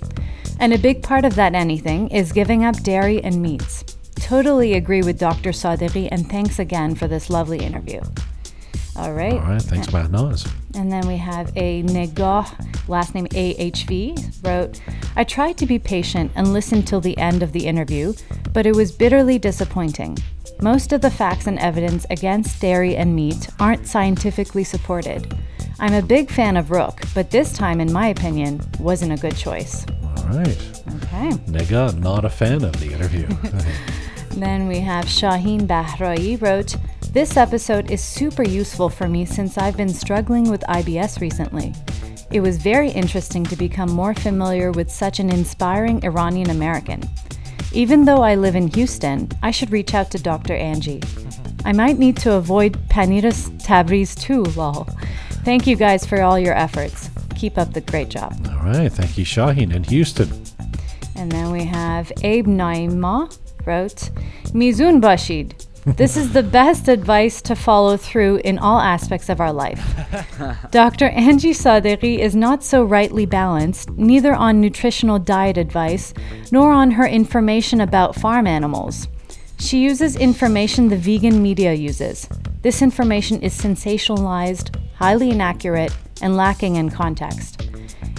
[0.60, 3.84] And a big part of that anything is giving up dairy and meats.
[4.16, 5.52] Totally agree with Dr.
[5.52, 8.02] Sadeghi, and thanks again for this lovely interview.
[8.96, 9.34] All right.
[9.34, 9.62] All right.
[9.62, 10.52] Thanks, Mahnaz.
[10.74, 14.82] And then we have a Negah, last name AHV, wrote,
[15.16, 18.14] I tried to be patient and listen till the end of the interview,
[18.54, 20.18] but it was bitterly disappointing.
[20.62, 25.38] Most of the facts and evidence against dairy and meat aren't scientifically supported.
[25.80, 29.38] I'm a big fan of Rook, but this time, in my opinion, wasn't a good
[29.38, 29.86] choice.
[30.04, 30.58] All right.
[30.96, 31.30] Okay.
[31.46, 33.28] Nega, not a fan of the interview.
[34.32, 36.76] Then we have Shaheen Bahrai wrote,
[37.12, 41.74] This episode is super useful for me since I've been struggling with IBS recently.
[42.30, 47.02] It was very interesting to become more familiar with such an inspiring Iranian American.
[47.78, 50.56] Even though I live in Houston, I should reach out to Dr.
[50.56, 51.00] Angie.
[51.64, 54.86] I might need to avoid Paniras Tabriz too, lol.
[55.46, 57.12] Thank you guys for all your efforts.
[57.36, 58.34] Keep up the great job.
[58.50, 58.92] All right.
[58.92, 60.28] Thank you, Shaheen in Houston.
[61.16, 64.10] And then we have Abe Naima wrote,
[64.56, 65.67] Mizun Bashid.
[65.96, 69.82] This is the best advice to follow through in all aspects of our life.
[70.72, 71.06] Dr.
[71.06, 76.14] Angie Sadeghi is not so rightly balanced, neither on nutritional diet advice
[76.52, 79.08] nor on her information about farm animals.
[79.60, 82.28] She uses information the vegan media uses.
[82.64, 87.70] This information is sensationalized, highly inaccurate, and lacking in context.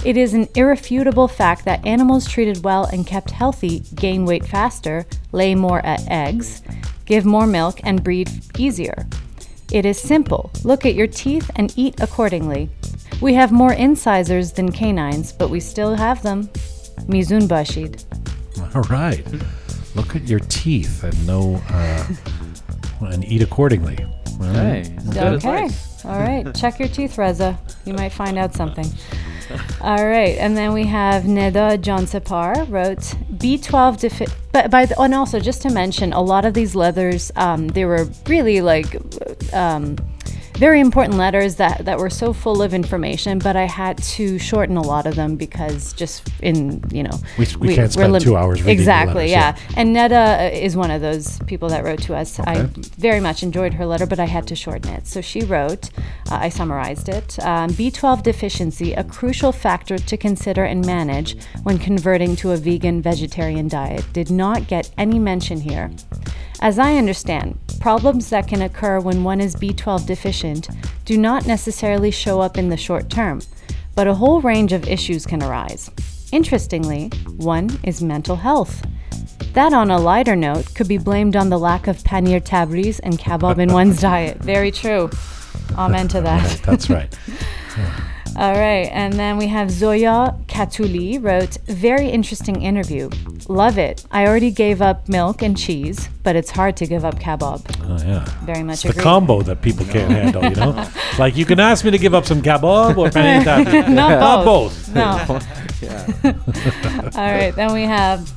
[0.06, 5.04] It is an irrefutable fact that animals treated well and kept healthy gain weight faster,
[5.32, 6.62] lay more at eggs,
[7.08, 9.06] give more milk, and breed easier.
[9.72, 10.50] It is simple.
[10.62, 12.70] Look at your teeth and eat accordingly.
[13.20, 16.48] We have more incisors than canines, but we still have them.
[17.08, 18.04] Mizun Bashid.
[18.74, 19.26] All right.
[19.94, 22.06] Look at your teeth and know uh,
[23.00, 23.98] and eat accordingly.
[24.40, 24.86] All right.
[24.86, 25.68] Hey, good Okay.
[26.08, 26.52] All right.
[26.60, 27.58] Check your teeth, Reza.
[27.84, 28.86] You might find out something.
[29.80, 30.36] All right.
[30.38, 32.98] And then we have Neda Jansepar wrote
[33.38, 37.30] B12 defi- but by the, and also just to mention a lot of these leathers
[37.36, 38.96] um, they were really like
[39.54, 39.96] um,
[40.58, 44.76] very important letters that, that were so full of information, but I had to shorten
[44.76, 48.36] a lot of them because just in, you know, We- we can't we're spend two
[48.36, 49.56] hours reading Exactly, letters, yeah.
[49.56, 49.74] yeah.
[49.76, 52.40] And Neda uh, is one of those people that wrote to us.
[52.40, 52.68] I
[52.98, 55.06] very much enjoyed her letter, but I had to shorten it.
[55.06, 55.90] So she wrote,
[56.30, 61.78] uh, I summarized it um, B12 deficiency, a crucial factor to consider and manage when
[61.78, 65.90] converting to a vegan vegetarian diet, did not get any mention here.
[66.60, 70.68] As I understand, problems that can occur when one is B12 deficient
[71.04, 73.42] do not necessarily show up in the short term,
[73.94, 75.88] but a whole range of issues can arise.
[76.32, 78.84] Interestingly, one is mental health.
[79.52, 83.18] That, on a lighter note, could be blamed on the lack of panir tabriz and
[83.18, 84.38] kebab in one's diet.
[84.38, 85.10] Very true.
[85.76, 86.60] Amen to that.
[86.64, 87.16] that's right.
[88.38, 93.10] All right, and then we have Zoya Katuli wrote, "Very interesting interview.
[93.48, 94.04] Love it.
[94.12, 97.62] I already gave up milk and cheese, but it's hard to give up kebab.
[97.82, 98.24] Oh, yeah.
[98.44, 100.86] Very much It's the combo that people can't handle, you know?
[101.18, 103.88] Like you can ask me to give up some kebab or panettata.
[103.88, 104.92] Not Not both.
[104.92, 104.94] both.
[104.94, 105.18] No.
[107.20, 108.30] All right, then we have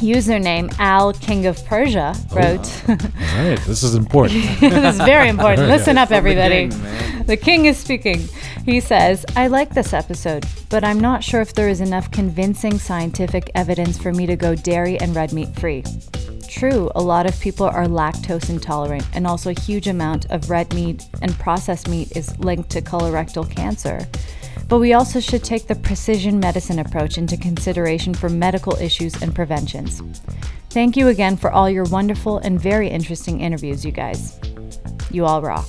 [0.00, 4.42] username Al King of Persia oh, wrote, All right, this is important.
[4.60, 5.68] this is very important.
[5.76, 6.68] Listen up, From the everybody.
[6.68, 7.26] king.
[7.26, 8.28] The king is speaking.
[8.64, 12.78] He says, I like this episode, but I'm not sure if there is enough convincing
[12.78, 15.84] scientific evidence for me to go dairy and red meat free.
[16.48, 20.74] True, a lot of people are lactose intolerant, and also a huge amount of red
[20.74, 24.00] meat and processed meat is linked to colorectal cancer.
[24.70, 29.34] But we also should take the precision medicine approach into consideration for medical issues and
[29.34, 30.00] preventions.
[30.70, 34.38] Thank you again for all your wonderful and very interesting interviews, you guys.
[35.10, 35.66] You all rock.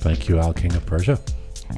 [0.00, 1.18] Thank you, Al King of Persia.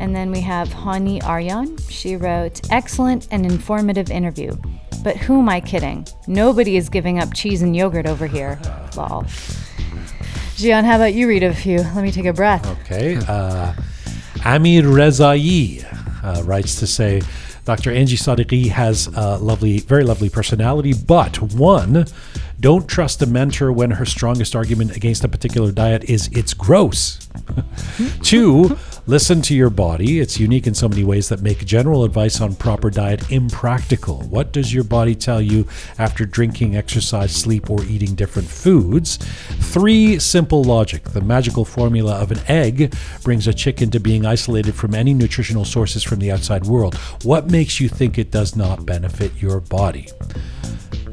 [0.01, 1.79] And then we have Hani Aryan.
[1.89, 4.57] She wrote, Excellent and informative interview.
[5.05, 6.05] But who am I kidding?
[6.27, 8.59] Nobody is giving up cheese and yogurt over here.
[8.97, 9.25] Lol.
[10.57, 11.79] Gian, how about you read a few?
[11.79, 12.67] Let me take a breath.
[12.81, 13.19] Okay.
[13.29, 13.73] Uh,
[14.45, 15.85] Amir Rezai
[16.25, 17.23] uh, writes to say
[17.65, 17.93] Dr.
[17.93, 22.07] Angie Sadiqi has a lovely, very lovely personality, but one,
[22.61, 27.29] don't trust a mentor when her strongest argument against a particular diet is it's gross.
[28.23, 30.21] Two, listen to your body.
[30.21, 34.23] It's unique in so many ways that make general advice on proper diet impractical.
[34.23, 35.67] What does your body tell you
[35.99, 39.17] after drinking, exercise, sleep, or eating different foods?
[39.17, 41.05] Three, simple logic.
[41.05, 45.65] The magical formula of an egg brings a chicken to being isolated from any nutritional
[45.65, 46.95] sources from the outside world.
[47.23, 50.09] What makes you think it does not benefit your body?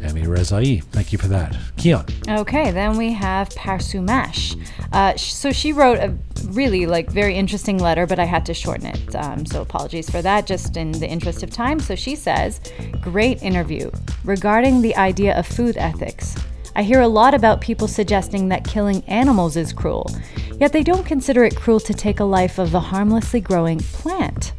[0.04, 1.54] Ami Rezai, thank you for that.
[1.78, 2.08] Kian.
[2.40, 4.58] Okay, then we have Parsumash.
[4.92, 8.88] Uh, so she wrote a really like very interesting letter, but I had to shorten
[8.88, 9.16] it.
[9.16, 11.80] Um, so apologies for that, just in the interest of time.
[11.80, 12.62] So she says,
[13.02, 13.92] "Great interview
[14.24, 16.36] regarding the idea of food ethics.
[16.76, 20.10] I hear a lot about people suggesting that killing animals is cruel,
[20.58, 24.54] yet they don't consider it cruel to take a life of a harmlessly growing plant."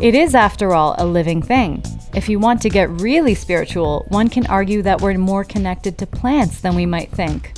[0.00, 1.84] It is, after all, a living thing.
[2.14, 6.06] If you want to get really spiritual, one can argue that we're more connected to
[6.06, 7.52] plants than we might think.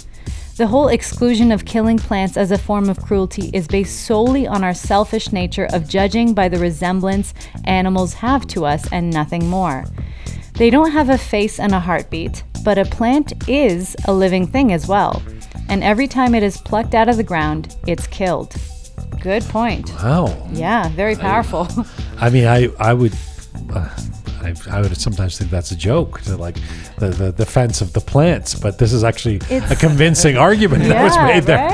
[0.56, 4.62] The whole exclusion of killing plants as a form of cruelty is based solely on
[4.62, 9.84] our selfish nature of judging by the resemblance animals have to us and nothing more.
[10.54, 14.72] They don't have a face and a heartbeat, but a plant is a living thing
[14.72, 15.20] as well.
[15.68, 18.54] And every time it is plucked out of the ground, it's killed.
[19.20, 19.90] Good point.
[19.94, 20.48] Wow.
[20.52, 21.66] Yeah, very powerful.
[22.20, 23.12] I mean, I I would.
[23.74, 23.88] Uh,
[24.44, 26.56] I, I would sometimes think that's a joke, to like
[26.98, 31.16] the, the defense of the plants, but this is actually a convincing argument that was
[31.18, 31.68] made there.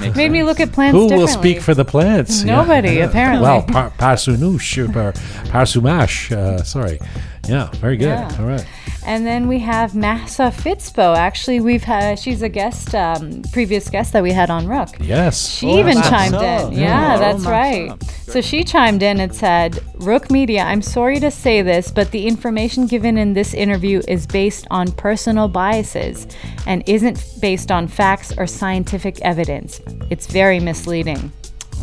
[0.00, 0.16] right?
[0.16, 1.52] Made me look at plants Who will differently.
[1.54, 2.42] speak for the plants?
[2.44, 2.56] Yeah.
[2.62, 3.42] Nobody, apparently.
[3.42, 5.12] Well, par, Parsunush, or
[5.50, 7.00] Parsumash, uh, sorry.
[7.48, 8.06] Yeah, very good.
[8.06, 8.36] Yeah.
[8.38, 8.64] All right.
[9.06, 11.16] And then we have Massa Fitzbo.
[11.16, 14.90] Actually, we've had she's a guest, um, previous guest that we had on Rook.
[15.00, 15.48] Yes.
[15.48, 16.10] She even Massa.
[16.10, 16.34] chimed
[16.74, 16.78] in.
[16.78, 17.50] Yeah, Oh, that's Massa.
[17.50, 18.02] right.
[18.26, 22.26] So she chimed in and said, Rook Media, I'm sorry to say this, but the
[22.28, 26.26] information given in this interview is based on personal biases
[26.66, 29.80] and isn't based on facts or scientific evidence.
[30.10, 31.32] It's very misleading.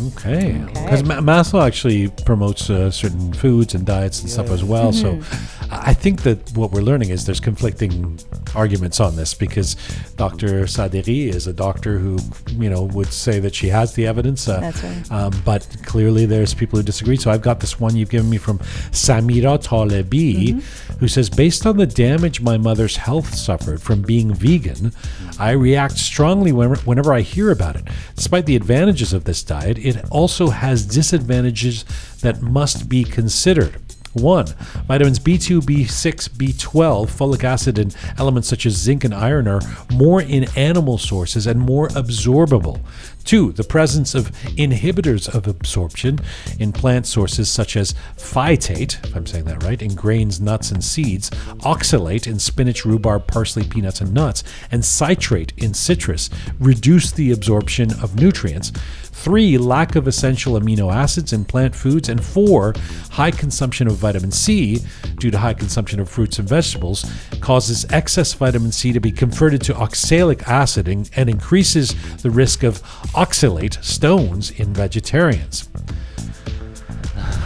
[0.08, 0.64] Okay.
[0.74, 4.92] Because Ma- Maslow actually promotes uh, certain foods and diets and stuff as well.
[4.94, 5.74] So Mm-hmm.
[5.74, 8.18] I I think that what we're learning is there's conflicting
[8.56, 9.76] arguments on this because
[10.16, 10.64] Dr.
[10.64, 12.18] Saderi is a doctor who,
[12.50, 14.48] you know, would say that she has the evidence.
[14.48, 15.12] Uh, That's right.
[15.12, 17.18] Um, but clearly there's people who disagree.
[17.18, 18.60] So I've got this one you've given me from
[18.92, 20.08] Samira Talebi,
[20.54, 21.00] Mm-hmm.
[21.00, 24.94] who says, based on the damage my mother's health suffered from being vegan,
[25.40, 27.86] I react strongly whenever I hear about it.
[28.16, 31.86] Despite the advantages of this diet, it also has disadvantages
[32.22, 33.82] that must be considered.
[34.14, 34.48] One,
[34.88, 39.62] vitamins B2, B6, B12, folic acid, and elements such as zinc and iron are
[39.92, 42.82] more in animal sources and more absorbable.
[43.28, 46.18] Two, the presence of inhibitors of absorption
[46.60, 50.82] in plant sources such as phytate, if I'm saying that right, in grains, nuts, and
[50.82, 51.30] seeds,
[51.60, 57.92] oxalate in spinach, rhubarb, parsley, peanuts, and nuts, and citrate in citrus reduce the absorption
[58.02, 58.72] of nutrients.
[59.18, 62.08] Three, lack of essential amino acids in plant foods.
[62.08, 62.76] And four,
[63.10, 64.80] high consumption of vitamin C
[65.16, 67.04] due to high consumption of fruits and vegetables
[67.42, 72.62] causes excess vitamin C to be converted to oxalic acid and, and increases the risk
[72.62, 72.82] of
[73.18, 75.68] oxalate stones in vegetarians.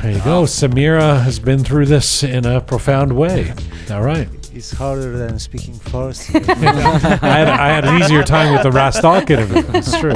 [0.01, 0.43] There you go.
[0.43, 3.53] Samira has been through this in a profound way.
[3.89, 4.27] All right.
[4.53, 6.35] It's harder than speaking Farsi.
[7.23, 9.63] I, had, I had an easier time with the Rastak interview.
[9.73, 10.11] It's true.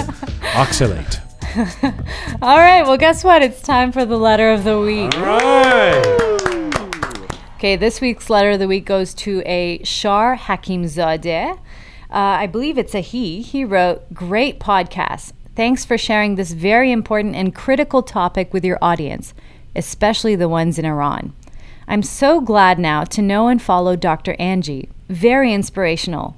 [0.56, 1.22] Oxalate.
[2.42, 2.82] All right.
[2.82, 3.42] Well, guess what?
[3.42, 5.16] It's time for the letter of the week.
[5.16, 6.26] All right.
[7.56, 11.52] Okay, this week's letter of the week goes to a Shar Hakimzadeh.
[11.52, 11.58] Uh,
[12.10, 13.42] I believe it's a he.
[13.42, 15.32] He wrote, Great podcast.
[15.56, 19.34] Thanks for sharing this very important and critical topic with your audience,
[19.76, 21.34] especially the ones in Iran.
[21.88, 24.36] I'm so glad now to know and follow Dr.
[24.38, 24.90] Angie.
[25.08, 26.36] Very inspirational.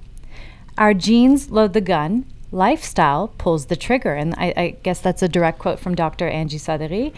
[0.78, 4.14] Our genes load the gun, lifestyle pulls the trigger.
[4.14, 6.28] And I, I guess that's a direct quote from Dr.
[6.28, 7.14] Angie Sadeghi.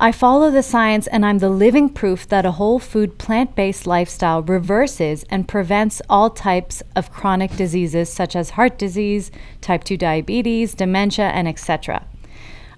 [0.00, 3.84] I follow the science and I'm the living proof that a whole food plant based
[3.84, 9.96] lifestyle reverses and prevents all types of chronic diseases such as heart disease, type 2
[9.96, 12.06] diabetes, dementia, and etc.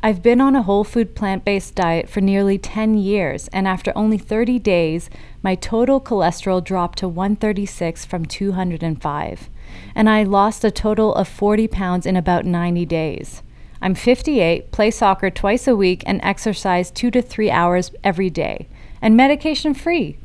[0.03, 3.93] I've been on a whole food plant based diet for nearly 10 years, and after
[3.95, 5.11] only 30 days,
[5.43, 9.51] my total cholesterol dropped to 136 from 205,
[9.95, 13.43] and I lost a total of 40 pounds in about 90 days.
[13.83, 18.69] I'm 58, play soccer twice a week, and exercise two to three hours every day,
[19.01, 20.19] and medication free.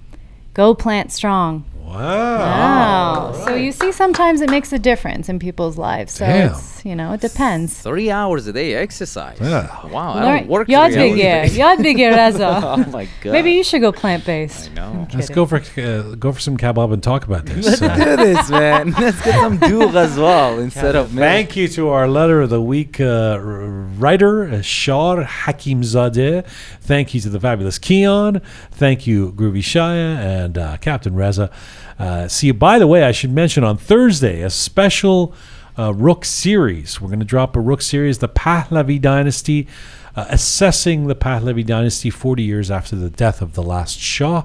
[0.54, 1.66] Go plant strong.
[1.96, 3.32] Wow.
[3.32, 3.46] Wow.
[3.46, 6.14] So you see, sometimes it makes a difference in people's lives.
[6.14, 6.52] So Damn.
[6.52, 7.80] it's, you know, it depends.
[7.82, 9.38] Three hours a day exercise.
[9.42, 9.88] Yeah.
[9.88, 11.48] Wow, I Learn- don't work Yad three hours a day.
[11.50, 12.62] Yad bigir, Reza.
[12.64, 13.32] Oh my god.
[13.32, 14.70] Maybe you should go plant based.
[14.72, 15.08] I know.
[15.14, 17.66] Let's go for uh, go for some kebab and talk about this.
[17.66, 18.92] Let's Uh, do this, man.
[19.00, 21.24] Let's get some dough as well instead of milk.
[21.24, 26.46] Thank you to our letter of the week uh, writer, uh, Shar Hakimzadeh.
[26.82, 28.42] Thank you to the fabulous Keon.
[28.72, 31.50] Thank you, Groovy Shaya and uh, Captain Reza.
[31.98, 35.34] Uh, see, you by the way, I should mention on Thursday a special
[35.78, 37.00] uh, Rook series.
[37.00, 39.68] We're going to drop a Rook series, the Pahlavi Dynasty,
[40.16, 44.44] uh, assessing the Pahlavi Dynasty 40 years after the death of the last Shah.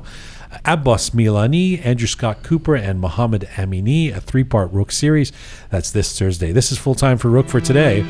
[0.65, 5.33] Abbas Milani, Andrew Scott Cooper, and Mohammed Amini, a three part Rook series.
[5.71, 6.53] That's this Thursday.
[6.53, 8.03] This is full time for Rook for today.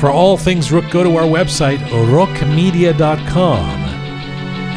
[0.00, 3.99] For all things Rook, go to our website, rookmedia.com.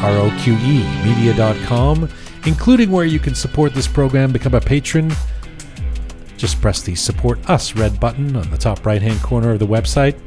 [0.03, 2.09] R O Q E media.com,
[2.45, 5.11] including where you can support this program, become a patron.
[6.37, 9.67] Just press the support us red button on the top right hand corner of the
[9.67, 10.19] website.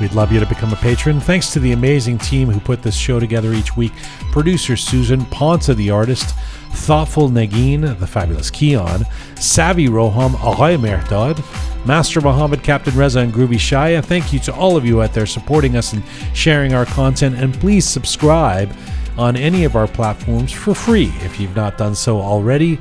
[0.00, 1.20] We'd love you to become a patron.
[1.20, 3.92] Thanks to the amazing team who put this show together each week
[4.32, 6.34] producer Susan, Ponta the artist,
[6.72, 9.04] Thoughtful Nagin, the fabulous Keon,
[9.36, 11.44] Savvy Roham, Ahoy Merdad,
[11.84, 14.02] Master Muhammad, Captain Reza, and Groovy Shaya.
[14.02, 16.02] Thank you to all of you out there supporting us and
[16.32, 17.36] sharing our content.
[17.36, 18.72] And please subscribe
[19.18, 22.78] on any of our platforms for free if you've not done so already.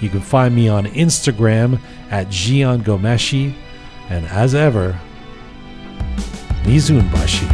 [0.00, 1.78] You can find me on Instagram
[2.10, 3.54] at Gian Gomeshi.
[4.08, 4.98] And as ever,
[6.66, 7.46] 미즈운바시.